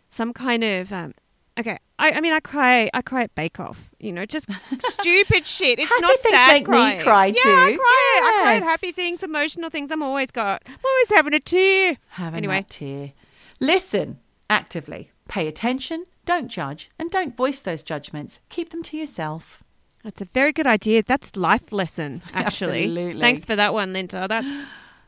some 0.08 0.32
kind 0.32 0.62
of 0.62 0.92
um, 0.92 1.14
okay. 1.58 1.78
I, 1.98 2.10
I 2.12 2.20
mean, 2.20 2.32
I 2.32 2.40
cry. 2.40 2.90
I 2.92 3.00
cry 3.02 3.22
at 3.22 3.34
Bake 3.36 3.60
Off. 3.60 3.90
You 4.00 4.12
know, 4.12 4.26
just 4.26 4.46
stupid 4.88 5.46
shit. 5.46 5.78
It's. 5.78 5.88
Happy 5.88 6.02
not 6.02 6.18
things 6.18 6.34
sad 6.34 6.52
make 6.54 6.62
me 6.68 6.74
crying. 6.74 7.00
cry 7.00 7.26
yeah, 7.26 7.32
too. 7.42 7.48
I 7.50 7.76
cry. 7.76 8.20
I 8.24 8.40
cry 8.42 8.54
at 8.56 8.62
happy 8.64 8.90
things, 8.92 9.22
emotional 9.22 9.70
things. 9.70 9.90
I'm 9.92 10.02
always 10.02 10.30
got. 10.32 10.62
I'm 10.66 10.74
always 10.84 11.08
having 11.10 11.32
a 11.34 11.40
tear. 11.40 11.96
Having 12.10 12.38
Anyway. 12.38 12.56
that 12.62 12.68
tear. 12.70 13.12
Listen 13.60 14.18
actively. 14.50 15.10
Pay 15.28 15.46
attention. 15.48 16.04
Don't 16.24 16.48
judge. 16.48 16.90
And 16.98 17.10
don't 17.10 17.36
voice 17.36 17.62
those 17.62 17.82
judgments. 17.82 18.40
Keep 18.48 18.70
them 18.70 18.82
to 18.84 18.96
yourself. 18.96 19.62
That's 20.04 20.20
a 20.20 20.26
very 20.26 20.52
good 20.52 20.66
idea. 20.66 21.02
That's 21.02 21.36
life 21.36 21.72
lesson, 21.72 22.22
actually. 22.34 22.84
Absolutely. 22.84 23.20
Thanks 23.20 23.44
for 23.44 23.56
that 23.56 23.72
one, 23.72 23.92
Linda. 23.92 24.26
That's 24.28 24.66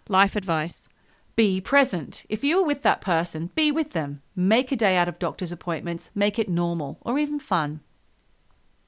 life 0.09 0.37
advice. 0.37 0.89
Be 1.37 1.61
present. 1.61 2.25
If 2.29 2.45
you're 2.45 2.65
with 2.65 2.83
that 2.83 3.01
person, 3.01 3.51
be 3.57 3.73
with 3.73 3.93
them. 3.93 4.23
Make 4.37 4.71
a 4.71 4.77
day 4.77 4.97
out 4.97 5.09
of 5.09 5.19
doctor's 5.19 5.51
appointments. 5.51 6.11
Make 6.15 6.39
it 6.39 6.49
normal 6.49 6.99
or 7.01 7.19
even 7.19 7.41
fun. 7.41 7.81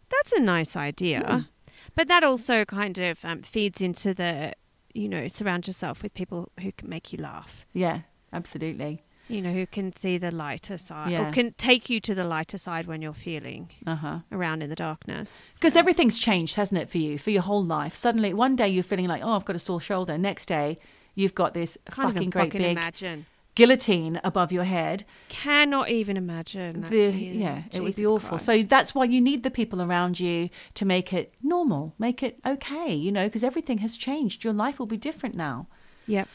That's 0.09 0.33
a 0.33 0.41
nice 0.41 0.77
idea. 0.77 1.49
But 1.97 2.07
that 2.07 2.23
also 2.23 2.65
kind 2.65 2.99
of 2.99 3.19
um, 3.25 3.43
feeds 3.43 3.81
into 3.81 4.15
the, 4.15 4.53
you 4.95 5.09
know, 5.09 5.27
surround 5.27 5.67
yourself 5.67 6.05
with 6.05 6.15
people 6.15 6.53
who 6.61 6.71
can 6.71 6.89
make 6.89 7.13
you 7.13 7.19
laugh. 7.19 7.67
Yeah, 7.73 8.03
absolutely. 8.33 9.03
You 9.29 9.43
know, 9.43 9.53
who 9.53 9.67
can 9.67 9.95
see 9.95 10.19
the 10.19 10.31
lighter 10.31 10.79
side 10.79 11.11
Yeah. 11.11 11.29
or 11.29 11.33
can 11.33 11.53
take 11.55 11.91
you 11.91 12.01
to 12.01 12.15
the 12.15 12.23
lighter 12.25 12.59
side 12.59 12.87
when 12.87 13.03
you're 13.03 13.13
feeling 13.13 13.71
Uh 13.87 13.97
huh. 13.97 14.19
around 14.31 14.63
in 14.63 14.71
the 14.71 14.77
darkness. 14.77 15.43
Because 15.55 15.73
So- 15.73 15.81
everything's 15.81 16.19
changed, 16.19 16.55
hasn't 16.55 16.81
it, 16.81 16.89
for 16.89 16.99
you, 16.99 17.19
for 17.19 17.31
your 17.31 17.43
whole 17.43 17.65
life? 17.65 17.95
Suddenly, 17.97 18.35
one 18.35 18.55
day 18.57 18.69
you're 18.69 18.83
feeling 18.85 19.07
like, 19.09 19.23
oh, 19.25 19.33
I've 19.33 19.45
got 19.45 19.57
a 19.57 19.59
sore 19.61 19.81
shoulder. 19.81 20.17
Next 20.17 20.47
day, 20.47 20.79
you've 21.15 21.35
got 21.35 21.55
this 21.55 21.77
can't 21.91 22.15
fucking 22.15 22.31
great 22.31 22.45
fucking 22.53 22.61
big 22.61 22.77
imagine. 22.77 23.27
guillotine 23.57 24.21
above 24.23 24.53
your 24.53 24.65
head. 24.65 25.05
Cannot 25.29 25.89
even 25.91 26.17
imagine. 26.17 26.83
The, 26.83 26.89
feeling. 26.89 27.41
yeah, 27.41 27.63
it 27.73 27.81
would 27.83 27.97
be 27.97 28.07
awful. 28.07 28.29
Christ. 28.39 28.45
So 28.45 28.63
that's 28.63 28.95
why 28.95 29.05
you 29.07 29.21
need 29.21 29.43
the 29.43 29.51
people 29.51 29.83
around 29.83 30.21
you 30.21 30.51
to 30.75 30.85
make 30.85 31.13
it 31.13 31.35
normal, 31.43 31.95
make 31.99 32.23
it 32.23 32.39
okay, 32.47 32.95
you 32.95 33.11
know, 33.11 33.25
because 33.27 33.43
everything 33.43 33.79
has 33.79 33.97
changed. 33.97 34.45
Your 34.45 34.53
life 34.53 34.79
will 34.79 34.87
be 34.87 34.99
different 34.99 35.35
now. 35.35 35.67
Yep. 36.07 36.29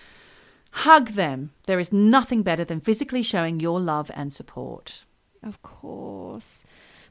Hug 0.72 1.10
them. 1.10 1.52
There 1.66 1.80
is 1.80 1.92
nothing 1.92 2.44
better 2.44 2.64
than 2.64 2.80
physically 2.80 3.24
showing 3.24 3.60
your 3.60 3.80
love 3.80 4.10
and 4.14 4.32
support. 4.32 5.06
Of 5.44 5.62
course. 5.62 6.64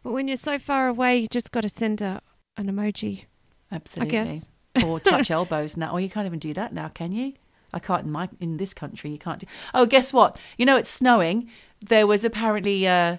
But 0.02 0.12
when 0.12 0.28
you're 0.28 0.36
so 0.36 0.58
far 0.58 0.88
away, 0.88 1.18
you 1.18 1.28
just 1.28 1.52
got 1.52 1.62
to 1.62 1.68
send 1.68 2.00
a, 2.00 2.22
an 2.56 2.66
emoji. 2.66 3.24
Absolutely. 3.70 4.40
or 4.84 5.00
touch 5.00 5.30
elbows 5.30 5.76
now. 5.76 5.92
Oh, 5.92 5.98
you 5.98 6.08
can't 6.08 6.26
even 6.26 6.38
do 6.38 6.52
that 6.54 6.72
now, 6.72 6.88
can 6.88 7.12
you? 7.12 7.34
I 7.72 7.78
can't 7.78 8.04
in 8.04 8.10
my 8.10 8.28
in 8.40 8.56
this 8.56 8.74
country. 8.74 9.10
You 9.10 9.18
can't 9.18 9.40
do. 9.40 9.46
Oh, 9.74 9.86
guess 9.86 10.12
what? 10.12 10.38
You 10.56 10.66
know 10.66 10.76
it's 10.76 10.90
snowing. 10.90 11.48
There 11.80 12.06
was 12.06 12.24
apparently 12.24 12.86
uh, 12.86 13.18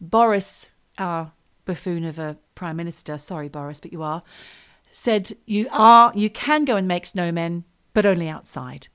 Boris, 0.00 0.70
our 0.98 1.32
buffoon 1.64 2.04
of 2.04 2.18
a 2.18 2.36
prime 2.54 2.76
minister. 2.76 3.16
Sorry, 3.18 3.48
Boris, 3.48 3.78
but 3.78 3.92
you 3.92 4.02
are. 4.02 4.22
Said 4.90 5.32
you 5.46 5.68
are. 5.70 6.12
You 6.14 6.30
can 6.30 6.64
go 6.64 6.76
and 6.76 6.88
make 6.88 7.04
snowmen, 7.04 7.64
but 7.94 8.04
only 8.04 8.28
outside. 8.28 8.88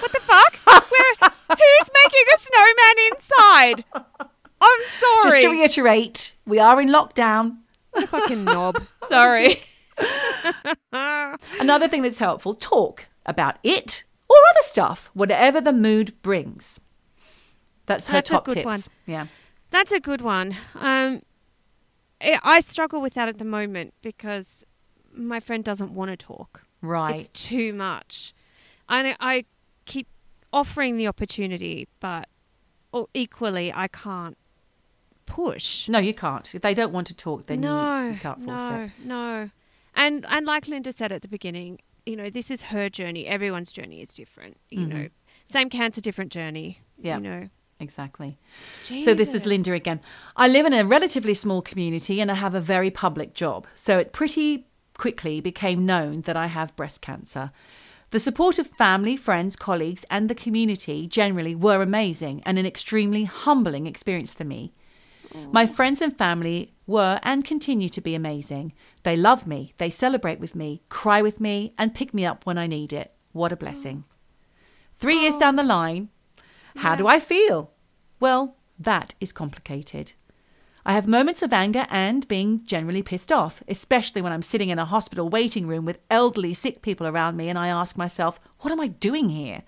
What 0.00 0.12
the 0.12 0.20
fuck? 0.20 0.56
Where, 0.90 1.30
who's 1.48 1.90
making 2.02 2.24
a 2.34 2.38
snowman 2.38 3.12
inside? 3.12 3.84
I'm 4.60 4.80
sorry. 4.98 5.30
Just 5.30 5.40
to 5.42 5.50
reiterate, 5.50 6.34
we 6.46 6.58
are 6.58 6.80
in 6.80 6.88
lockdown. 6.88 7.58
fucking 8.08 8.44
knob. 8.44 8.82
Sorry. 9.08 9.62
Another 10.92 11.88
thing 11.88 12.02
that's 12.02 12.18
helpful: 12.18 12.54
talk 12.54 13.06
about 13.24 13.56
it 13.62 14.04
or 14.28 14.36
other 14.50 14.62
stuff, 14.66 15.10
whatever 15.14 15.60
the 15.60 15.72
mood 15.72 16.20
brings. 16.22 16.80
That's 17.86 18.08
her 18.08 18.14
That's 18.14 18.30
a 18.30 18.32
top 18.34 18.44
good 18.46 18.54
tips. 18.54 18.64
one. 18.66 18.80
Yeah. 19.06 19.26
That's 19.70 19.92
a 19.92 20.00
good 20.00 20.20
one. 20.20 20.56
Um, 20.74 21.22
I 22.20 22.38
I 22.42 22.60
struggle 22.60 23.00
with 23.00 23.14
that 23.14 23.28
at 23.28 23.38
the 23.38 23.44
moment 23.44 23.94
because 24.02 24.64
my 25.14 25.38
friend 25.40 25.62
doesn't 25.64 25.92
want 25.92 26.10
to 26.10 26.16
talk. 26.16 26.62
Right. 26.82 27.20
It's 27.20 27.28
too 27.30 27.72
much. 27.72 28.32
And 28.88 29.08
I- 29.08 29.16
I 29.20 29.44
keep 29.86 30.06
offering 30.52 30.96
the 30.96 31.06
opportunity, 31.06 31.88
but 32.00 32.28
or 32.92 33.08
equally, 33.14 33.72
I 33.72 33.88
can't 33.88 34.36
push. 35.26 35.88
No, 35.88 35.98
you 35.98 36.14
can't. 36.14 36.54
If 36.54 36.62
they 36.62 36.74
don't 36.74 36.92
want 36.92 37.06
to 37.08 37.14
talk, 37.14 37.46
then 37.46 37.60
no, 37.60 38.08
you, 38.08 38.18
can't 38.18 38.42
force 38.42 38.62
no, 38.62 38.80
it. 38.82 38.90
no. 39.04 39.50
And 39.94 40.26
and 40.28 40.46
like 40.46 40.68
Linda 40.68 40.92
said 40.92 41.12
at 41.12 41.22
the 41.22 41.28
beginning, 41.28 41.80
you 42.04 42.16
know, 42.16 42.30
this 42.30 42.50
is 42.50 42.62
her 42.62 42.88
journey. 42.88 43.26
Everyone's 43.26 43.72
journey 43.72 44.00
is 44.00 44.12
different. 44.12 44.58
You 44.70 44.86
know, 44.86 45.08
same 45.46 45.70
cancer, 45.70 46.00
different 46.00 46.32
journey. 46.32 46.80
Mm-hmm. 46.98 47.06
Yeah. 47.06 47.16
You 47.16 47.22
know. 47.22 47.48
Exactly. 47.78 48.38
So 48.84 49.12
this 49.12 49.34
is 49.34 49.44
Linda 49.44 49.72
again. 49.74 50.00
I 50.34 50.48
live 50.48 50.64
in 50.64 50.72
a 50.72 50.82
relatively 50.82 51.34
small 51.34 51.60
community 51.60 52.22
and 52.22 52.30
I 52.30 52.34
have 52.34 52.54
a 52.54 52.60
very 52.60 52.90
public 52.90 53.34
job. 53.34 53.66
So 53.74 53.98
it 53.98 54.14
pretty 54.14 54.66
quickly 54.96 55.42
became 55.42 55.84
known 55.84 56.22
that 56.22 56.38
I 56.38 56.46
have 56.46 56.74
breast 56.74 57.02
cancer. 57.02 57.52
The 58.10 58.20
support 58.20 58.58
of 58.58 58.68
family, 58.68 59.16
friends, 59.16 59.56
colleagues, 59.56 60.04
and 60.08 60.30
the 60.30 60.34
community 60.34 61.06
generally 61.06 61.54
were 61.54 61.82
amazing 61.82 62.42
and 62.44 62.58
an 62.58 62.66
extremely 62.66 63.24
humbling 63.24 63.86
experience 63.86 64.34
for 64.34 64.44
me. 64.44 64.72
My 65.52 65.66
friends 65.66 66.00
and 66.00 66.16
family 66.16 66.72
were 66.86 67.18
and 67.22 67.44
continue 67.44 67.88
to 67.90 68.00
be 68.00 68.14
amazing. 68.14 68.72
They 69.02 69.16
love 69.16 69.46
me, 69.46 69.74
they 69.76 69.90
celebrate 69.90 70.40
with 70.40 70.54
me, 70.54 70.82
cry 70.88 71.20
with 71.20 71.40
me, 71.40 71.74
and 71.76 71.94
pick 71.94 72.14
me 72.14 72.24
up 72.24 72.46
when 72.46 72.56
I 72.56 72.66
need 72.66 72.92
it. 72.92 73.12
What 73.32 73.52
a 73.52 73.56
blessing. 73.56 74.04
Three 74.94 75.18
years 75.18 75.36
down 75.36 75.56
the 75.56 75.62
line, 75.62 76.08
how 76.76 76.94
do 76.94 77.06
I 77.06 77.20
feel? 77.20 77.72
Well, 78.18 78.56
that 78.78 79.14
is 79.20 79.32
complicated. 79.32 80.12
I 80.88 80.92
have 80.92 81.08
moments 81.08 81.42
of 81.42 81.52
anger 81.52 81.84
and 81.90 82.26
being 82.28 82.64
generally 82.64 83.02
pissed 83.02 83.32
off, 83.32 83.60
especially 83.66 84.22
when 84.22 84.32
I'm 84.32 84.40
sitting 84.42 84.68
in 84.68 84.78
a 84.78 84.84
hospital 84.84 85.28
waiting 85.28 85.66
room 85.66 85.84
with 85.84 85.98
elderly 86.08 86.54
sick 86.54 86.80
people 86.80 87.08
around 87.08 87.36
me 87.36 87.48
and 87.48 87.58
I 87.58 87.66
ask 87.66 87.96
myself, 87.96 88.38
what 88.60 88.70
am 88.70 88.78
I 88.78 88.86
doing 88.86 89.28
here? 89.28 89.62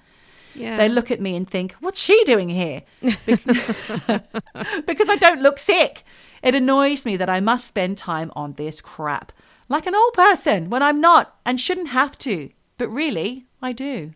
Yeah. 0.54 0.76
They 0.76 0.88
look 0.88 1.11
at 1.11 1.20
me 1.20 1.35
and 1.35 1.50
think, 1.50 1.74
what's 1.81 2.00
she 2.00 2.22
doing 2.24 2.48
here? 2.48 2.83
Bec- 3.02 3.44
because 4.87 5.09
I 5.09 5.16
don't 5.18 5.42
look 5.42 5.59
sick. 5.59 6.04
It 6.40 6.54
annoys 6.54 7.04
me 7.04 7.16
that 7.16 7.28
I 7.28 7.40
must 7.40 7.66
spend 7.66 7.98
time 7.98 8.31
on 8.37 8.52
this 8.52 8.81
crap, 8.81 9.33
like 9.68 9.87
an 9.87 9.96
old 9.96 10.12
person, 10.14 10.70
when 10.70 10.85
I'm 10.85 11.00
not 11.00 11.37
and 11.44 11.59
shouldn't 11.59 11.88
have 11.88 12.16
to. 12.18 12.50
But 12.76 12.90
really, 12.90 13.46
I 13.61 13.72
do. 13.72 14.12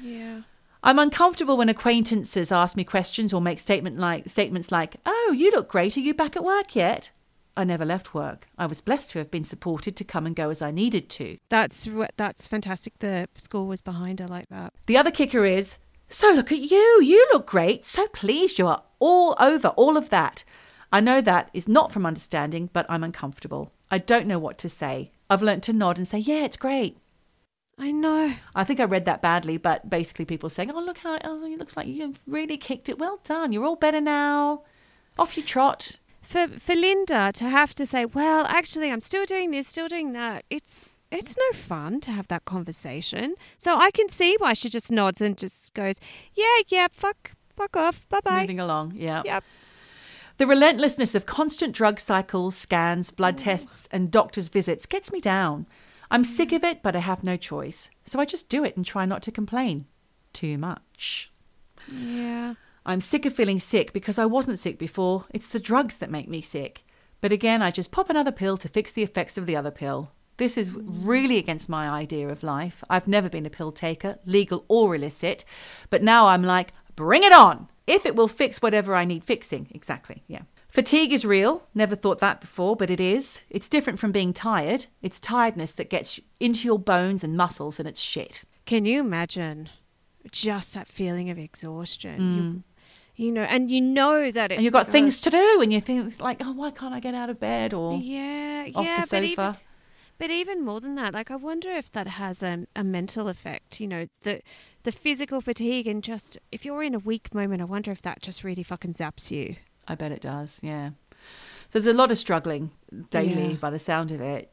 yeah. 0.00 0.42
I'm 0.84 0.98
uncomfortable 0.98 1.56
when 1.56 1.68
acquaintances 1.68 2.50
ask 2.50 2.76
me 2.76 2.82
questions 2.82 3.32
or 3.32 3.40
make 3.40 3.60
statement 3.60 3.98
like 3.98 4.28
statements 4.28 4.72
like, 4.72 4.96
"Oh, 5.06 5.32
you 5.36 5.52
look 5.52 5.68
great. 5.68 5.96
Are 5.96 6.00
you 6.00 6.12
back 6.12 6.34
at 6.34 6.42
work 6.42 6.74
yet?" 6.74 7.10
I 7.56 7.62
never 7.62 7.84
left 7.84 8.14
work. 8.14 8.48
I 8.58 8.66
was 8.66 8.80
blessed 8.80 9.10
to 9.10 9.18
have 9.18 9.30
been 9.30 9.44
supported 9.44 9.94
to 9.96 10.04
come 10.04 10.26
and 10.26 10.34
go 10.34 10.50
as 10.50 10.60
I 10.60 10.72
needed 10.72 11.08
to. 11.10 11.38
That's 11.50 11.86
that's 12.16 12.48
fantastic. 12.48 12.98
The 12.98 13.28
school 13.36 13.68
was 13.68 13.80
behind 13.80 14.18
her 14.18 14.26
like 14.26 14.48
that. 14.48 14.72
The 14.86 14.96
other 14.96 15.12
kicker 15.12 15.44
is, 15.44 15.76
"So 16.08 16.32
look 16.32 16.50
at 16.50 16.58
you. 16.58 17.00
You 17.00 17.28
look 17.32 17.46
great. 17.46 17.86
So 17.86 18.08
pleased 18.08 18.58
you 18.58 18.66
are 18.66 18.82
all 18.98 19.36
over 19.38 19.68
all 19.68 19.96
of 19.96 20.08
that." 20.08 20.42
I 20.92 21.00
know 21.00 21.20
that 21.20 21.48
is 21.54 21.68
not 21.68 21.92
from 21.92 22.04
understanding, 22.04 22.70
but 22.72 22.86
I'm 22.88 23.04
uncomfortable. 23.04 23.70
I 23.90 23.98
don't 23.98 24.26
know 24.26 24.40
what 24.40 24.58
to 24.58 24.68
say. 24.68 25.12
I've 25.30 25.42
learnt 25.42 25.62
to 25.64 25.72
nod 25.72 25.96
and 25.96 26.08
say, 26.08 26.18
"Yeah, 26.18 26.44
it's 26.44 26.56
great." 26.56 26.98
I 27.82 27.90
know. 27.90 28.34
I 28.54 28.62
think 28.62 28.78
I 28.78 28.84
read 28.84 29.06
that 29.06 29.20
badly, 29.20 29.56
but 29.56 29.90
basically 29.90 30.24
people 30.24 30.48
saying, 30.48 30.70
"Oh, 30.70 30.80
look 30.80 30.98
how 30.98 31.18
oh, 31.24 31.44
it 31.44 31.58
looks 31.58 31.76
like 31.76 31.88
you've 31.88 32.20
really 32.28 32.56
kicked 32.56 32.88
it. 32.88 32.96
Well 32.96 33.18
done. 33.24 33.50
You're 33.50 33.64
all 33.64 33.74
better 33.74 34.00
now. 34.00 34.62
Off 35.18 35.36
you 35.36 35.42
trot." 35.42 35.96
For 36.22 36.46
for 36.46 36.76
Linda 36.76 37.32
to 37.34 37.48
have 37.48 37.74
to 37.74 37.84
say, 37.84 38.04
well, 38.04 38.46
actually, 38.46 38.92
I'm 38.92 39.00
still 39.00 39.24
doing 39.24 39.50
this, 39.50 39.66
still 39.66 39.88
doing 39.88 40.12
that. 40.12 40.44
It's 40.48 40.90
it's 41.10 41.36
no 41.36 41.58
fun 41.58 42.00
to 42.02 42.12
have 42.12 42.28
that 42.28 42.44
conversation. 42.44 43.34
So 43.58 43.76
I 43.76 43.90
can 43.90 44.08
see 44.08 44.36
why 44.38 44.52
she 44.52 44.68
just 44.68 44.92
nods 44.92 45.20
and 45.20 45.36
just 45.36 45.74
goes, 45.74 45.96
yeah, 46.34 46.58
yeah, 46.68 46.86
fuck, 46.92 47.32
fuck 47.56 47.76
off, 47.76 48.08
bye 48.08 48.20
bye. 48.22 48.42
Moving 48.42 48.60
along, 48.60 48.92
yeah. 48.94 49.22
Yep. 49.24 49.42
The 50.38 50.46
relentlessness 50.46 51.16
of 51.16 51.26
constant 51.26 51.74
drug 51.74 51.98
cycles, 51.98 52.54
scans, 52.54 53.10
blood 53.10 53.34
oh. 53.40 53.42
tests, 53.42 53.88
and 53.90 54.08
doctor's 54.08 54.48
visits 54.48 54.86
gets 54.86 55.10
me 55.10 55.18
down. 55.18 55.66
I'm 56.12 56.24
sick 56.24 56.52
of 56.52 56.62
it, 56.62 56.82
but 56.82 56.94
I 56.94 56.98
have 56.98 57.24
no 57.24 57.38
choice. 57.38 57.88
So 58.04 58.20
I 58.20 58.26
just 58.26 58.50
do 58.50 58.64
it 58.64 58.76
and 58.76 58.84
try 58.84 59.06
not 59.06 59.22
to 59.22 59.32
complain 59.32 59.86
too 60.34 60.58
much. 60.58 61.32
Yeah. 61.90 62.54
I'm 62.84 63.00
sick 63.00 63.24
of 63.24 63.32
feeling 63.32 63.58
sick 63.58 63.94
because 63.94 64.18
I 64.18 64.26
wasn't 64.26 64.58
sick 64.58 64.78
before. 64.78 65.24
It's 65.30 65.48
the 65.48 65.58
drugs 65.58 65.96
that 65.96 66.10
make 66.10 66.28
me 66.28 66.42
sick. 66.42 66.84
But 67.22 67.32
again, 67.32 67.62
I 67.62 67.70
just 67.70 67.92
pop 67.92 68.10
another 68.10 68.30
pill 68.30 68.58
to 68.58 68.68
fix 68.68 68.92
the 68.92 69.02
effects 69.02 69.38
of 69.38 69.46
the 69.46 69.56
other 69.56 69.70
pill. 69.70 70.10
This 70.36 70.58
is 70.58 70.72
mm. 70.72 70.84
really 70.84 71.38
against 71.38 71.70
my 71.70 71.88
idea 71.88 72.28
of 72.28 72.42
life. 72.42 72.84
I've 72.90 73.08
never 73.08 73.30
been 73.30 73.46
a 73.46 73.50
pill 73.50 73.72
taker, 73.72 74.18
legal 74.26 74.66
or 74.68 74.94
illicit. 74.94 75.46
But 75.88 76.02
now 76.02 76.26
I'm 76.26 76.42
like, 76.42 76.72
bring 76.94 77.22
it 77.22 77.32
on! 77.32 77.68
If 77.86 78.04
it 78.04 78.14
will 78.14 78.28
fix 78.28 78.60
whatever 78.60 78.94
I 78.94 79.06
need 79.06 79.24
fixing. 79.24 79.68
Exactly, 79.70 80.24
yeah. 80.26 80.42
Fatigue 80.72 81.12
is 81.12 81.26
real. 81.26 81.68
Never 81.74 81.94
thought 81.94 82.18
that 82.20 82.40
before, 82.40 82.76
but 82.76 82.88
it 82.88 82.98
is. 82.98 83.42
It's 83.50 83.68
different 83.68 83.98
from 83.98 84.10
being 84.10 84.32
tired. 84.32 84.86
It's 85.02 85.20
tiredness 85.20 85.74
that 85.74 85.90
gets 85.90 86.18
into 86.40 86.66
your 86.66 86.78
bones 86.78 87.22
and 87.22 87.36
muscles 87.36 87.78
and 87.78 87.86
it's 87.86 88.00
shit. 88.00 88.44
Can 88.64 88.86
you 88.86 89.00
imagine 89.00 89.68
just 90.30 90.72
that 90.72 90.88
feeling 90.88 91.28
of 91.28 91.38
exhaustion? 91.38 92.20
You, 92.34 92.42
mm. 92.42 92.62
You 93.16 93.32
know, 93.32 93.42
and 93.42 93.70
you 93.70 93.82
know 93.82 94.30
that 94.30 94.50
it's 94.50 94.56
and 94.56 94.64
you've 94.64 94.72
got 94.72 94.86
because- 94.86 94.92
things 94.92 95.20
to 95.20 95.30
do, 95.30 95.60
and 95.60 95.70
you 95.70 95.82
think 95.82 96.18
like, 96.22 96.38
oh, 96.42 96.52
why 96.52 96.70
can't 96.70 96.94
I 96.94 97.00
get 97.00 97.14
out 97.14 97.28
of 97.28 97.38
bed 97.38 97.74
or 97.74 97.98
Yeah, 97.98 98.68
off 98.74 98.86
yeah, 98.86 99.00
the 99.02 99.08
but 99.10 99.24
even, 99.24 99.56
but 100.16 100.30
even 100.30 100.64
more 100.64 100.80
than 100.80 100.94
that, 100.94 101.12
like 101.12 101.30
I 101.30 101.36
wonder 101.36 101.70
if 101.70 101.92
that 101.92 102.06
has 102.06 102.42
a, 102.42 102.66
a 102.74 102.82
mental 102.82 103.28
effect. 103.28 103.78
You 103.78 103.88
know, 103.88 104.06
the 104.22 104.40
the 104.84 104.92
physical 104.92 105.42
fatigue 105.42 105.86
and 105.86 106.02
just 106.02 106.38
if 106.50 106.64
you're 106.64 106.82
in 106.82 106.94
a 106.94 106.98
weak 106.98 107.34
moment, 107.34 107.60
I 107.60 107.66
wonder 107.66 107.90
if 107.90 108.00
that 108.02 108.22
just 108.22 108.42
really 108.42 108.62
fucking 108.62 108.94
zaps 108.94 109.30
you. 109.30 109.56
I 109.88 109.94
bet 109.94 110.12
it 110.12 110.20
does. 110.20 110.60
Yeah. 110.62 110.90
So 111.68 111.78
there's 111.78 111.86
a 111.86 111.96
lot 111.96 112.12
of 112.12 112.18
struggling 112.18 112.70
daily 113.10 113.52
Yeah. 113.52 113.56
by 113.56 113.70
the 113.70 113.78
sound 113.78 114.10
of 114.10 114.20
it. 114.20 114.52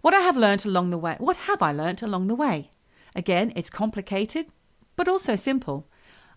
What 0.00 0.14
I 0.14 0.20
have 0.20 0.36
learnt 0.36 0.64
along 0.64 0.90
the 0.90 0.98
way. 0.98 1.16
What 1.18 1.36
have 1.36 1.60
I 1.60 1.72
learnt 1.72 2.02
along 2.02 2.26
the 2.26 2.34
way? 2.34 2.70
Again, 3.14 3.52
it's 3.54 3.70
complicated, 3.70 4.46
but 4.96 5.08
also 5.08 5.36
simple. 5.36 5.86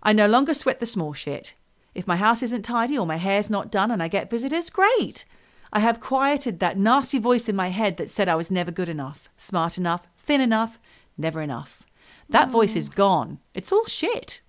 I 0.02 0.12
no 0.12 0.28
longer 0.28 0.54
sweat 0.54 0.80
the 0.80 0.86
small 0.86 1.14
shit. 1.14 1.56
If 1.96 2.08
my 2.08 2.18
house 2.18 2.44
isn't 2.44 2.64
tidy 2.64 2.98
or 2.98 3.06
my 3.06 3.18
hair's 3.18 3.50
not 3.50 3.72
done 3.72 3.92
and 3.92 4.02
I 4.04 4.08
get 4.08 4.30
visitors, 4.30 4.70
great. 4.70 5.26
I 5.72 5.80
have 5.80 6.00
quieted 6.00 6.60
that 6.60 6.78
nasty 6.78 7.20
voice 7.20 7.48
in 7.48 7.56
my 7.56 7.70
head 7.70 7.98
that 7.98 8.12
said 8.12 8.28
I 8.28 8.36
was 8.36 8.52
never 8.52 8.72
good 8.72 8.90
enough, 8.90 9.30
smart 9.38 9.78
enough, 9.78 10.08
thin 10.18 10.42
enough, 10.42 10.80
never 11.18 11.42
enough. 11.42 11.84
That 12.30 12.50
voice 12.50 12.74
mm. 12.74 12.78
is 12.78 12.90
gone. 12.90 13.40
It's 13.54 13.72
all 13.72 13.86
shit. 13.86 14.42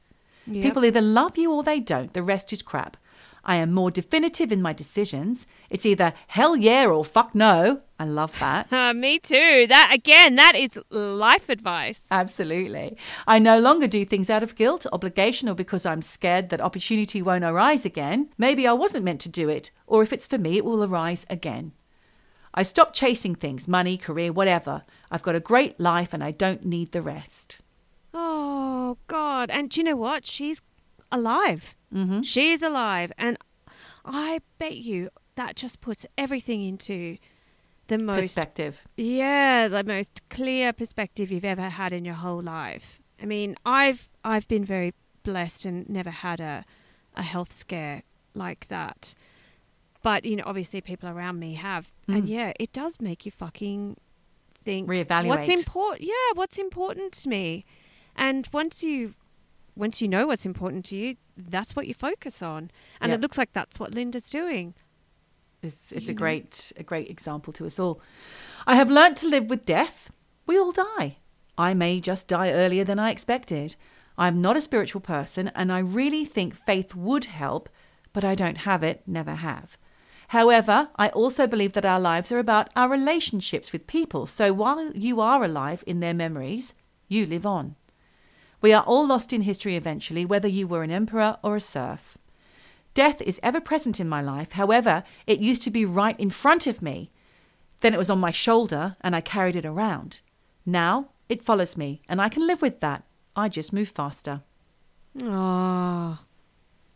Yep. 0.47 0.63
People 0.63 0.85
either 0.85 1.01
love 1.01 1.39
you 1.39 1.53
or 1.53 1.63
they 1.63 1.81
don't. 1.81 2.13
The 2.13 2.23
rest 2.23 2.53
is 2.53 2.63
crap. 2.63 2.97
I 3.45 3.57
am 3.57 3.73
more 3.73 3.91
definitive 3.91 4.51
in 4.51 4.63
my 4.63 4.73
decisions. 4.73 5.47
It's 5.71 5.85
either 5.87 6.15
hell 6.29 6.57
yeah 6.57 6.87
or 6.87 7.05
fuck 7.05 7.35
no. 7.35 7.83
I 7.99 8.05
love 8.05 8.39
that. 8.41 8.69
Uh, 8.75 8.93
me 8.93 9.19
too. 9.19 9.67
That 9.69 9.91
again, 9.93 10.35
that 10.37 10.57
is 10.57 10.79
life 10.91 11.49
advice. 11.49 12.07
Absolutely. 12.11 12.97
I 13.27 13.39
no 13.39 13.59
longer 13.59 13.87
do 13.87 14.05
things 14.05 14.29
out 14.29 14.43
of 14.43 14.57
guilt, 14.57 14.85
obligation, 14.93 15.49
or 15.49 15.55
because 15.55 15.87
I'm 15.87 16.03
scared 16.03 16.49
that 16.49 16.61
opportunity 16.61 17.23
won't 17.23 17.45
arise 17.45 17.85
again. 17.85 18.31
Maybe 18.37 18.67
I 18.67 18.73
wasn't 18.73 19.05
meant 19.05 19.21
to 19.23 19.29
do 19.29 19.49
it, 19.49 19.71
or 19.87 20.03
if 20.03 20.13
it's 20.13 20.27
for 20.27 20.39
me, 20.39 20.57
it 20.57 20.65
will 20.65 20.83
arise 20.83 21.25
again. 21.31 21.73
I 22.53 22.63
stopped 22.63 22.95
chasing 22.95 23.35
things 23.35 23.67
money, 23.67 23.97
career, 23.97 24.33
whatever. 24.33 24.83
I've 25.11 25.23
got 25.23 25.35
a 25.35 25.41
great 25.41 25.79
life 25.81 26.13
and 26.13 26.23
I 26.23 26.31
don't 26.31 26.65
need 26.65 26.93
the 26.93 27.03
rest. 27.03 27.61
Oh 28.13 28.99
God! 29.07 29.51
And 29.51 29.71
do 29.71 29.81
you 29.81 29.85
know 29.85 29.97
what? 29.97 30.25
She's 30.27 30.61
alive. 31.11 31.75
Mm-hmm. 31.95 32.23
She's 32.23 32.63
alive, 32.63 33.13
and 33.19 33.39
I 34.05 34.41
bet 34.59 34.77
you 34.77 35.11
that 35.37 35.57
just 35.57 35.81
puts 35.81 36.07
everything 36.17 36.65
into 36.65 37.19
the 37.89 37.99
most 37.99 38.23
Perspective. 38.23 38.83
Yeah, 38.97 39.69
the 39.69 39.85
most 39.85 40.23
clear 40.31 40.73
perspective 40.73 41.31
you've 41.31 41.45
ever 41.45 41.69
had 41.69 41.93
in 41.93 42.05
your 42.05 42.15
whole 42.15 42.43
life. 42.43 43.01
I 43.21 43.27
mean, 43.27 43.57
I've 43.65 44.09
I've 44.25 44.49
been 44.49 44.65
very 44.65 44.95
blessed 45.23 45.65
and 45.65 45.89
never 45.89 46.11
had 46.11 46.41
a 46.41 46.65
a 47.17 47.23
health 47.23 47.53
scare 47.53 48.03
like 48.35 48.69
that. 48.69 49.15
But, 50.03 50.25
you 50.25 50.37
know, 50.37 50.45
obviously 50.47 50.81
people 50.81 51.09
around 51.09 51.39
me 51.39 51.55
have. 51.55 51.91
And 52.07 52.29
yeah, 52.29 52.53
it 52.61 52.73
does 52.73 53.01
make 53.01 53.25
you 53.25 53.33
fucking 53.33 53.97
think 54.65 54.89
reevaluate 54.89 55.27
what's 55.27 55.49
important 55.49 56.03
yeah, 56.03 56.15
what's 56.35 56.59
important 56.59 57.13
to 57.13 57.29
me. 57.29 57.65
And 58.15 58.49
once 58.53 58.83
you 58.83 59.15
once 59.77 60.01
you 60.01 60.09
know 60.09 60.27
what's 60.27 60.47
important 60.47 60.85
to 60.87 60.97
you, 60.97 61.17
that's 61.37 61.75
what 61.75 61.87
you 61.87 61.95
focus 61.95 62.43
on. 62.43 62.71
And 63.01 63.11
Yeah. 63.11 63.17
it 63.17 63.21
looks 63.21 63.37
like 63.39 63.53
that's 63.53 63.81
what 63.81 63.95
Linda's 63.95 64.31
doing. 64.31 64.75
It's, 65.63 65.93
it's 65.93 66.09
a 66.09 66.13
know? 66.13 66.19
great 66.19 66.73
a 66.77 66.83
great 66.83 67.09
example 67.09 67.53
to 67.55 67.67
us 67.67 67.79
all. 67.79 68.01
I 68.67 68.77
have 68.77 68.91
learnt 68.91 69.17
to 69.19 69.29
live 69.29 69.49
with 69.49 69.65
death. 69.65 70.11
We 70.47 70.59
all 70.59 70.73
die. 70.73 71.19
I 71.57 71.75
may 71.75 72.01
just 72.01 72.29
die 72.29 72.53
earlier 72.53 72.85
than 72.85 72.99
I 72.99 73.11
expected. 73.11 73.77
I'm 74.19 74.41
not 74.41 74.57
a 74.57 74.61
spiritual 74.61 75.01
person 75.01 75.49
and 75.55 75.73
I 75.73 75.79
really 75.79 76.25
think 76.25 76.55
faith 76.55 76.95
would 76.95 77.25
help, 77.27 77.69
but 78.13 78.25
I 78.25 78.35
don't 78.35 78.59
have 78.59 78.83
it, 78.83 79.03
never 79.07 79.35
have. 79.37 79.79
However, 80.29 80.91
I 80.97 81.09
also 81.11 81.47
believe 81.47 81.73
that 81.73 81.85
our 81.85 82.01
lives 82.01 82.31
are 82.33 82.39
about 82.39 82.69
our 82.77 82.89
relationships 82.89 83.73
with 83.73 83.87
people. 83.87 84.27
So 84.27 84.53
while 84.53 84.93
you 84.93 85.21
are 85.21 85.43
alive 85.45 85.83
in 85.87 86.01
their 86.01 86.15
memories, 86.15 86.75
you 87.09 87.27
live 87.27 87.47
on. 87.47 87.77
We 88.61 88.73
are 88.73 88.83
all 88.83 89.07
lost 89.07 89.33
in 89.33 89.43
history 89.43 89.77
eventually, 89.77 90.25
whether 90.25 90.49
you 90.49 90.67
were 90.67 90.83
an 90.83 90.91
emperor 90.91 91.37
or 91.43 91.57
a 91.57 91.61
serf. 91.61 92.19
Death 92.95 93.21
is 93.23 93.41
ever 93.43 93.61
present 93.61 93.99
in 93.99 94.09
my 94.09 94.23
life. 94.23 94.53
However, 94.53 95.03
it 95.27 95.41
used 95.41 95.63
to 95.65 95.71
be 95.71 95.85
right 95.85 96.19
in 96.19 96.31
front 96.31 96.67
of 96.67 96.81
me. 96.81 97.11
Then 97.81 97.93
it 97.93 97.99
was 97.99 98.09
on 98.09 98.21
my 98.21 98.31
shoulder 98.31 98.97
and 99.01 99.15
I 99.17 99.21
carried 99.21 99.57
it 99.57 99.67
around. 99.67 100.21
Now 100.65 101.09
it 101.29 101.43
follows 101.43 101.77
me 101.77 102.03
and 102.09 102.23
I 102.23 102.29
can 102.29 102.47
live 102.47 102.63
with 102.63 102.81
that. 102.81 103.05
I 103.37 103.49
just 103.49 103.73
move 103.73 103.89
faster. 103.89 104.43
Oh. 105.21 106.19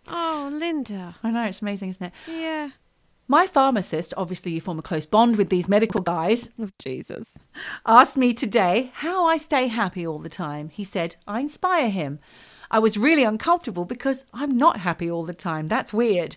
Oh, 0.07 0.51
Linda. 0.53 1.17
I 1.23 1.31
know, 1.31 1.45
it's 1.45 1.61
amazing, 1.61 1.91
isn't 1.91 2.07
it? 2.07 2.13
Yeah. 2.29 2.71
My 3.31 3.47
pharmacist, 3.47 4.15
obviously 4.17 4.53
you 4.53 4.61
form 4.63 4.79
a 4.79 4.83
close 4.83 5.05
bond 5.05 5.37
with 5.37 5.51
these 5.51 5.69
medical 5.69 6.01
guys, 6.01 6.49
Oh, 6.59 6.71
Jesus. 6.79 7.37
asked 7.85 8.17
me 8.17 8.33
today 8.33 8.91
how 8.95 9.27
I 9.27 9.37
stay 9.37 9.67
happy 9.67 10.07
all 10.07 10.19
the 10.19 10.31
time. 10.31 10.71
He 10.71 10.83
said, 10.83 11.17
I 11.27 11.41
inspire 11.41 11.91
him. 11.91 12.21
I 12.71 12.79
was 12.79 12.97
really 12.97 13.25
uncomfortable 13.25 13.85
because 13.85 14.25
I'm 14.33 14.57
not 14.57 14.79
happy 14.79 15.11
all 15.11 15.25
the 15.27 15.35
time. 15.35 15.67
That's 15.67 15.93
weird. 15.93 16.37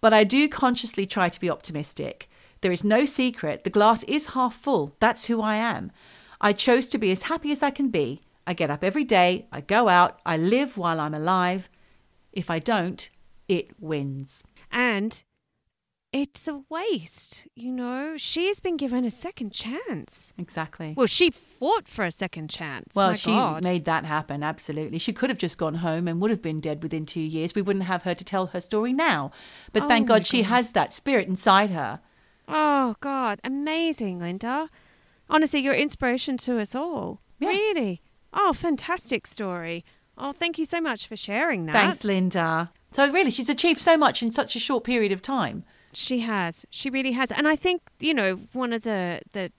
But 0.00 0.12
I 0.12 0.24
do 0.24 0.48
consciously 0.48 1.06
try 1.06 1.28
to 1.28 1.40
be 1.40 1.48
optimistic. 1.48 2.28
There 2.62 2.72
is 2.72 2.82
no 2.82 3.04
secret. 3.04 3.62
The 3.62 3.70
glass 3.70 4.02
is 4.04 4.28
half 4.28 4.54
full. 4.54 4.96
That's 4.98 5.26
who 5.26 5.40
I 5.40 5.54
am. 5.54 5.92
I 6.40 6.52
chose 6.52 6.88
to 6.88 6.98
be 6.98 7.12
as 7.12 7.22
happy 7.22 7.52
as 7.52 7.62
I 7.62 7.70
can 7.70 7.90
be. 7.90 8.22
I 8.44 8.54
get 8.54 8.70
up 8.70 8.82
every 8.82 9.04
day. 9.04 9.46
I 9.52 9.60
go 9.60 9.88
out. 9.88 10.18
I 10.26 10.36
live 10.36 10.76
while 10.76 10.98
I'm 10.98 11.14
alive. 11.14 11.68
If 12.32 12.50
I 12.50 12.58
don't, 12.58 13.08
it 13.46 13.70
wins. 13.80 14.42
And 14.72 15.22
it's 16.16 16.46
a 16.46 16.62
waste, 16.70 17.48
you 17.56 17.72
know? 17.72 18.14
She's 18.16 18.60
been 18.60 18.76
given 18.76 19.04
a 19.04 19.10
second 19.10 19.50
chance. 19.52 20.32
Exactly. 20.38 20.94
Well, 20.96 21.08
she 21.08 21.28
fought 21.32 21.88
for 21.88 22.04
a 22.04 22.12
second 22.12 22.50
chance. 22.50 22.94
Well, 22.94 23.08
My 23.08 23.14
she 23.14 23.32
God. 23.32 23.64
made 23.64 23.84
that 23.86 24.04
happen, 24.04 24.44
absolutely. 24.44 25.00
She 25.00 25.12
could 25.12 25.28
have 25.28 25.40
just 25.40 25.58
gone 25.58 25.74
home 25.76 26.06
and 26.06 26.20
would 26.20 26.30
have 26.30 26.40
been 26.40 26.60
dead 26.60 26.84
within 26.84 27.04
two 27.04 27.20
years. 27.20 27.56
We 27.56 27.62
wouldn't 27.62 27.86
have 27.86 28.04
her 28.04 28.14
to 28.14 28.24
tell 28.24 28.46
her 28.46 28.60
story 28.60 28.92
now. 28.92 29.32
But 29.72 29.82
Oh 29.82 29.88
thank 29.88 30.08
my 30.08 30.18
God 30.18 30.26
she 30.28 30.42
has 30.44 30.70
that 30.70 30.92
spirit 30.92 31.26
inside 31.26 31.70
her. 31.70 31.98
Oh, 32.46 32.94
God. 33.00 33.40
Amazing, 33.42 34.20
Linda. 34.20 34.70
Honestly, 35.28 35.60
you're 35.60 35.74
inspiration 35.74 36.36
to 36.38 36.60
us 36.60 36.76
all. 36.76 37.22
Yeah. 37.40 37.48
Really. 37.48 38.02
Oh, 38.32 38.52
fantastic 38.52 39.26
story. 39.26 39.84
Oh, 40.16 40.30
thank 40.30 40.58
you 40.58 40.64
so 40.64 40.80
much 40.80 41.08
for 41.08 41.16
sharing 41.16 41.66
that. 41.66 41.72
Thanks, 41.72 42.04
Linda. 42.04 42.70
So, 42.92 43.10
really, 43.10 43.32
she's 43.32 43.48
achieved 43.48 43.80
so 43.80 43.96
much 43.96 44.22
in 44.22 44.30
such 44.30 44.54
a 44.54 44.60
short 44.60 44.84
period 44.84 45.10
of 45.10 45.20
time. 45.20 45.64
She 45.96 46.20
has. 46.20 46.66
She 46.70 46.90
really 46.90 47.12
has. 47.12 47.30
And 47.32 47.46
I 47.48 47.56
think, 47.56 47.82
you 48.00 48.14
know, 48.14 48.40
one 48.52 48.72
of 48.72 48.82
the 48.82 49.20
the 49.32 49.52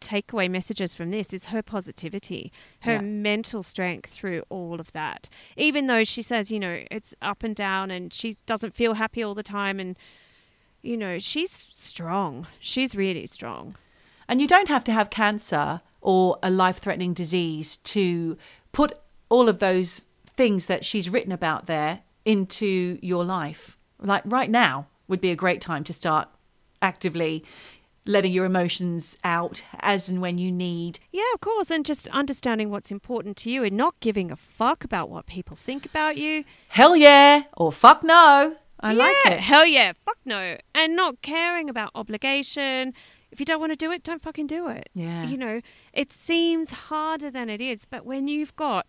takeaway 0.00 0.50
messages 0.50 0.94
from 0.94 1.10
this 1.10 1.32
is 1.32 1.46
her 1.46 1.62
positivity, 1.62 2.52
her 2.80 2.94
Yeah. 2.94 3.00
mental 3.00 3.62
strength 3.62 4.10
through 4.10 4.42
all 4.50 4.78
of 4.78 4.92
that. 4.92 5.30
Even 5.56 5.86
though 5.86 6.04
she 6.04 6.20
says, 6.20 6.50
you 6.50 6.60
know, 6.60 6.82
it's 6.90 7.14
up 7.22 7.42
and 7.42 7.56
down 7.56 7.90
and 7.90 8.12
she 8.12 8.36
doesn't 8.44 8.74
feel 8.74 8.94
happy 8.94 9.22
all 9.22 9.34
the 9.34 9.42
time 9.42 9.80
and 9.80 9.96
you 10.82 10.98
know, 10.98 11.18
she's 11.18 11.62
strong. 11.72 12.46
She's 12.60 12.94
really 12.94 13.24
strong. 13.26 13.74
And 14.28 14.42
you 14.42 14.46
don't 14.46 14.68
have 14.68 14.84
to 14.84 14.92
have 14.92 15.08
cancer 15.08 15.80
or 16.02 16.38
a 16.42 16.50
life 16.50 16.76
threatening 16.76 17.14
disease 17.14 17.78
to 17.78 18.36
put 18.72 18.92
all 19.30 19.48
of 19.48 19.60
those 19.60 20.02
things 20.26 20.66
that 20.66 20.84
she's 20.84 21.08
written 21.08 21.32
about 21.32 21.64
there 21.64 22.02
into 22.26 22.98
your 23.00 23.24
life. 23.24 23.78
Like 23.98 24.22
right 24.26 24.50
now 24.50 24.88
would 25.08 25.20
be 25.20 25.30
a 25.30 25.36
great 25.36 25.60
time 25.60 25.84
to 25.84 25.92
start 25.92 26.28
actively 26.80 27.44
letting 28.06 28.32
your 28.32 28.44
emotions 28.44 29.16
out 29.24 29.64
as 29.80 30.08
and 30.08 30.20
when 30.20 30.38
you 30.38 30.52
need. 30.52 30.98
Yeah, 31.10 31.22
of 31.32 31.40
course, 31.40 31.70
and 31.70 31.84
just 31.86 32.06
understanding 32.08 32.70
what's 32.70 32.90
important 32.90 33.36
to 33.38 33.50
you 33.50 33.64
and 33.64 33.76
not 33.76 33.98
giving 34.00 34.30
a 34.30 34.36
fuck 34.36 34.84
about 34.84 35.08
what 35.08 35.26
people 35.26 35.56
think 35.56 35.86
about 35.86 36.16
you. 36.16 36.44
Hell 36.68 36.96
yeah 36.96 37.44
or 37.56 37.72
fuck 37.72 38.04
no. 38.04 38.56
I 38.80 38.92
yeah, 38.92 38.98
like 38.98 39.16
it. 39.26 39.40
Hell 39.40 39.64
yeah, 39.64 39.92
fuck 40.04 40.18
no. 40.24 40.58
And 40.74 40.94
not 40.94 41.22
caring 41.22 41.70
about 41.70 41.90
obligation. 41.94 42.92
If 43.30 43.40
you 43.40 43.46
don't 43.46 43.60
want 43.60 43.72
to 43.72 43.76
do 43.76 43.90
it, 43.90 44.04
don't 44.04 44.22
fucking 44.22 44.46
do 44.46 44.68
it. 44.68 44.90
Yeah. 44.94 45.24
You 45.24 45.38
know, 45.38 45.60
it 45.92 46.12
seems 46.12 46.70
harder 46.70 47.30
than 47.30 47.48
it 47.48 47.60
is, 47.60 47.86
but 47.88 48.04
when 48.04 48.28
you've 48.28 48.54
got 48.56 48.86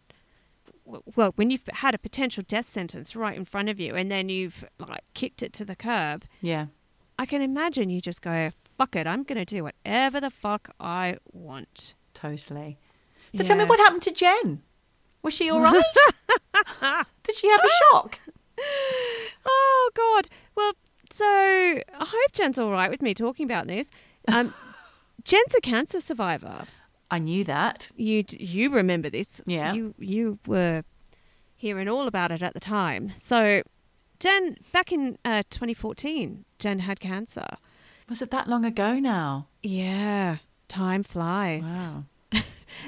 well, 0.86 1.34
when 1.36 1.50
you've 1.50 1.68
had 1.74 1.96
a 1.96 1.98
potential 1.98 2.44
death 2.48 2.68
sentence 2.68 3.16
right 3.16 3.36
in 3.36 3.46
front 3.46 3.70
of 3.70 3.80
you 3.80 3.96
and 3.96 4.12
then 4.12 4.30
you've 4.30 4.64
like 4.80 5.04
kicked 5.14 5.42
it 5.42 5.52
to 5.54 5.66
the 5.66 5.76
curb, 5.76 6.26
Yeah. 6.42 6.68
I 7.18 7.26
can 7.26 7.42
imagine 7.42 7.90
you 7.90 8.02
just 8.02 8.22
go, 8.22 8.52
fuck 8.78 8.96
it, 8.96 9.08
I'm 9.08 9.24
going 9.24 9.38
to 9.38 9.46
do 9.46 9.64
whatever 9.64 10.20
the 10.20 10.30
fuck 10.30 10.70
I 10.80 11.18
want. 11.32 11.94
Totally. 12.14 12.78
So 13.36 13.44
tell 13.44 13.58
me 13.58 13.64
what 13.66 13.80
happened 13.80 14.02
to 14.04 14.12
Jen? 14.12 14.62
Was 15.22 15.34
she 15.34 15.50
all 15.50 15.62
right? 15.62 15.82
Did 17.24 17.36
she 17.36 17.48
have 17.50 17.62
a 17.64 17.70
shock? 17.92 18.20
Oh 19.46 19.92
God. 19.96 20.30
Well, 20.56 20.74
so 21.12 21.26
I 21.26 21.84
hope 22.00 22.32
Jen's 22.34 22.58
all 22.60 22.72
right 22.72 22.90
with 22.92 23.02
me 23.02 23.14
talking 23.14 23.46
about 23.46 23.68
this. 23.68 23.90
Um, 24.28 24.54
Jen's 25.24 25.56
a 25.56 25.62
cancer 25.62 26.00
survivor. 26.02 26.68
I 27.12 27.20
knew 27.20 27.43
that. 27.43 27.91
You 27.95 28.24
you 28.30 28.70
remember 28.70 29.10
this? 29.10 29.41
Yeah. 29.45 29.74
You 29.74 29.93
you 29.99 30.39
were 30.45 30.84
hearing 31.56 31.88
all 31.88 32.08
about 32.08 32.32
it 32.32 32.41
at 32.41 32.53
the 32.53 32.60
time. 32.60 33.12
So 33.18 33.62
Jen, 34.20 34.58
back 34.72 34.91
in 34.91 35.18
uh, 35.26 35.43
2014, 35.49 36.45
Jen 36.60 36.80
had 36.80 36.99
cancer. 36.99 37.45
Was 38.08 38.22
it 38.22 38.32
that 38.32 38.47
long 38.47 38.66
ago 38.66 38.99
now? 38.99 39.47
Yeah, 39.64 40.38
time 40.68 41.03
flies. 41.03 41.64
Wow. 41.64 42.06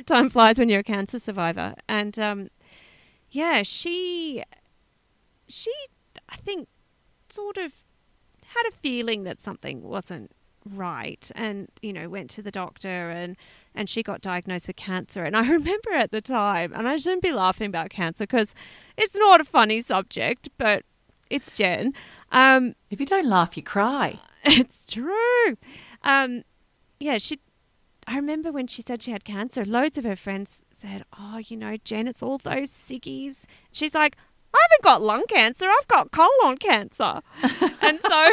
time 0.06 0.30
flies 0.30 0.60
when 0.60 0.70
you're 0.70 0.82
a 0.82 0.84
cancer 0.84 1.20
survivor. 1.20 1.76
And 1.90 2.18
um, 2.20 2.50
yeah, 3.32 3.64
she, 3.64 4.44
she, 5.48 5.72
I 6.30 6.38
think, 6.38 6.68
sort 7.30 7.58
of 7.58 7.74
had 8.46 8.64
a 8.70 8.72
feeling 8.72 9.24
that 9.24 9.42
something 9.42 9.82
wasn't 9.84 10.32
right 10.68 11.32
and 11.36 11.70
you 11.82 11.92
know 11.94 12.08
went 12.10 12.30
to 12.32 12.42
the 12.42 12.52
doctor 12.52 13.10
and 13.10 13.36
and 13.74 13.90
she 13.90 14.02
got 14.04 14.22
diagnosed 14.22 14.68
with 14.68 14.76
cancer. 14.76 15.24
And 15.24 15.36
i 15.36 15.42
remember 15.60 15.94
at 15.94 16.12
the 16.12 16.22
time 16.22 16.74
and 16.74 16.88
i 16.88 16.98
shouldn't 16.98 17.24
be 17.24 17.32
laughing 17.32 17.68
about 17.68 17.90
cancer 17.90 18.26
because 18.26 18.54
it's 18.98 19.16
not 19.16 19.42
a 19.42 19.46
funny 19.46 19.82
subject 19.82 20.50
but 20.58 20.84
it's 21.30 21.52
jen 21.52 21.94
um 22.32 22.76
If 22.90 23.00
you 23.00 23.06
don't 23.06 23.28
laugh, 23.28 23.56
you 23.58 23.64
cry. 23.64 24.20
it's 24.44 24.86
true. 24.86 25.58
Um 26.04 26.44
yeah 27.00 27.18
she 27.18 27.40
i 28.08 28.16
remember 28.16 28.52
when 28.52 28.68
she 28.68 28.82
said 28.82 29.02
she 29.02 29.12
had 29.12 29.24
cancer 29.24 29.64
loads 29.66 29.98
of 29.98 30.04
her 30.04 30.16
friends 30.16 30.64
said 30.76 31.04
oh 31.20 31.38
you 31.38 31.58
know 31.58 31.76
jen 31.84 32.08
it's 32.08 32.24
all 32.24 32.38
those 32.38 32.70
ciggies 32.72 33.46
she's 33.72 33.94
like 33.94 34.16
i 34.54 34.58
haven't 34.70 34.84
got 34.84 35.02
lung 35.02 35.24
cancer 35.28 35.66
i've 35.68 35.88
got 35.88 36.12
colon 36.12 36.58
cancer. 36.58 37.22
And 37.82 38.00
so 38.02 38.32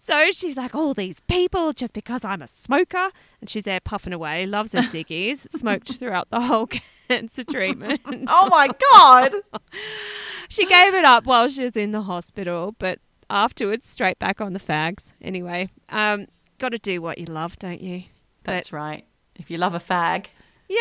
so 0.00 0.30
she's 0.32 0.56
like 0.56 0.74
all 0.74 0.94
these 0.94 1.20
people 1.28 1.72
just 1.72 1.92
because 1.92 2.24
i'm 2.24 2.42
a 2.42 2.48
smoker 2.48 3.10
and 3.40 3.50
she's 3.50 3.64
there 3.64 3.80
puffing 3.80 4.12
away 4.12 4.46
loves 4.46 4.72
her 4.72 4.80
ciggies 4.80 5.50
smoked 5.56 5.98
throughout 5.98 6.28
the 6.30 6.40
whole 6.40 6.68
cancer 7.08 7.44
treatment 7.44 8.00
Oh 8.28 8.48
my 8.50 8.68
God. 8.92 9.34
she 10.48 10.64
gave 10.66 10.94
it 10.94 11.04
up 11.04 11.24
while 11.26 11.48
she 11.48 11.64
was 11.64 11.76
in 11.76 11.90
the 11.92 12.02
hospital, 12.02 12.74
but 12.78 12.98
afterwards, 13.28 13.86
straight 13.86 14.18
back 14.18 14.40
on 14.40 14.52
the 14.52 14.60
fags. 14.60 15.12
Anyway, 15.20 15.68
um, 15.88 16.26
got 16.58 16.70
to 16.70 16.78
do 16.78 17.02
what 17.02 17.18
you 17.18 17.26
love, 17.26 17.58
don't 17.58 17.80
you? 17.80 18.04
That's 18.44 18.72
right. 18.72 19.04
If 19.36 19.50
you 19.50 19.58
love 19.58 19.74
a 19.74 19.78
fag. 19.80 20.26
Yeah. 20.68 20.78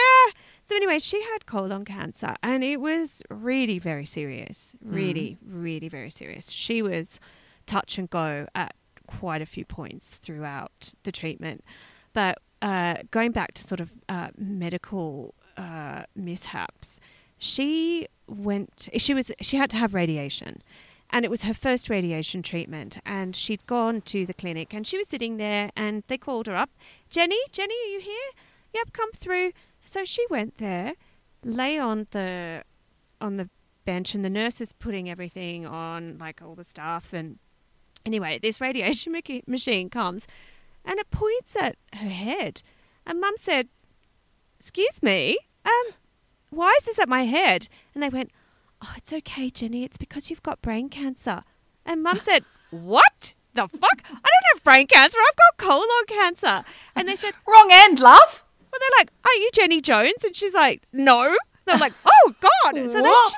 So 0.65 0.75
anyway, 0.75 0.99
she 0.99 1.21
had 1.23 1.47
colon 1.47 1.83
cancer, 1.85 2.35
and 2.43 2.63
it 2.63 2.79
was 2.79 3.23
really 3.29 3.79
very 3.79 4.05
serious. 4.05 4.75
Really, 4.83 5.37
really 5.43 5.89
very 5.89 6.11
serious. 6.11 6.51
She 6.51 6.83
was 6.83 7.19
touch 7.69 7.97
and 7.97 8.09
go 8.09 8.47
at 8.55 8.75
quite 9.07 9.41
a 9.41 9.45
few 9.45 9.65
points 9.65 10.17
throughout 10.17 10.93
the 11.03 11.11
treatment. 11.11 11.63
But 12.13 12.39
uh, 12.61 12.95
going 13.11 13.31
back 13.31 13.53
to 13.55 13.63
sort 13.63 13.79
of 13.79 13.91
uh, 14.07 14.29
medical 14.37 15.33
uh, 15.57 16.03
mishaps, 16.15 16.99
she 17.37 18.07
went. 18.27 18.89
She 18.97 19.13
was. 19.13 19.31
She 19.41 19.57
had 19.57 19.69
to 19.71 19.77
have 19.77 19.93
radiation, 19.93 20.61
and 21.09 21.23
it 21.25 21.31
was 21.31 21.43
her 21.43 21.53
first 21.53 21.89
radiation 21.89 22.41
treatment. 22.43 22.99
And 23.05 23.35
she'd 23.35 23.65
gone 23.65 24.01
to 24.01 24.25
the 24.25 24.33
clinic, 24.33 24.73
and 24.73 24.85
she 24.85 24.97
was 24.97 25.07
sitting 25.07 25.37
there, 25.37 25.71
and 25.75 26.03
they 26.07 26.17
called 26.17 26.47
her 26.47 26.55
up. 26.55 26.71
Jenny, 27.09 27.39
Jenny, 27.51 27.75
are 27.85 27.91
you 27.93 28.01
here? 28.01 28.29
Yep, 28.73 28.93
come 28.93 29.11
through. 29.13 29.51
So 29.85 30.05
she 30.05 30.25
went 30.29 30.57
there, 30.57 30.93
lay 31.43 31.79
on 31.79 32.07
the 32.11 32.63
on 33.21 33.37
the 33.37 33.49
bench, 33.85 34.13
and 34.13 34.23
the 34.23 34.29
nurse 34.29 34.59
is 34.61 34.73
putting 34.73 35.09
everything 35.09 35.65
on, 35.65 36.17
like 36.19 36.41
all 36.41 36.55
the 36.55 36.63
stuff. 36.63 37.13
And 37.13 37.39
anyway, 38.05 38.39
this 38.41 38.59
radiation 38.61 39.11
machi- 39.11 39.43
machine 39.47 39.89
comes, 39.89 40.27
and 40.85 40.99
it 40.99 41.09
points 41.11 41.55
at 41.55 41.75
her 41.93 42.09
head. 42.09 42.61
And 43.05 43.19
Mum 43.19 43.33
said, 43.37 43.67
"Excuse 44.59 45.01
me, 45.01 45.37
um, 45.65 45.93
why 46.49 46.75
is 46.79 46.85
this 46.85 46.99
at 46.99 47.09
my 47.09 47.25
head?" 47.25 47.67
And 47.93 48.03
they 48.03 48.09
went, 48.09 48.31
"Oh, 48.81 48.93
it's 48.97 49.11
okay, 49.13 49.49
Jenny. 49.49 49.83
It's 49.83 49.97
because 49.97 50.29
you've 50.29 50.43
got 50.43 50.61
brain 50.61 50.89
cancer." 50.89 51.43
And 51.85 52.03
Mum 52.03 52.19
said, 52.19 52.43
"What?" 52.71 53.33
The 53.55 53.67
fuck? 53.67 54.03
I 54.05 54.13
don't 54.13 54.53
have 54.53 54.63
brain 54.63 54.85
cancer. 54.85 55.17
I've 55.17 55.35
got 55.35 55.65
colon 55.67 56.05
cancer. 56.07 56.63
And 56.95 57.07
they 57.09 57.15
said, 57.15 57.33
Wrong 57.47 57.69
end, 57.71 57.99
love. 57.99 58.43
well, 58.71 58.79
they're 58.79 58.99
like, 58.99 59.09
are 59.25 59.33
you 59.41 59.49
Jenny 59.53 59.81
Jones? 59.81 60.23
And 60.23 60.35
she's 60.35 60.53
like, 60.53 60.83
no. 60.93 61.35
They're 61.65 61.79
like, 61.79 61.93
oh, 62.05 62.35
God. 62.39 62.75
So 62.75 63.01
they 63.01 63.09
just. 63.09 63.33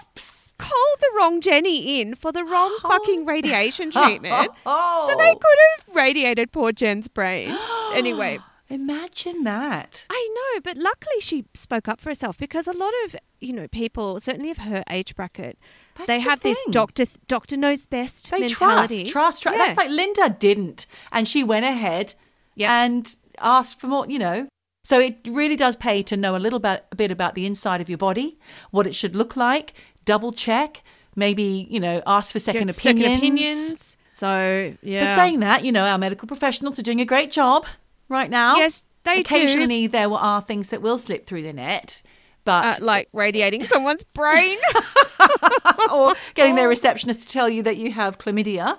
Called 0.61 0.97
the 0.99 1.09
wrong 1.17 1.41
Jenny 1.41 1.99
in 2.01 2.15
for 2.15 2.31
the 2.31 2.43
wrong 2.43 2.75
fucking 2.81 3.25
radiation 3.25 3.91
treatment. 3.91 4.51
Oh. 4.65 5.07
So 5.09 5.17
they 5.17 5.33
could 5.33 5.59
have 5.87 5.95
radiated 5.95 6.51
poor 6.51 6.71
Jen's 6.71 7.07
brain. 7.07 7.55
Anyway, 7.93 8.39
Imagine 8.69 9.43
that. 9.43 10.05
I 10.09 10.29
know, 10.33 10.61
but 10.63 10.77
luckily 10.77 11.19
she 11.19 11.43
spoke 11.53 11.89
up 11.89 11.99
for 11.99 12.07
herself 12.09 12.37
because 12.37 12.67
a 12.67 12.71
lot 12.71 12.93
of, 13.03 13.17
you 13.41 13.51
know, 13.51 13.67
people, 13.67 14.17
certainly 14.21 14.49
of 14.49 14.59
her 14.59 14.81
age 14.89 15.13
bracket, 15.13 15.59
That's 15.97 16.07
they 16.07 16.19
the 16.19 16.23
have 16.29 16.39
this 16.39 16.57
doctor 16.71 17.03
doctor 17.27 17.57
knows 17.57 17.85
best 17.85 18.31
They 18.31 18.39
mentality. 18.39 19.03
trust, 19.03 19.11
trust, 19.11 19.43
trust. 19.43 19.57
Yeah. 19.57 19.65
That's 19.65 19.77
like 19.77 19.89
Linda 19.89 20.29
didn't. 20.39 20.85
And 21.11 21.27
she 21.27 21.43
went 21.43 21.65
ahead 21.65 22.15
Yep. 22.55 22.69
and 22.69 23.15
asked 23.39 23.77
for 23.77 23.87
more, 23.87 24.05
you 24.07 24.19
know. 24.19 24.47
So 24.85 24.99
it 25.01 25.19
really 25.29 25.57
does 25.57 25.75
pay 25.75 26.01
to 26.03 26.15
know 26.15 26.37
a 26.37 26.39
little 26.39 26.59
bit, 26.59 26.85
a 26.93 26.95
bit 26.95 27.11
about 27.11 27.35
the 27.35 27.45
inside 27.45 27.81
of 27.81 27.89
your 27.89 27.97
body, 27.97 28.39
what 28.71 28.87
it 28.87 28.95
should 28.95 29.17
look 29.17 29.35
like, 29.35 29.73
double 30.05 30.31
check, 30.31 30.83
maybe, 31.15 31.67
you 31.69 31.79
know, 31.79 32.01
ask 32.05 32.31
for 32.33 32.39
second 32.39 32.67
Get 32.67 32.77
opinions. 32.77 33.03
Second 33.05 33.17
opinions. 33.17 33.97
So, 34.13 34.73
yeah. 34.81 35.05
But 35.05 35.15
saying 35.15 35.39
that, 35.39 35.65
you 35.65 35.71
know, 35.71 35.85
our 35.85 35.97
medical 35.97 36.27
professionals 36.27 36.77
are 36.77 36.83
doing 36.83 37.01
a 37.01 37.05
great 37.05 37.31
job 37.31 37.65
right 38.07 38.29
now. 38.29 38.55
Yes, 38.57 38.83
they 39.03 39.15
do. 39.15 39.21
Occasionally 39.21 39.87
there 39.87 40.11
are 40.11 40.41
things 40.41 40.69
that 40.69 40.81
will 40.81 40.97
slip 40.97 41.25
through 41.25 41.41
the 41.43 41.53
net, 41.53 42.03
but 42.43 42.79
uh, 42.79 42.85
like 42.85 43.09
radiating 43.13 43.63
someone's 43.63 44.03
brain. 44.03 44.59
or 45.91 46.13
getting 46.35 46.55
their 46.55 46.67
receptionist 46.75 47.23
to 47.23 47.27
tell 47.27 47.49
you 47.49 47.63
that 47.63 47.77
you 47.77 47.91
have 47.91 48.17
chlamydia. 48.17 48.77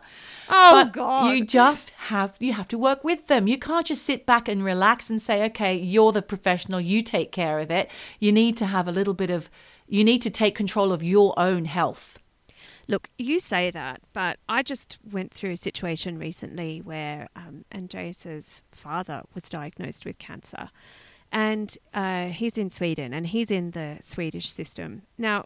Oh, 0.48 0.70
But 0.72 0.92
God. 0.92 1.34
You 1.34 1.44
just 1.44 1.90
have 1.90 2.36
you 2.38 2.52
have 2.52 2.68
to 2.68 2.78
work 2.78 3.04
with 3.04 3.28
them. 3.28 3.46
You 3.46 3.58
can't 3.58 3.86
just 3.86 4.02
sit 4.04 4.26
back 4.26 4.48
and 4.48 4.62
relax 4.62 5.08
and 5.08 5.20
say, 5.20 5.44
"Okay, 5.46 5.74
you're 5.74 6.12
the 6.12 6.22
professional, 6.22 6.80
you 6.80 7.00
take 7.02 7.32
care 7.32 7.58
of 7.58 7.70
it." 7.70 7.88
You 8.20 8.32
need 8.32 8.56
to 8.58 8.66
have 8.66 8.86
a 8.86 8.92
little 8.92 9.14
bit 9.14 9.30
of 9.30 9.50
you 9.92 10.02
need 10.04 10.22
to 10.22 10.30
take 10.30 10.54
control 10.54 10.90
of 10.90 11.02
your 11.02 11.34
own 11.36 11.66
health. 11.66 12.18
Look, 12.88 13.10
you 13.18 13.38
say 13.38 13.70
that, 13.70 14.00
but 14.14 14.38
I 14.48 14.62
just 14.62 14.96
went 15.04 15.34
through 15.34 15.50
a 15.50 15.56
situation 15.58 16.18
recently 16.18 16.80
where 16.80 17.28
um, 17.36 17.66
Andreas's 17.70 18.62
father 18.72 19.24
was 19.34 19.50
diagnosed 19.50 20.06
with 20.06 20.18
cancer, 20.18 20.70
and 21.30 21.76
uh, 21.92 22.28
he's 22.28 22.56
in 22.56 22.70
Sweden 22.70 23.12
and 23.12 23.26
he's 23.26 23.50
in 23.50 23.72
the 23.72 23.98
Swedish 24.00 24.50
system. 24.50 25.02
Now, 25.18 25.44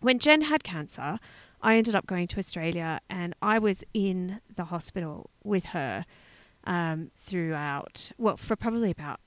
when 0.00 0.20
Jen 0.20 0.42
had 0.42 0.62
cancer, 0.62 1.18
I 1.60 1.76
ended 1.76 1.96
up 1.96 2.06
going 2.06 2.28
to 2.28 2.38
Australia 2.38 3.00
and 3.10 3.34
I 3.42 3.58
was 3.58 3.82
in 3.92 4.40
the 4.54 4.66
hospital 4.66 5.30
with 5.42 5.66
her 5.66 6.04
um, 6.64 7.10
throughout, 7.18 8.12
well, 8.16 8.36
for 8.36 8.54
probably 8.54 8.92
about 8.92 9.20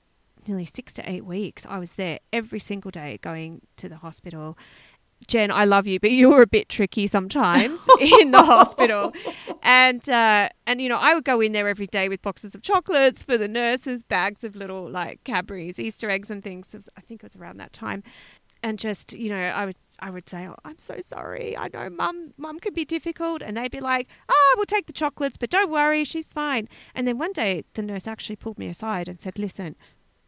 nearly 0.50 0.66
six 0.66 0.92
to 0.94 1.10
eight 1.10 1.24
weeks. 1.24 1.64
I 1.68 1.78
was 1.78 1.92
there 1.92 2.18
every 2.32 2.60
single 2.60 2.90
day 2.90 3.18
going 3.22 3.62
to 3.76 3.88
the 3.88 3.96
hospital. 3.96 4.58
Jen, 5.26 5.50
I 5.50 5.64
love 5.64 5.86
you, 5.86 6.00
but 6.00 6.10
you 6.10 6.30
were 6.30 6.42
a 6.42 6.46
bit 6.46 6.68
tricky 6.68 7.06
sometimes 7.06 7.78
in 8.00 8.30
the 8.30 8.42
hospital, 8.42 9.12
and 9.62 10.06
uh, 10.08 10.48
and 10.66 10.80
you 10.80 10.88
know 10.88 10.96
I 10.96 11.14
would 11.14 11.24
go 11.24 11.40
in 11.40 11.52
there 11.52 11.68
every 11.68 11.86
day 11.86 12.08
with 12.08 12.22
boxes 12.22 12.54
of 12.54 12.62
chocolates 12.62 13.22
for 13.22 13.36
the 13.36 13.46
nurses, 13.46 14.02
bags 14.02 14.42
of 14.44 14.56
little 14.56 14.88
like 14.88 15.22
Cadbury's, 15.24 15.78
Easter 15.78 16.10
eggs, 16.10 16.30
and 16.30 16.42
things. 16.42 16.68
I 16.96 17.00
think 17.02 17.22
it 17.22 17.24
was 17.24 17.36
around 17.36 17.58
that 17.58 17.74
time, 17.74 18.02
and 18.62 18.78
just 18.78 19.12
you 19.12 19.28
know 19.28 19.36
I 19.36 19.66
would 19.66 19.76
I 20.00 20.10
would 20.10 20.28
say, 20.28 20.48
oh, 20.48 20.56
I'm 20.64 20.78
so 20.78 21.00
sorry. 21.06 21.56
I 21.56 21.68
know 21.72 21.90
mum 21.90 22.32
mum 22.36 22.58
can 22.58 22.72
be 22.72 22.84
difficult, 22.84 23.42
and 23.42 23.56
they'd 23.56 23.70
be 23.70 23.80
like, 23.80 24.08
oh, 24.28 24.54
we'll 24.56 24.66
take 24.66 24.86
the 24.86 24.92
chocolates, 24.92 25.36
but 25.36 25.50
don't 25.50 25.70
worry, 25.70 26.04
she's 26.04 26.32
fine. 26.32 26.68
And 26.94 27.06
then 27.06 27.18
one 27.18 27.32
day 27.32 27.64
the 27.74 27.82
nurse 27.82 28.06
actually 28.06 28.36
pulled 28.36 28.58
me 28.58 28.68
aside 28.68 29.06
and 29.06 29.20
said, 29.20 29.38
listen, 29.38 29.76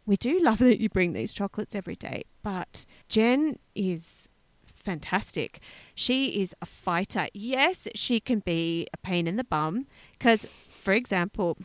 we 0.07 0.17
do 0.17 0.41
love 0.41 0.59
that 0.59 0.81
you 0.81 0.89
bring 0.89 1.13
these 1.13 1.33
chocolates 1.33 1.75
every 1.75 1.97
day, 1.97 2.25
but 2.43 2.85
Jen 3.09 3.59
is 3.75 4.29
fantastic. 4.75 5.61
She 5.95 6.41
is 6.43 6.55
a 6.61 6.67
fighter. 6.67 7.29
Yes, 7.33 7.87
she 7.95 8.21
can 8.21 8.41
be 8.41 8.89
a 8.93 8.97
pain 8.99 9.27
in 9.27 9.37
the 9.37 9.45
bum 9.45 9.87
because, 10.19 10.45
for 10.45 10.93
example, 10.93 11.57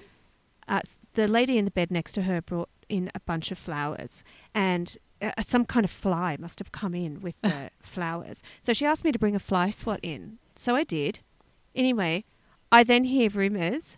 uh, 0.67 0.81
the 1.15 1.27
lady 1.27 1.57
in 1.57 1.65
the 1.65 1.71
bed 1.71 1.89
next 1.89 2.11
to 2.13 2.23
her 2.23 2.41
brought 2.41 2.69
in 2.89 3.09
a 3.15 3.19
bunch 3.21 3.51
of 3.51 3.57
flowers 3.57 4.23
and 4.53 4.97
uh, 5.21 5.31
some 5.41 5.65
kind 5.65 5.83
of 5.83 5.91
fly 5.91 6.37
must 6.39 6.59
have 6.59 6.71
come 6.71 6.93
in 6.93 7.21
with 7.21 7.35
the 7.41 7.71
flowers. 7.81 8.43
So 8.61 8.73
she 8.73 8.85
asked 8.85 9.03
me 9.03 9.11
to 9.11 9.19
bring 9.19 9.35
a 9.35 9.39
fly 9.39 9.71
swat 9.71 9.99
in. 10.03 10.37
So 10.55 10.75
I 10.75 10.83
did. 10.83 11.19
Anyway, 11.75 12.25
I 12.71 12.83
then 12.83 13.05
hear 13.05 13.29
rumors 13.29 13.97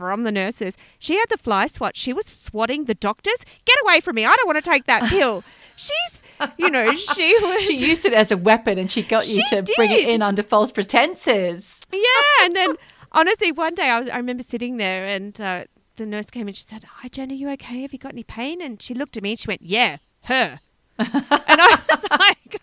from 0.00 0.24
the 0.24 0.32
nurses. 0.32 0.78
She 0.98 1.16
had 1.18 1.26
the 1.28 1.36
fly 1.36 1.66
swat. 1.66 1.94
She 1.94 2.14
was 2.14 2.24
swatting 2.24 2.86
the 2.86 2.94
doctors. 2.94 3.36
Get 3.66 3.76
away 3.84 4.00
from 4.00 4.14
me. 4.16 4.24
I 4.24 4.34
don't 4.34 4.46
want 4.46 4.56
to 4.64 4.70
take 4.70 4.86
that 4.86 5.02
pill. 5.10 5.44
She's, 5.76 6.20
you 6.56 6.70
know, 6.70 6.94
she 6.94 7.36
was. 7.42 7.64
She 7.66 7.76
used 7.76 8.06
it 8.06 8.14
as 8.14 8.30
a 8.32 8.36
weapon 8.38 8.78
and 8.78 8.90
she 8.90 9.02
got 9.02 9.28
you 9.28 9.42
She 9.48 9.56
to 9.56 9.62
bring 9.76 9.90
it 9.90 10.08
in 10.08 10.22
under 10.22 10.42
false 10.42 10.72
pretenses. 10.72 11.82
yeah, 11.92 12.44
and 12.44 12.56
then 12.56 12.74
honestly, 13.12 13.52
one 13.52 13.74
day 13.74 13.90
I 13.90 14.00
was 14.00 14.08
I 14.08 14.16
remember 14.16 14.42
sitting 14.42 14.78
there 14.78 15.04
and 15.06 15.38
uh, 15.38 15.64
the 15.96 16.06
nurse 16.06 16.30
came 16.30 16.48
and 16.48 16.56
she 16.56 16.64
said, 16.66 16.84
"Hi, 16.84 17.08
Jen, 17.08 17.30
are 17.30 17.34
you 17.34 17.50
okay? 17.50 17.82
Have 17.82 17.92
you 17.92 17.98
got 17.98 18.12
any 18.12 18.24
pain?" 18.24 18.62
And 18.62 18.80
she 18.80 18.94
looked 18.94 19.16
at 19.18 19.22
me 19.22 19.30
and 19.32 19.38
she 19.38 19.48
went, 19.48 19.62
"Yeah, 19.62 19.98
her." 20.24 20.60
and 20.98 21.08
I 21.14 21.78
was 21.90 22.04
like, 22.18 22.60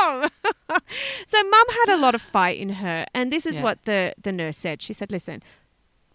Mom! 0.00 0.28
so 1.26 1.42
Mum 1.44 1.64
had 1.84 1.94
a 1.94 1.96
lot 1.98 2.16
of 2.16 2.22
fight 2.22 2.58
in 2.58 2.70
her. 2.70 3.06
And 3.14 3.32
this 3.32 3.46
is 3.46 3.56
Yeah. 3.56 3.62
what 3.62 3.84
the, 3.84 4.12
the 4.20 4.32
nurse 4.32 4.56
said. 4.58 4.82
She 4.82 4.92
said, 4.92 5.12
Listen, 5.12 5.40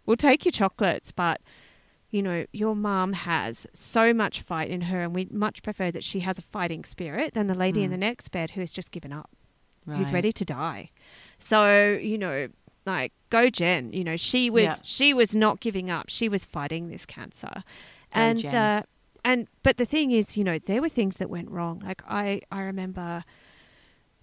we'll 0.05 0.17
take 0.17 0.45
your 0.45 0.51
chocolates, 0.51 1.11
but 1.11 1.41
you 2.11 2.21
know, 2.21 2.45
your 2.53 2.75
mom 2.75 3.11
has 3.13 3.67
so 3.73 4.13
much 4.13 4.41
fight 4.41 4.69
in 4.69 4.81
her, 4.81 5.01
and 5.01 5.13
we 5.13 5.27
much 5.31 5.61
prefer 5.63 5.91
that 5.91 6.03
she 6.03 6.21
has 6.21 6.37
a 6.37 6.41
fighting 6.41 6.85
spirit 6.85 7.33
than 7.33 7.47
the 7.47 7.55
lady 7.55 7.83
in 7.83 7.91
the 7.91 7.97
next 7.97 8.29
bed 8.29 8.51
who 8.51 8.61
has 8.61 8.71
just 8.71 8.91
given 8.91 9.11
up, 9.11 9.29
who's 9.85 10.09
Hmm. 10.09 10.15
Ready 10.15 10.31
to 10.31 10.45
die. 10.45 10.91
So, 11.39 11.99
you 12.01 12.17
know, 12.17 12.47
like 12.85 13.11
go 13.29 13.49
Jen, 13.49 13.91
you 13.91 14.03
know, 14.03 14.15
she 14.15 14.49
was 14.49 14.63
she 14.85 15.13
was 15.13 15.35
not 15.35 15.59
giving 15.59 15.89
up. 15.89 16.05
She 16.07 16.29
was 16.29 16.45
fighting 16.45 16.87
this 16.87 17.05
cancer. 17.05 17.63
Go 18.13 18.21
and 18.21 18.45
uh 18.45 18.83
and 19.25 19.47
but 19.63 19.77
the 19.77 19.85
thing 19.85 20.11
is, 20.11 20.37
you 20.37 20.43
know, 20.43 20.59
there 20.59 20.81
were 20.81 20.89
things 20.89 21.17
that 21.17 21.29
went 21.29 21.49
wrong. 21.49 21.81
Like 21.83 22.01
I 22.07 22.41
I 22.51 22.61
remember 22.61 23.23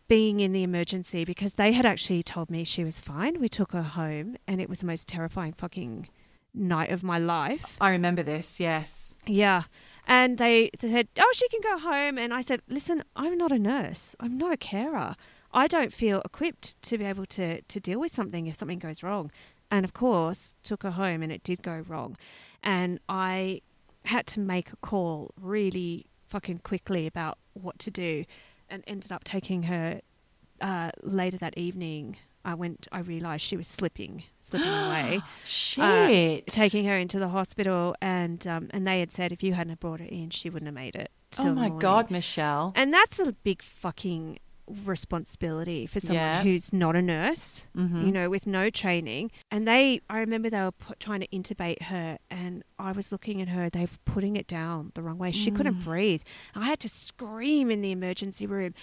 being 0.09 0.41
in 0.41 0.53
the 0.53 0.63
emergency 0.63 1.25
because 1.25 1.55
they 1.55 1.73
had 1.73 1.87
actually 1.87 2.23
told 2.23 2.51
me 2.51 2.65
she 2.65 2.85
was 2.85 3.01
fine. 3.01 3.41
We 3.41 3.49
took 3.49 3.73
her 3.73 3.83
home 3.83 4.37
and 4.47 4.61
it 4.61 4.69
was 4.69 4.81
the 4.81 4.87
most 4.87 5.09
terrifying 5.09 5.53
fucking 5.53 6.09
night 6.55 6.91
of 6.91 7.03
my 7.03 7.19
life. 7.19 7.77
I 7.81 7.91
remember 7.91 8.23
this. 8.23 8.61
Yes. 8.61 9.19
Yeah. 9.27 9.65
And 10.07 10.39
they, 10.39 10.71
they 10.81 10.91
said, 10.91 11.09
Oh, 11.19 11.33
she 11.35 11.49
can 11.49 11.61
go 11.63 11.79
home. 11.79 12.19
And 12.19 12.35
I 12.35 12.41
said, 12.41 12.61
Listen, 12.69 13.05
I'm 13.17 13.39
not 13.39 13.53
a 13.53 13.59
nurse. 13.59 14.15
I'm 14.21 14.37
not 14.37 14.53
a 14.53 14.57
carer. 14.57 15.17
I 15.55 15.67
don't 15.67 15.93
feel 15.93 16.21
equipped 16.25 16.81
to 16.83 16.99
be 16.99 17.05
able 17.05 17.27
to, 17.27 17.61
to 17.63 17.81
deal 17.81 18.01
with 18.01 18.15
something 18.15 18.47
if 18.47 18.57
something 18.57 18.79
goes 18.79 19.03
wrong. 19.03 19.31
And 19.71 19.85
of 19.85 19.93
course, 19.93 20.55
took 20.63 20.83
her 20.83 20.93
home 20.93 21.23
and 21.23 21.31
it 21.31 21.43
did 21.43 21.63
go 21.63 21.85
wrong. 21.87 22.17
And 22.63 23.01
I 23.09 23.63
had 24.05 24.27
to 24.29 24.41
make 24.41 24.73
a 24.73 24.77
call 24.77 25.33
really 25.41 26.07
fucking 26.29 26.59
quickly 26.59 27.07
about 27.07 27.39
what 27.53 27.79
to 27.79 27.91
do 27.91 28.25
and 28.73 28.83
ended 28.87 29.13
up 29.13 29.23
taking 29.23 29.65
her 29.65 30.01
uh, 30.61 30.91
later 31.03 31.37
that 31.39 31.57
evening. 31.57 32.17
I 32.45 32.55
went, 32.55 32.89
I 32.91 32.99
realized 33.01 33.43
she 33.45 33.57
was 33.57 33.69
slipping, 33.69 34.25
slipping 34.43 34.69
away 34.87 35.21
Shit. 35.45 36.49
taking 36.49 36.87
her 36.87 36.97
into 36.99 37.21
the 37.21 37.29
hospital, 37.29 37.95
and 38.01 38.45
um, 38.49 38.69
and 38.71 38.85
they 38.85 38.99
had 38.99 39.13
said 39.13 39.31
if 39.31 39.45
you 39.45 39.55
hadn't 39.55 39.71
have 39.71 39.81
brought 39.81 40.01
her 40.01 40.07
in, 40.07 40.31
she 40.31 40.51
wouldn't 40.51 40.67
have 40.67 40.75
made 40.75 40.97
it. 40.97 41.13
Oh 41.39 41.45
my 41.45 41.53
morning. 41.53 41.79
God, 41.79 42.11
Michelle. 42.11 42.73
And 42.75 42.93
that's 42.93 43.21
a 43.21 43.33
big 43.33 43.63
fucking 43.63 44.39
responsibility 44.85 45.87
for 45.87 46.01
someone 46.01 46.17
Yeah. 46.17 46.43
who's 46.43 46.73
not 46.73 46.97
a 46.97 47.03
nurse, 47.03 47.67
Mhm. 47.77 48.07
you 48.07 48.13
know, 48.13 48.29
with 48.31 48.47
no 48.47 48.71
training. 48.71 49.31
And 49.51 49.67
they, 49.67 50.01
I 50.09 50.19
remember 50.19 50.49
they 50.51 50.61
were 50.61 50.73
put, 50.73 51.01
trying 51.01 51.21
to 51.21 51.29
intubate 51.29 51.83
her, 51.83 52.19
and 52.31 52.63
I 52.79 52.93
was 52.93 53.13
looking 53.13 53.41
at 53.43 53.49
her. 53.49 53.69
They 53.71 53.83
were 53.83 53.99
putting 54.05 54.37
it 54.37 54.47
down 54.47 54.93
the 54.95 55.03
wrong 55.03 55.19
way. 55.19 55.31
She 55.33 55.51
couldn't 55.51 55.81
Mm. 55.81 55.85
breathe. 55.85 56.23
I 56.55 56.67
had 56.67 56.81
to 56.81 56.89
scream 56.89 57.71
in 57.71 57.81
the 57.83 57.91
emergency 57.93 58.47
room. 58.47 58.75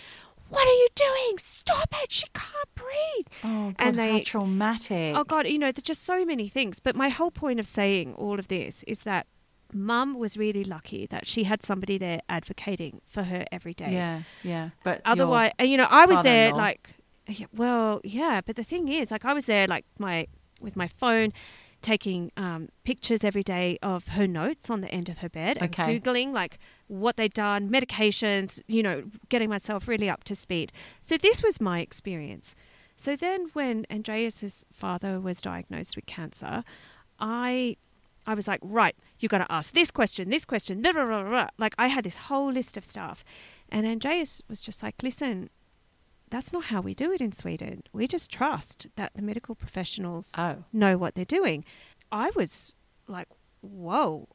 What 0.49 0.67
are 0.67 0.71
you 0.71 0.87
doing? 0.95 1.37
Stop 1.37 1.93
it! 2.03 2.11
She 2.11 2.25
can't 2.33 2.73
breathe. 2.73 3.27
Oh 3.43 3.71
God, 3.71 3.75
and 3.77 3.95
how 3.97 4.05
they- 4.13 4.21
traumatic. 4.21 5.15
Oh 5.15 5.23
God, 5.23 5.47
you 5.47 5.59
know, 5.59 5.71
there's 5.71 5.83
just 5.83 6.03
so 6.03 6.25
many 6.25 6.47
things. 6.47 6.79
But 6.79 6.95
my 6.95 7.09
whole 7.09 7.29
point 7.31 7.59
of 7.59 7.67
saying 7.67 8.15
all 8.15 8.39
of 8.39 8.47
this 8.47 8.83
is 8.83 9.01
that 9.01 9.27
Mum 9.73 10.17
was 10.17 10.37
really 10.37 10.63
lucky 10.63 11.05
that 11.07 11.27
she 11.27 11.43
had 11.43 11.63
somebody 11.63 11.97
there 11.97 12.21
advocating 12.29 13.01
for 13.07 13.23
her 13.23 13.45
every 13.51 13.73
day. 13.73 13.91
Yeah, 13.91 14.21
yeah. 14.43 14.69
But 14.83 15.01
Otherwise, 15.05 15.51
and 15.59 15.69
you 15.69 15.77
know, 15.77 15.87
I 15.89 16.05
was 16.05 16.21
there 16.23 16.53
like, 16.53 16.95
well, 17.53 18.01
yeah. 18.03 18.41
But 18.45 18.55
the 18.55 18.63
thing 18.63 18.87
is, 18.89 19.11
like, 19.11 19.25
I 19.25 19.33
was 19.33 19.45
there 19.45 19.67
like 19.67 19.85
my 19.99 20.27
with 20.61 20.75
my 20.75 20.87
phone, 20.87 21.31
taking 21.81 22.31
um, 22.35 22.69
pictures 22.83 23.23
every 23.23 23.43
day 23.43 23.77
of 23.81 24.09
her 24.09 24.27
notes 24.27 24.69
on 24.69 24.81
the 24.81 24.89
end 24.89 25.09
of 25.09 25.19
her 25.19 25.29
bed 25.29 25.57
and 25.61 25.71
googling 26.03 26.33
like 26.33 26.59
what 26.87 27.15
they'd 27.15 27.33
done, 27.33 27.69
medications, 27.69 28.59
you 28.67 28.83
know, 28.83 29.03
getting 29.29 29.49
myself 29.49 29.87
really 29.87 30.09
up 30.09 30.23
to 30.25 30.35
speed. 30.35 30.71
So 31.01 31.17
this 31.17 31.41
was 31.43 31.61
my 31.61 31.79
experience. 31.79 32.55
So 32.95 33.15
then, 33.15 33.49
when 33.53 33.85
Andreas's 33.89 34.65
father 34.73 35.21
was 35.21 35.41
diagnosed 35.41 35.95
with 35.95 36.05
cancer, 36.05 36.63
I 37.19 37.77
I 38.27 38.33
was 38.33 38.47
like, 38.47 38.59
right, 38.61 38.95
you 39.19 39.27
got 39.29 39.39
to 39.39 39.51
ask 39.51 39.73
this 39.73 39.91
question, 39.91 40.29
this 40.29 40.45
question, 40.45 40.81
blah, 40.81 40.91
blah, 40.93 41.05
blah, 41.05 41.23
blah, 41.23 41.47
like 41.57 41.75
I 41.77 41.87
had 41.87 42.03
this 42.05 42.15
whole 42.15 42.51
list 42.51 42.77
of 42.77 42.85
stuff, 42.85 43.23
and 43.69 43.85
Andreas 43.85 44.41
was 44.47 44.61
just 44.61 44.81
like, 44.83 44.95
listen, 45.03 45.49
that's 46.29 46.53
not 46.53 46.65
how 46.65 46.81
we 46.81 46.93
do 46.93 47.11
it 47.11 47.21
in 47.21 47.31
Sweden. 47.31 47.83
We 47.91 48.07
just 48.07 48.31
trust 48.31 48.87
that 48.95 49.11
the 49.15 49.21
medical 49.21 49.55
professionals 49.55 50.31
Oh. 50.37 50.63
know 50.71 50.97
what 50.97 51.15
they're 51.15 51.25
doing. 51.25 51.65
I 52.11 52.31
was 52.35 52.75
like, 53.07 53.27
whoa, 53.61 54.27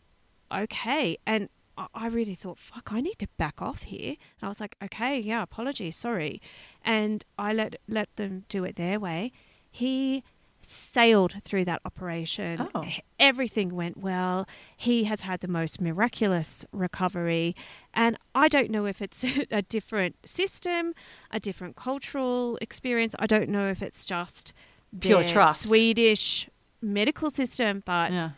okay. 0.53 1.18
And 1.26 1.49
I- 1.76 1.87
I 1.95 2.07
really 2.09 2.35
thought, 2.35 2.59
fuck, 2.59 2.93
I 2.93 3.01
need 3.01 3.18
to 3.18 3.28
back 3.37 3.61
off 3.61 3.82
here. 3.82 4.11
And 4.11 4.43
I 4.43 4.49
was 4.49 4.61
like, 4.61 4.76
okay, 4.82 5.18
yeah, 5.18 5.43
apologies, 5.43 5.97
sorry. 5.97 6.41
And 6.85 7.24
I 7.39 7.53
let 7.53 7.76
let 7.89 8.14
them 8.16 8.45
do 8.49 8.64
it 8.64 8.76
their 8.76 9.01
way. 9.01 9.32
He 9.70 10.22
sailed 10.68 11.34
through 11.44 11.64
that 11.66 11.80
operation. 11.84 12.68
Oh. 12.74 12.86
Everything 13.18 13.74
went 13.74 13.96
well. 13.98 14.46
He 14.76 15.04
has 15.04 15.22
had 15.22 15.40
the 15.40 15.48
most 15.48 15.80
miraculous 15.80 16.64
recovery. 16.72 17.54
And 17.92 18.18
I 18.34 18.48
don't 18.48 18.70
know 18.70 18.86
if 18.86 19.00
it's 19.02 19.24
a 19.50 19.62
different 19.62 20.16
system, 20.28 20.94
a 21.30 21.40
different 21.40 21.76
cultural 21.76 22.58
experience. 22.60 23.14
I 23.18 23.26
don't 23.26 23.48
know 23.48 23.68
if 23.68 23.82
it's 23.82 24.04
just 24.04 24.52
Pure 25.00 25.24
trust. 25.24 25.62
Swedish 25.68 26.48
medical 26.80 27.30
system, 27.30 27.82
but 27.84 28.12
Yeah. 28.12 28.30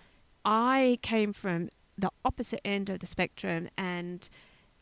I 0.44 0.98
came 1.02 1.32
from 1.32 1.70
the 1.98 2.10
opposite 2.24 2.60
end 2.64 2.88
of 2.90 3.00
the 3.00 3.06
spectrum 3.06 3.68
and 3.76 4.28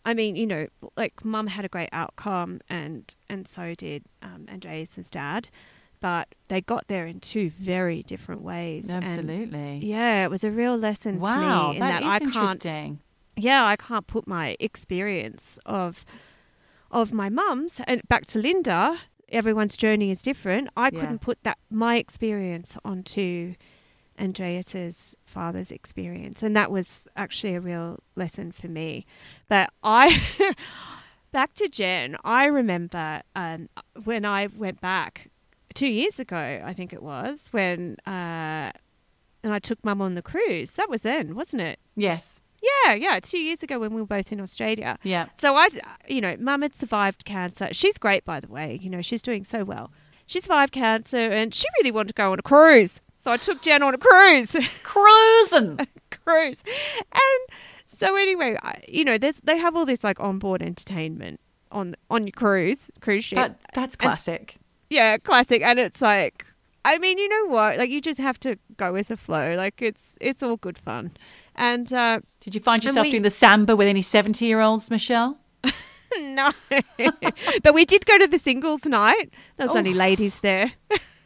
I 0.06 0.12
mean, 0.12 0.36
you 0.36 0.46
know, 0.46 0.66
like 0.96 1.24
mum 1.24 1.46
had 1.46 1.64
a 1.64 1.68
great 1.68 1.88
outcome 1.92 2.60
and 2.68 3.14
and 3.28 3.48
so 3.48 3.74
did 3.74 4.04
um, 4.22 4.46
Andreas's 4.48 5.08
dad, 5.08 5.48
but 6.04 6.34
they 6.48 6.60
got 6.60 6.86
there 6.88 7.06
in 7.06 7.18
two 7.18 7.48
very 7.48 8.02
different 8.02 8.42
ways. 8.42 8.90
And 8.90 9.02
Absolutely. 9.02 9.78
yeah, 9.82 10.26
it 10.26 10.30
was 10.30 10.44
a 10.44 10.50
real 10.50 10.76
lesson 10.76 11.18
wow, 11.18 11.32
to 11.32 11.70
me 11.70 11.76
in 11.76 11.80
that 11.80 12.02
that, 12.02 12.02
is 12.02 12.12
I 12.12 12.18
can't 12.18 12.34
interesting. 12.34 13.00
yeah, 13.38 13.64
I 13.64 13.76
can't 13.76 14.06
put 14.06 14.28
my 14.28 14.54
experience 14.60 15.58
of 15.64 16.04
of 16.90 17.10
my 17.14 17.30
mum's 17.30 17.80
and 17.86 18.02
back 18.06 18.26
to 18.26 18.38
Linda. 18.38 18.98
Everyone's 19.30 19.78
journey 19.78 20.10
is 20.10 20.20
different. 20.20 20.68
I 20.76 20.90
Yeah. 20.92 21.00
couldn't 21.00 21.20
put 21.20 21.42
that 21.44 21.56
my 21.70 21.96
experience 21.96 22.76
onto 22.84 23.54
Andreas's 24.18 25.16
father's 25.24 25.72
experience, 25.72 26.42
and 26.42 26.54
that 26.54 26.70
was 26.70 27.08
actually 27.16 27.54
a 27.54 27.60
real 27.62 28.00
lesson 28.14 28.52
for 28.52 28.68
me. 28.68 29.06
But 29.48 29.70
I, 29.82 30.22
back 31.32 31.54
to 31.54 31.66
Jen, 31.66 32.18
I 32.22 32.44
remember 32.44 33.22
um, 33.34 33.70
when 34.04 34.26
I 34.26 34.48
went 34.48 34.82
back 34.82 35.30
two 35.74 35.88
years 35.88 36.18
ago, 36.18 36.62
I 36.64 36.72
think 36.72 36.92
it 36.92 37.02
was 37.02 37.48
when. 37.50 37.96
Uh, 38.06 38.72
and 39.42 39.52
I 39.52 39.58
took 39.58 39.84
mum 39.84 40.00
on 40.00 40.14
the 40.14 40.22
cruise. 40.22 40.70
That 40.72 40.88
was 40.88 41.02
then, 41.02 41.34
wasn't 41.34 41.62
it? 41.62 41.78
Yes. 41.94 42.40
Yeah, 42.86 42.94
yeah, 42.94 43.20
two 43.20 43.38
years 43.38 43.62
ago 43.62 43.78
when 43.78 43.92
we 43.92 44.00
were 44.00 44.06
both 44.06 44.32
in 44.32 44.40
Australia. 44.40 44.98
Yeah. 45.02 45.26
So 45.38 45.54
I, 45.54 45.68
you 46.08 46.22
know, 46.22 46.34
mum 46.38 46.62
had 46.62 46.74
survived 46.74 47.26
cancer. 47.26 47.68
She's 47.72 47.98
great, 47.98 48.24
by 48.24 48.40
the 48.40 48.48
way. 48.48 48.78
You 48.80 48.88
know, 48.88 49.02
she's 49.02 49.20
doing 49.20 49.44
so 49.44 49.64
well. 49.64 49.92
She 50.24 50.40
survived 50.40 50.72
cancer 50.72 51.18
and 51.18 51.54
she 51.54 51.66
really 51.78 51.90
wanted 51.90 52.08
to 52.08 52.14
go 52.14 52.32
on 52.32 52.38
a 52.38 52.42
cruise. 52.42 53.02
So 53.18 53.30
I 53.30 53.36
took 53.36 53.60
Jen 53.60 53.82
on 53.82 53.94
a 53.94 53.98
cruise. 53.98 54.56
Cruising. 54.82 55.86
cruise. 56.10 56.62
And 57.12 57.58
so 57.86 58.16
anyway, 58.16 58.56
I, 58.62 58.82
you 58.88 59.04
know, 59.04 59.18
there's 59.18 59.36
they 59.44 59.58
have 59.58 59.76
all 59.76 59.84
this 59.84 60.02
like 60.02 60.18
onboard 60.20 60.62
entertainment 60.62 61.40
on 61.70 61.96
on 62.10 62.26
your 62.26 62.32
cruise, 62.32 62.90
cruise 63.00 63.24
ship. 63.24 63.36
That, 63.36 63.60
that's 63.74 63.96
classic. 63.96 64.56
Yeah, 64.94 65.18
classic. 65.18 65.62
And 65.62 65.78
it's 65.78 66.00
like 66.00 66.46
I 66.84 66.98
mean, 66.98 67.18
you 67.18 67.28
know 67.28 67.46
what? 67.46 67.78
Like 67.78 67.90
you 67.90 68.00
just 68.00 68.20
have 68.20 68.38
to 68.40 68.58
go 68.76 68.92
with 68.92 69.08
the 69.08 69.16
flow. 69.16 69.54
Like 69.56 69.80
it's 69.80 70.16
it's 70.20 70.42
all 70.42 70.56
good 70.56 70.78
fun. 70.78 71.12
And 71.54 71.92
uh 71.92 72.20
Did 72.40 72.54
you 72.54 72.60
find 72.60 72.84
yourself 72.84 73.04
we- 73.04 73.10
doing 73.10 73.22
the 73.22 73.30
samba 73.30 73.74
with 73.76 73.88
any 73.88 74.02
70 74.02 74.44
year 74.44 74.60
olds, 74.60 74.90
Michelle? 74.90 75.38
no. 76.20 76.52
but 77.62 77.74
we 77.74 77.84
did 77.84 78.06
go 78.06 78.18
to 78.18 78.26
the 78.26 78.38
singles 78.38 78.84
night. 78.84 79.30
There 79.56 79.66
was 79.66 79.76
only 79.76 79.94
ladies 79.94 80.40
there. 80.40 80.72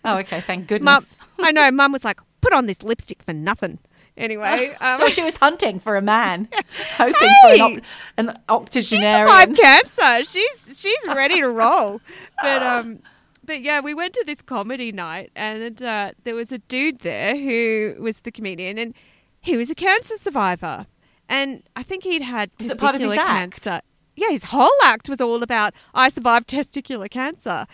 Oh, 0.05 0.19
okay. 0.19 0.41
Thank 0.41 0.61
Mum, 0.61 0.67
goodness. 0.67 1.17
I 1.41 1.53
know. 1.53 1.71
Mum 1.71 1.93
was 1.93 2.05
like, 2.05 2.21
"Put 2.41 2.53
on 2.53 2.67
this 2.67 2.83
lipstick 2.83 3.23
for 3.23 3.33
nothing." 3.33 3.79
Anyway, 4.17 4.75
um, 4.81 4.97
so 4.99 5.09
she 5.11 5.23
was 5.23 5.37
hunting 5.37 5.81
for 5.81 5.97
a 5.97 6.03
man, 6.03 6.49
hoping 6.97 7.31
for 7.43 7.49
an, 7.51 7.61
op- 7.61 7.83
an 8.17 8.29
she 8.29 8.43
octogenarian. 8.49 9.29
survived 9.29 9.57
cancer. 9.59 10.25
She's 10.25 10.81
she's 10.81 11.07
ready 11.09 11.41
to 11.41 11.49
roll. 11.49 12.01
But 12.41 12.63
um, 12.63 13.01
but 13.49 13.63
yeah, 13.63 13.81
we 13.81 13.95
went 13.95 14.13
to 14.15 14.23
this 14.27 14.43
comedy 14.43 14.93
night, 14.93 15.33
and 15.35 15.83
uh, 15.83 16.13
there 16.25 16.35
was 16.37 16.53
a 16.53 16.59
dude 16.59 17.01
there 17.01 17.35
who 17.35 17.97
was 18.01 18.19
the 18.19 18.31
comedian, 18.31 18.79
and 18.79 18.95
he 19.41 19.57
was 19.57 19.71
a 19.71 19.75
cancer 19.75 20.17
survivor, 20.19 20.87
and 21.29 21.63
I 21.75 21.83
think 21.83 22.05
he'd 22.05 22.23
had 22.23 22.51
Was 22.59 22.71
it 22.71 22.79
part 22.79 22.95
of 22.95 23.01
his 23.01 23.13
testicular 23.13 23.17
act? 23.17 23.63
cancer. 23.63 23.81
Yeah, 24.15 24.29
his 24.31 24.45
whole 24.45 24.79
act 24.85 25.09
was 25.09 25.21
all 25.21 25.43
about 25.43 25.73
I 25.95 26.09
survived 26.09 26.49
testicular 26.49 27.11
cancer, 27.11 27.67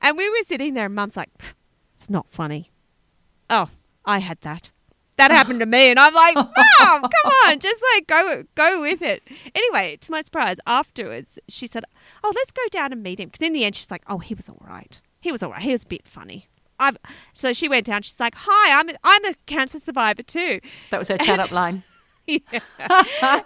and 0.00 0.18
we 0.18 0.28
were 0.28 0.42
sitting 0.44 0.74
there, 0.74 0.86
and 0.86 0.94
Mum's 0.96 1.16
like, 1.16 1.30
"It's 1.94 2.10
not 2.10 2.28
funny." 2.28 2.72
Oh, 3.48 3.68
I 4.04 4.18
had 4.18 4.40
that. 4.40 4.70
that 5.18 5.30
happened 5.38 5.60
to 5.60 5.66
me, 5.66 5.88
and 5.90 6.00
I'm 6.00 6.14
like, 6.14 6.34
Mom, 6.34 7.02
come 7.02 7.32
on, 7.46 7.60
just 7.60 7.80
like 7.94 8.08
go 8.08 8.42
go 8.56 8.80
with 8.80 9.02
it. 9.02 9.22
Anyway, 9.54 9.98
to 10.00 10.10
my 10.10 10.22
surprise, 10.22 10.56
afterwards 10.66 11.38
she 11.48 11.68
said, 11.68 11.84
"Oh, 12.24 12.32
let's 12.34 12.50
go 12.50 12.62
down 12.72 12.92
and 12.92 13.04
meet 13.04 13.20
him." 13.20 13.28
Because 13.28 13.46
in 13.46 13.52
the 13.52 13.64
end, 13.64 13.76
she's 13.76 13.90
like, 13.90 14.02
"Oh, 14.08 14.18
he 14.18 14.34
was 14.34 14.48
all 14.48 14.64
right. 14.66 15.00
He 15.22 15.32
was 15.32 15.42
all 15.42 15.50
right. 15.50 15.62
He 15.62 15.72
was 15.72 15.84
a 15.84 15.86
bit 15.86 16.06
funny." 16.06 16.48
I've, 16.78 16.96
so 17.32 17.52
she 17.52 17.68
went 17.68 17.86
down. 17.86 18.02
She's 18.02 18.18
like, 18.20 18.34
"Hi, 18.36 18.78
I'm 18.78 18.90
a, 18.90 18.94
I'm 19.02 19.24
a 19.24 19.34
cancer 19.46 19.80
survivor 19.80 20.22
too." 20.22 20.60
That 20.90 20.98
was 20.98 21.08
her 21.08 21.16
chat 21.16 21.40
up 21.40 21.50
line. 21.50 21.84
yeah. 22.26 22.40
and 22.78 23.42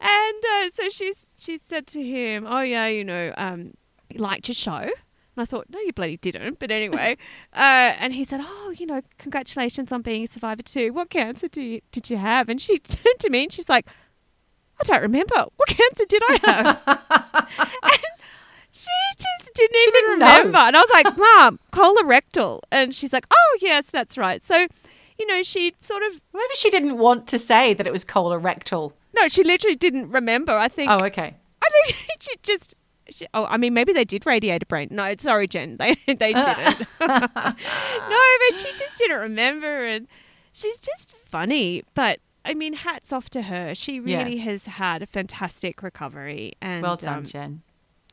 and 0.00 0.44
uh, 0.54 0.70
so 0.72 0.88
she's 0.88 1.26
she 1.36 1.60
said 1.68 1.86
to 1.88 2.02
him, 2.02 2.46
"Oh 2.48 2.60
yeah, 2.60 2.86
you 2.86 3.04
know, 3.04 3.34
um, 3.36 3.74
you 4.08 4.20
liked 4.20 4.48
your 4.48 4.54
show." 4.54 4.90
And 5.38 5.42
I 5.42 5.46
thought, 5.46 5.66
no, 5.70 5.78
you 5.78 5.92
bloody 5.92 6.16
didn't. 6.16 6.58
But 6.58 6.72
anyway, 6.72 7.16
uh, 7.52 7.94
and 8.00 8.12
he 8.12 8.24
said, 8.24 8.40
oh, 8.42 8.74
you 8.76 8.86
know, 8.86 9.00
congratulations 9.18 9.92
on 9.92 10.02
being 10.02 10.24
a 10.24 10.26
survivor 10.26 10.62
too. 10.62 10.92
What 10.92 11.10
cancer 11.10 11.46
do 11.46 11.62
you, 11.62 11.80
did 11.92 12.10
you 12.10 12.16
have? 12.16 12.48
And 12.48 12.60
she 12.60 12.78
turned 12.80 13.20
to 13.20 13.30
me 13.30 13.44
and 13.44 13.52
she's 13.52 13.68
like, 13.68 13.86
I 14.80 14.84
don't 14.84 15.00
remember. 15.00 15.46
What 15.56 15.68
cancer 15.68 16.06
did 16.08 16.22
I 16.28 16.38
have? 16.42 16.82
and 17.84 18.02
she 18.78 19.16
just 19.18 19.54
didn't 19.54 19.76
She 19.76 19.82
even 19.88 19.92
didn't 20.02 20.18
know. 20.20 20.26
remember. 20.38 20.58
And 20.58 20.76
I 20.76 20.80
was 20.80 20.90
like, 20.92 21.16
Mom, 21.16 21.58
colorectal. 21.72 22.60
And 22.70 22.94
she's 22.94 23.12
like, 23.12 23.26
oh, 23.30 23.58
yes, 23.60 23.86
that's 23.86 24.16
right. 24.16 24.44
So, 24.44 24.66
you 25.18 25.26
know, 25.26 25.42
she 25.42 25.74
sort 25.80 26.02
of, 26.04 26.20
Maybe 26.32 26.54
she 26.56 26.70
didn't 26.70 26.98
want 26.98 27.26
to 27.28 27.38
say 27.38 27.74
that 27.74 27.86
it 27.86 27.92
was 27.92 28.04
colorectal. 28.04 28.92
no, 29.14 29.26
she 29.28 29.42
literally 29.42 29.76
didn't 29.76 30.10
remember. 30.10 30.52
I 30.52 30.68
think, 30.68 30.90
Oh, 30.90 31.04
okay. 31.06 31.34
I 31.62 31.68
think 31.92 31.96
she 32.20 32.32
just. 32.42 32.74
She, 33.10 33.26
oh, 33.32 33.46
I 33.46 33.56
mean, 33.56 33.72
maybe 33.72 33.94
they 33.94 34.04
did 34.04 34.26
radiate 34.26 34.62
a 34.62 34.66
brain. 34.66 34.88
No, 34.90 35.14
sorry, 35.18 35.48
Jen, 35.48 35.78
they 35.78 35.94
they 36.06 36.32
didn't. 36.34 36.86
no, 37.00 37.16
but 37.30 38.58
she 38.58 38.70
just 38.78 38.98
didn't 38.98 39.18
remember, 39.20 39.84
and 39.86 40.06
she's 40.52 40.78
just 40.78 41.14
funny. 41.30 41.82
But 41.94 42.20
I 42.44 42.52
mean, 42.52 42.74
hats 42.74 43.10
off 43.10 43.30
to 43.30 43.42
her. 43.42 43.74
She 43.74 43.94
Yeah. 44.04 44.18
really 44.24 44.36
has 44.38 44.66
had 44.66 45.02
a 45.02 45.06
fantastic 45.06 45.82
recovery, 45.82 46.52
and 46.60 46.82
Well 46.82 46.96
done, 46.96 47.18
um, 47.18 47.24
Jen. 47.26 47.62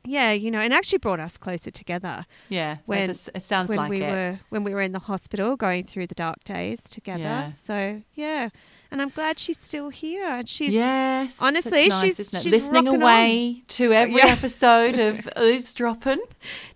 Yeah, 0.06 0.32
you 0.32 0.50
know, 0.52 0.60
and 0.60 0.74
actually 0.74 1.00
brought 1.00 1.20
us 1.20 1.38
closer 1.38 1.72
together 1.72 2.26
Yeah, 2.50 2.78
when- 2.86 3.10
it 3.10 3.42
sounds 3.42 3.70
when 3.70 3.78
like 3.78 3.90
we 3.90 4.02
it. 4.04 4.10
were 4.12 4.40
when 4.50 4.64
we 4.64 4.74
were 4.74 4.82
in 4.82 4.92
the 4.92 5.00
hospital 5.00 5.56
going 5.56 5.86
through 5.86 6.08
the 6.08 6.16
dark 6.16 6.44
days 6.44 6.82
together. 6.90 7.22
Yeah. 7.24 7.52
So 7.62 8.02
yeah, 8.14 8.50
and 8.92 9.02
I'm 9.02 9.10
glad 9.10 9.40
she's 9.40 9.58
still 9.60 9.90
here, 9.90 10.28
and 10.28 10.48
she's 10.48 10.72
yes, 10.74 11.40
honestly, 11.42 11.88
nice, 11.90 12.02
she's- 12.02 12.18
she's 12.42 12.46
listening 12.46 12.88
away 12.88 13.64
to 13.70 13.92
every 13.92 14.18
Yeah. 14.18 14.28
episode 14.28 14.98
of 14.98 15.28
Eavesdropping. 15.42 16.22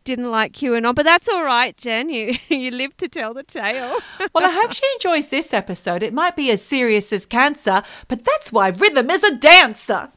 didn't 0.04 0.32
like 0.32 0.54
QAnon, 0.54 0.96
but 0.96 1.04
that's 1.06 1.30
all 1.30 1.44
right, 1.44 1.78
Jen. 1.78 2.10
You 2.10 2.36
you 2.50 2.72
live 2.72 2.98
to 2.98 3.08
tell 3.08 3.34
the 3.34 3.44
tale. 3.44 3.98
Well, 4.34 4.46
I 4.46 4.52
hope 4.52 4.72
she 4.74 4.84
enjoys 4.96 5.30
this 5.30 5.54
episode. 5.54 6.02
It 6.04 6.14
might 6.14 6.36
be 6.36 6.50
as 6.52 6.64
serious 6.64 7.12
as 7.14 7.26
cancer, 7.26 7.84
but 8.08 8.24
that's 8.26 8.52
why 8.52 8.70
rhythm 8.70 9.10
is 9.10 9.24
a 9.24 9.36
dancer. 9.36 10.10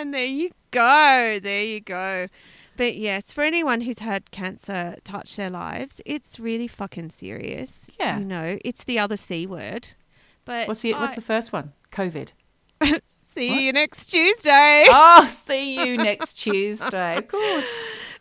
And 0.00 0.12
there 0.12 0.26
you 0.26 0.50
go. 0.70 1.40
There 1.42 1.62
you 1.62 1.80
go. 1.80 2.28
But 2.76 2.96
yes, 2.96 3.32
for 3.32 3.42
anyone 3.42 3.80
who's 3.80 4.00
had 4.00 4.30
cancer 4.30 4.96
touch 5.04 5.36
their 5.36 5.48
lives, 5.48 6.00
it's 6.04 6.38
really 6.38 6.68
fucking 6.68 7.10
serious. 7.10 7.88
Yeah. 7.98 8.18
You 8.18 8.24
know, 8.24 8.58
it's 8.64 8.84
the 8.84 8.98
other 8.98 9.16
C 9.16 9.46
word. 9.46 9.88
But 10.44 10.68
What's 10.68 10.82
the 10.82 10.92
What's 10.92 11.14
the 11.14 11.22
first 11.22 11.52
one? 11.52 11.72
COVID. 11.92 12.32
see 13.26 13.50
what? 13.50 13.62
you 13.62 13.72
next 13.72 14.06
Tuesday. 14.06 14.86
oh, 14.88 15.26
see 15.30 15.86
you 15.86 15.96
next 15.96 16.34
Tuesday. 16.34 17.16
Of 17.16 17.28
course. 17.28 17.68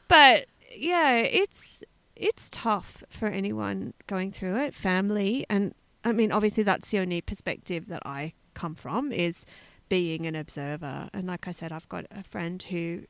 But 0.07 0.45
yeah, 0.75 1.17
it's 1.17 1.83
it's 2.15 2.49
tough 2.49 3.03
for 3.09 3.27
anyone 3.27 3.93
going 4.07 4.31
through 4.31 4.57
it, 4.57 4.73
family, 4.73 5.45
and 5.49 5.73
I 6.05 6.11
mean, 6.11 6.31
obviously, 6.31 6.63
that's 6.63 6.91
the 6.91 6.99
only 6.99 7.21
perspective 7.21 7.87
that 7.87 8.03
I 8.05 8.33
come 8.53 8.75
from 8.75 9.11
is 9.11 9.45
being 9.89 10.25
an 10.25 10.35
observer. 10.35 11.09
And 11.13 11.27
like 11.27 11.47
I 11.47 11.51
said, 11.51 11.71
I've 11.71 11.89
got 11.89 12.05
a 12.11 12.23
friend 12.23 12.61
who 12.61 13.03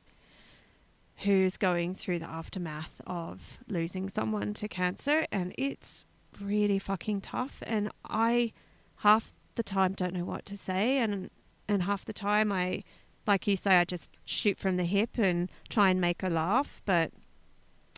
who's 1.20 1.56
going 1.56 1.94
through 1.94 2.18
the 2.18 2.28
aftermath 2.28 3.00
of 3.06 3.58
losing 3.68 4.08
someone 4.10 4.52
to 4.52 4.68
cancer, 4.68 5.26
and 5.32 5.54
it's 5.56 6.04
really 6.40 6.78
fucking 6.78 7.22
tough. 7.22 7.62
And 7.62 7.90
I 8.04 8.52
half 8.96 9.32
the 9.54 9.62
time 9.62 9.94
don't 9.94 10.12
know 10.12 10.24
what 10.24 10.44
to 10.46 10.56
say, 10.56 10.98
and 10.98 11.30
and 11.68 11.84
half 11.84 12.04
the 12.04 12.12
time 12.12 12.52
I 12.52 12.84
like 13.26 13.46
you 13.46 13.56
say, 13.56 13.76
I 13.76 13.84
just 13.84 14.10
shoot 14.24 14.58
from 14.58 14.76
the 14.76 14.84
hip 14.84 15.18
and 15.18 15.50
try 15.68 15.90
and 15.90 16.00
make 16.00 16.22
her 16.22 16.30
laugh. 16.30 16.80
But 16.84 17.12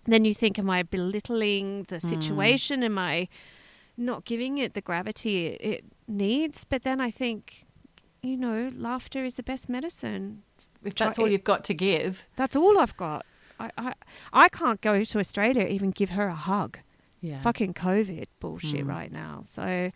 then 0.06 0.24
you 0.24 0.34
think, 0.34 0.58
am 0.58 0.70
I 0.70 0.82
belittling 0.82 1.84
the 1.88 1.98
hmm. 1.98 2.08
situation? 2.08 2.82
Am 2.82 2.98
I 2.98 3.28
not 3.96 4.24
giving 4.24 4.58
it 4.58 4.74
the 4.74 4.80
gravity 4.80 5.46
it, 5.46 5.60
it 5.60 5.84
needs? 6.06 6.64
But 6.64 6.82
then 6.82 7.00
I 7.00 7.10
think, 7.10 7.66
you 8.22 8.36
know, 8.36 8.70
laughter 8.76 9.24
is 9.24 9.34
the 9.34 9.42
best 9.42 9.68
medicine. 9.68 10.42
If 10.84 10.94
Try- 10.94 11.06
that's 11.06 11.18
all 11.18 11.28
you've 11.28 11.44
got 11.44 11.64
to 11.64 11.74
give. 11.74 12.24
That's 12.36 12.56
all 12.56 12.78
I've 12.78 12.96
got. 12.96 13.24
I, 13.60 13.70
I, 13.76 13.92
I 14.32 14.48
can't 14.48 14.80
go 14.80 15.02
to 15.04 15.18
Australia 15.18 15.64
even 15.66 15.90
give 15.90 16.10
her 16.10 16.28
a 16.28 16.34
hug. 16.34 16.78
Yeah. 17.20 17.40
Fucking 17.40 17.74
COVID 17.74 18.26
bullshit 18.38 18.84
Mm. 18.86 18.88
right 18.88 19.10
now. 19.10 19.40
So 19.42 19.90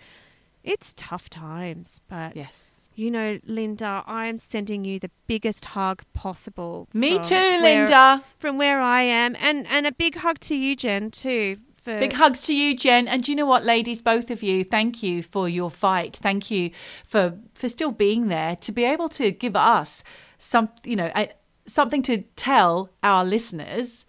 it's 0.64 0.92
tough 0.96 1.30
times. 1.30 2.00
But 2.08 2.34
Yes. 2.34 2.88
you 2.96 3.10
know, 3.12 3.38
Linda, 3.44 4.02
I'm 4.06 4.38
sending 4.38 4.84
you 4.84 4.98
the 4.98 5.10
biggest 5.28 5.66
hug 5.66 6.02
possible. 6.14 6.88
Me 6.92 7.20
too, 7.20 7.34
where- 7.36 7.62
Linda. 7.62 8.24
From 8.40 8.58
where 8.58 8.80
I 8.80 9.02
am, 9.02 9.36
and 9.38 9.66
and 9.68 9.86
a 9.86 9.92
big 9.92 10.16
hug 10.16 10.40
to 10.40 10.56
you, 10.56 10.74
Jen, 10.74 11.12
too. 11.12 11.58
For 11.82 11.98
Big 11.98 12.12
hugs 12.12 12.42
to 12.46 12.54
you, 12.54 12.76
Jen. 12.76 13.08
And 13.08 13.24
do 13.24 13.32
you 13.32 13.36
know 13.36 13.46
what, 13.46 13.64
ladies, 13.64 14.02
both 14.02 14.30
of 14.30 14.40
you, 14.42 14.62
thank 14.62 15.02
you 15.02 15.22
for 15.22 15.48
your 15.48 15.68
fight. 15.68 16.16
Thank 16.22 16.48
you 16.50 16.70
for 17.04 17.38
for 17.54 17.68
still 17.68 17.90
being 17.90 18.28
there 18.28 18.54
to 18.56 18.70
be 18.70 18.84
able 18.84 19.08
to 19.10 19.32
give 19.32 19.56
us 19.56 20.04
some, 20.38 20.68
you 20.84 20.94
know, 20.94 21.10
a, 21.16 21.30
something 21.66 22.02
to 22.02 22.18
tell 22.36 22.90
our 23.02 23.24
listeners. 23.24 24.06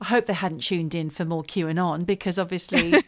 I 0.00 0.06
hope 0.06 0.26
they 0.26 0.32
hadn't 0.32 0.60
tuned 0.60 0.94
in 0.94 1.10
for 1.10 1.24
more 1.24 1.44
Q 1.44 1.68
and 1.68 1.78
QAnon 1.78 2.06
because 2.06 2.38
obviously 2.38 2.90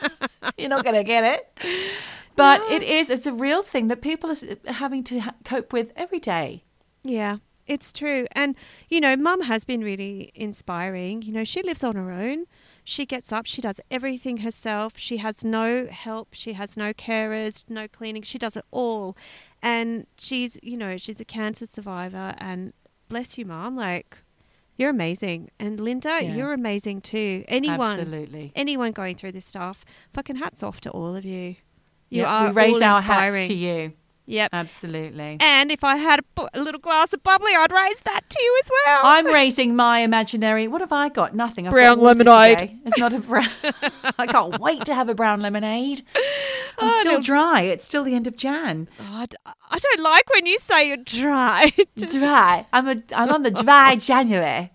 you're 0.58 0.68
not 0.68 0.84
going 0.84 0.96
to 0.96 1.04
get 1.04 1.24
it. 1.24 1.98
But 2.34 2.62
it 2.70 2.82
is, 2.82 3.10
it's 3.10 3.26
a 3.26 3.32
real 3.32 3.62
thing 3.62 3.88
that 3.88 4.02
people 4.02 4.30
are 4.30 4.72
having 4.72 5.04
to 5.04 5.20
ha- 5.20 5.34
cope 5.44 5.72
with 5.72 5.92
every 5.96 6.18
day. 6.18 6.64
Yeah, 7.04 7.38
it's 7.66 7.92
true. 7.92 8.26
And, 8.32 8.56
you 8.88 9.00
know, 9.00 9.16
mum 9.16 9.42
has 9.42 9.64
been 9.64 9.82
really 9.82 10.32
inspiring. 10.34 11.22
You 11.22 11.32
know, 11.32 11.44
she 11.44 11.62
lives 11.62 11.84
on 11.84 11.96
her 11.96 12.10
own. 12.10 12.46
She 12.84 13.06
gets 13.06 13.32
up, 13.32 13.46
she 13.46 13.60
does 13.62 13.80
everything 13.90 14.38
herself. 14.38 14.94
She 14.98 15.18
has 15.18 15.44
no 15.44 15.86
help, 15.86 16.28
she 16.32 16.54
has 16.54 16.76
no 16.76 16.92
carers, 16.92 17.64
no 17.68 17.86
cleaning. 17.86 18.22
She 18.22 18.38
does 18.38 18.56
it 18.56 18.64
all. 18.70 19.16
And 19.62 20.06
she's, 20.18 20.58
you 20.62 20.76
know, 20.76 20.96
she's 20.96 21.20
a 21.20 21.24
cancer 21.24 21.66
survivor. 21.66 22.34
And 22.38 22.72
bless 23.08 23.38
you, 23.38 23.44
mum. 23.46 23.76
Like, 23.76 24.18
you're 24.76 24.90
amazing. 24.90 25.50
And 25.60 25.78
Linda, 25.78 26.18
Yeah. 26.22 26.34
you're 26.34 26.52
amazing 26.52 27.02
too. 27.02 27.44
Anyone, 27.46 28.00
Absolutely. 28.00 28.52
anyone 28.56 28.90
going 28.92 29.16
through 29.16 29.32
this 29.32 29.46
stuff, 29.46 29.84
fucking 30.12 30.36
hats 30.36 30.62
off 30.62 30.80
to 30.80 30.90
all 30.90 31.14
of 31.14 31.24
you. 31.24 31.56
You 32.10 32.22
Yeah, 32.22 32.26
are 32.26 32.48
we 32.48 32.52
raise 32.54 32.80
our 32.80 33.00
hats 33.00 33.46
to 33.46 33.54
you. 33.54 33.92
Yep. 34.26 34.50
Absolutely. 34.52 35.36
And 35.40 35.72
if 35.72 35.82
I 35.82 35.96
had 35.96 36.20
a, 36.20 36.22
bu- 36.36 36.46
a 36.54 36.60
little 36.60 36.80
glass 36.80 37.12
of 37.12 37.22
bubbly, 37.24 37.52
I'd 37.56 37.72
raise 37.72 38.00
that 38.00 38.20
to 38.30 38.42
you 38.42 38.60
as 38.64 38.70
well. 38.86 39.00
I'm 39.04 39.26
raising 39.26 39.74
my 39.74 39.98
imaginary. 39.98 40.68
What 40.68 40.80
have 40.80 40.92
I 40.92 41.08
got? 41.08 41.34
Nothing. 41.34 41.66
I've 41.66 41.72
Brown 41.72 41.96
got 41.98 42.04
lemonade. 42.18 42.58
today. 42.58 42.76
It's 42.86 42.98
not 42.98 43.12
a 43.12 43.18
brown. 43.18 43.48
I 44.18 44.26
can't 44.28 44.60
wait 44.60 44.84
to 44.84 44.94
have 44.94 45.08
a 45.08 45.14
brown 45.14 45.40
lemonade. 45.42 46.02
I'm 46.78 46.88
Oh, 46.90 47.00
still 47.00 47.12
no. 47.14 47.20
dry. 47.20 47.62
It's 47.62 47.84
still 47.84 48.04
the 48.04 48.14
end 48.14 48.26
of 48.26 48.36
Jan. 48.36 48.88
Oh, 49.00 49.04
I 49.12 49.26
d- 49.26 49.36
I 49.70 49.78
don't 49.78 50.00
like 50.02 50.24
when 50.32 50.46
you 50.46 50.58
say 50.58 50.86
you're 50.88 50.96
dry. 50.98 51.72
Dry. 51.96 52.66
I'm 52.72 52.88
a. 52.88 52.96
I'm 53.14 53.30
on 53.30 53.42
the 53.42 53.50
dry 53.50 53.96
January. 53.96 54.70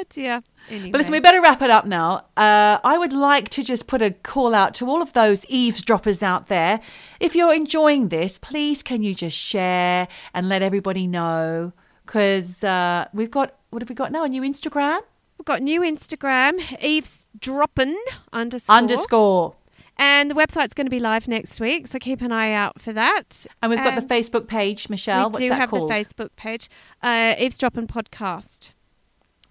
Oh 0.00 0.04
dear. 0.08 0.42
Anyway. 0.68 0.90
But 0.90 0.98
listen, 0.98 1.12
we 1.12 1.20
better 1.20 1.40
wrap 1.40 1.62
it 1.62 1.70
up 1.70 1.86
now. 1.86 2.26
Uh, 2.36 2.78
I 2.82 2.96
would 2.98 3.12
like 3.12 3.48
to 3.50 3.62
just 3.62 3.86
put 3.86 4.02
a 4.02 4.10
call 4.10 4.54
out 4.54 4.74
to 4.76 4.88
all 4.88 5.02
of 5.02 5.12
those 5.12 5.44
eavesdroppers 5.48 6.22
out 6.22 6.48
there. 6.48 6.80
If 7.18 7.34
you're 7.34 7.54
enjoying 7.54 8.08
this, 8.08 8.38
please 8.38 8.82
can 8.82 9.02
you 9.02 9.14
just 9.14 9.36
share 9.36 10.08
and 10.34 10.48
let 10.48 10.62
everybody 10.62 11.06
know? 11.06 11.72
Because 12.06 12.64
uh, 12.64 13.06
we've 13.12 13.30
got 13.30 13.56
what 13.70 13.82
have 13.82 13.88
we 13.88 13.94
got 13.94 14.10
now? 14.10 14.24
A 14.24 14.28
new 14.28 14.42
Instagram 14.42 15.00
We've 15.40 15.46
got 15.46 15.62
new 15.62 15.80
Instagram, 15.80 16.60
eavesdroppin 16.82 17.96
underscore. 18.30 18.76
underscore. 18.76 19.54
And 19.96 20.30
the 20.30 20.34
website's 20.34 20.74
going 20.74 20.84
to 20.84 20.90
be 20.90 20.98
live 20.98 21.28
next 21.28 21.60
week, 21.60 21.86
so 21.86 21.98
keep 21.98 22.20
an 22.20 22.30
eye 22.30 22.52
out 22.52 22.78
for 22.78 22.92
that. 22.92 23.46
And 23.62 23.70
we've 23.70 23.82
got 23.82 23.94
the 23.94 24.14
Facebook 24.14 24.48
page, 24.48 24.90
Michelle. 24.90 25.30
We 25.30 25.32
What's 25.32 25.42
do 25.44 25.48
that 25.48 25.60
have 25.60 25.70
called? 25.70 25.90
the 25.90 25.94
Facebook 25.94 26.28
page, 26.36 26.68
uh, 27.02 27.36
Eavesdropping 27.38 27.86
Podcast. 27.86 28.72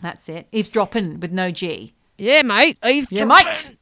That's 0.02 0.30
it. 0.30 0.48
Eavesdropping 0.52 1.20
with 1.20 1.32
no 1.32 1.52
G. 1.52 1.94
Yeah, 2.18 2.42
mate. 2.42 2.78
Yeah, 2.84 3.26
mate. 3.26 3.76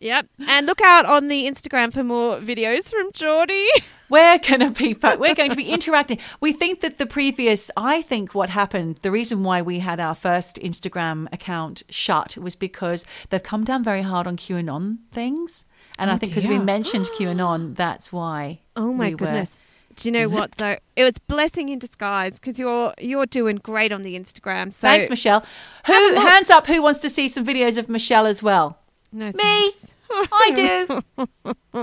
Yep. 0.00 0.26
And 0.48 0.66
look 0.66 0.80
out 0.80 1.06
on 1.06 1.28
the 1.28 1.44
Instagram 1.46 1.92
for 1.92 2.02
more 2.02 2.38
videos 2.38 2.88
from 2.90 3.10
Geordie. 3.12 3.68
We're 4.08 4.38
going 4.40 4.60
to 4.60 4.70
be 4.70 4.94
we're 5.00 5.34
going 5.34 5.50
to 5.50 5.56
be 5.56 5.70
interacting. 5.70 6.18
We 6.40 6.52
think 6.52 6.80
that 6.80 6.98
the 6.98 7.06
previous 7.06 7.70
I 7.76 8.02
think 8.02 8.34
what 8.34 8.50
happened 8.50 8.96
the 9.02 9.10
reason 9.10 9.42
why 9.42 9.62
we 9.62 9.78
had 9.78 10.00
our 10.00 10.14
first 10.14 10.56
Instagram 10.56 11.32
account 11.32 11.82
shut 11.88 12.36
was 12.36 12.54
because 12.56 13.06
they've 13.30 13.42
come 13.42 13.64
down 13.64 13.82
very 13.84 14.02
hard 14.02 14.26
on 14.26 14.36
QAnon 14.36 14.98
things. 15.12 15.64
And 15.98 16.10
Oh, 16.10 16.14
I 16.14 16.18
think 16.18 16.34
because 16.34 16.48
we 16.48 16.58
mentioned 16.58 17.06
QAnon, 17.18 17.74
that's 17.76 18.12
why. 18.12 18.60
Oh 18.76 18.92
my 18.92 19.08
we 19.08 19.10
were- 19.14 19.18
goodness. 19.18 19.58
Do 19.96 20.08
you 20.08 20.12
know 20.12 20.28
what 20.28 20.52
though? 20.56 20.76
It 20.96 21.04
was 21.04 21.14
blessing 21.28 21.68
in 21.68 21.78
disguise 21.78 22.34
because 22.34 22.58
you're 22.58 22.92
you're 23.00 23.26
doing 23.26 23.56
great 23.56 23.92
on 23.92 24.02
the 24.02 24.18
Instagram. 24.18 24.72
So 24.72 24.88
Thanks, 24.88 25.08
Michelle. 25.10 25.44
Who 25.86 25.92
Have 25.92 26.12
a 26.12 26.14
look. 26.20 26.28
hands 26.28 26.50
up? 26.50 26.66
Who 26.66 26.82
wants 26.82 27.00
to 27.00 27.10
see 27.10 27.28
some 27.28 27.44
videos 27.46 27.76
of 27.78 27.88
Michelle 27.88 28.26
as 28.26 28.42
well? 28.42 28.78
no 29.12 29.26
Me. 29.26 29.32
thanks. 29.32 29.92
I 30.10 31.02
do. 31.14 31.78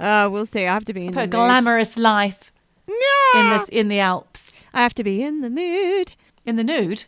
Uh, 0.00 0.28
we'll 0.30 0.46
see. 0.46 0.66
I 0.66 0.72
have 0.72 0.84
to 0.86 0.92
be 0.94 1.06
in 1.06 1.12
Her 1.14 1.26
the 1.26 1.36
mood. 1.38 1.48
glamorous 1.48 1.96
life 1.98 2.52
No. 2.86 2.94
in 3.40 3.48
the 3.50 3.68
in 3.70 3.88
the 3.88 3.98
Alps, 4.00 4.62
I 4.72 4.82
have 4.82 4.94
to 4.94 5.04
be 5.04 5.22
in 5.22 5.40
the 5.40 5.50
mood. 5.50 6.12
in 6.46 6.56
the 6.56 6.64
nude. 6.64 7.04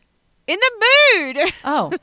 In 0.47 0.59
the 0.61 0.73
mood. 1.17 1.53
Oh. 1.65 1.93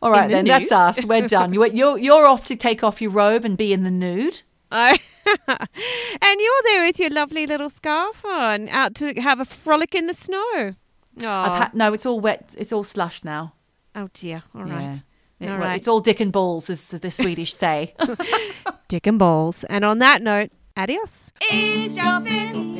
All 0.00 0.10
right, 0.12 0.28
the 0.28 0.34
then. 0.36 0.44
That's 0.46 0.70
us. 0.72 1.04
We're 1.04 1.26
done. 1.26 1.52
You- 1.52 1.66
You're, 1.66 1.98
you're 1.98 2.26
off 2.26 2.44
to 2.46 2.56
take 2.56 2.82
off 2.84 3.02
your 3.02 3.10
robe 3.10 3.44
and 3.44 3.56
be 3.56 3.72
in 3.72 3.82
the 3.82 3.90
nude. 3.90 4.42
Oh. 4.70 4.96
and 5.46 6.40
you're 6.40 6.62
there 6.64 6.84
with 6.84 6.98
your 6.98 7.10
lovely 7.10 7.46
little 7.46 7.70
scarf 7.70 8.24
on, 8.24 8.68
out 8.68 8.94
to 8.96 9.14
have 9.20 9.40
a 9.40 9.44
frolic 9.44 9.94
in 9.94 10.06
the 10.06 10.14
snow. 10.14 10.74
Oh, 11.20 11.26
I've 11.26 11.62
had, 11.62 11.74
no, 11.74 11.92
it's 11.92 12.06
all 12.06 12.20
wet. 12.20 12.48
It's 12.56 12.72
all 12.72 12.84
slush 12.84 13.24
now. 13.24 13.54
oh 13.94 14.08
dear. 14.14 14.42
All 14.54 14.66
Yeah. 14.68 14.92
It- 15.40 15.48
All 15.50 15.58
well. 15.58 15.74
It's 15.76 15.86
all 15.88 16.00
dick 16.00 16.18
and 16.20 16.32
balls, 16.32 16.68
as 16.68 16.86
the, 16.88 16.98
the 16.98 17.10
Swedish 17.12 17.54
say. 17.64 17.94
Dick 18.88 19.06
and 19.06 19.18
balls. 19.18 19.62
And 19.64 19.84
on 19.84 19.98
that 20.00 20.20
note, 20.22 20.50
adios. 20.76 21.30
Eavesdropping, 21.52 22.76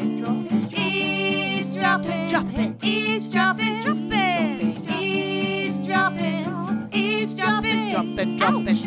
eavesdropping, 0.73 2.29
dropping, 2.29 2.79
eavesdropping, 2.83 3.83
dropping, 3.83 4.91
eavesdropping, 4.91 6.89
eavesdropping, 6.93 7.91
Dropping, 7.93 8.39
dropping. 8.39 8.69
Ouch. 8.69 8.78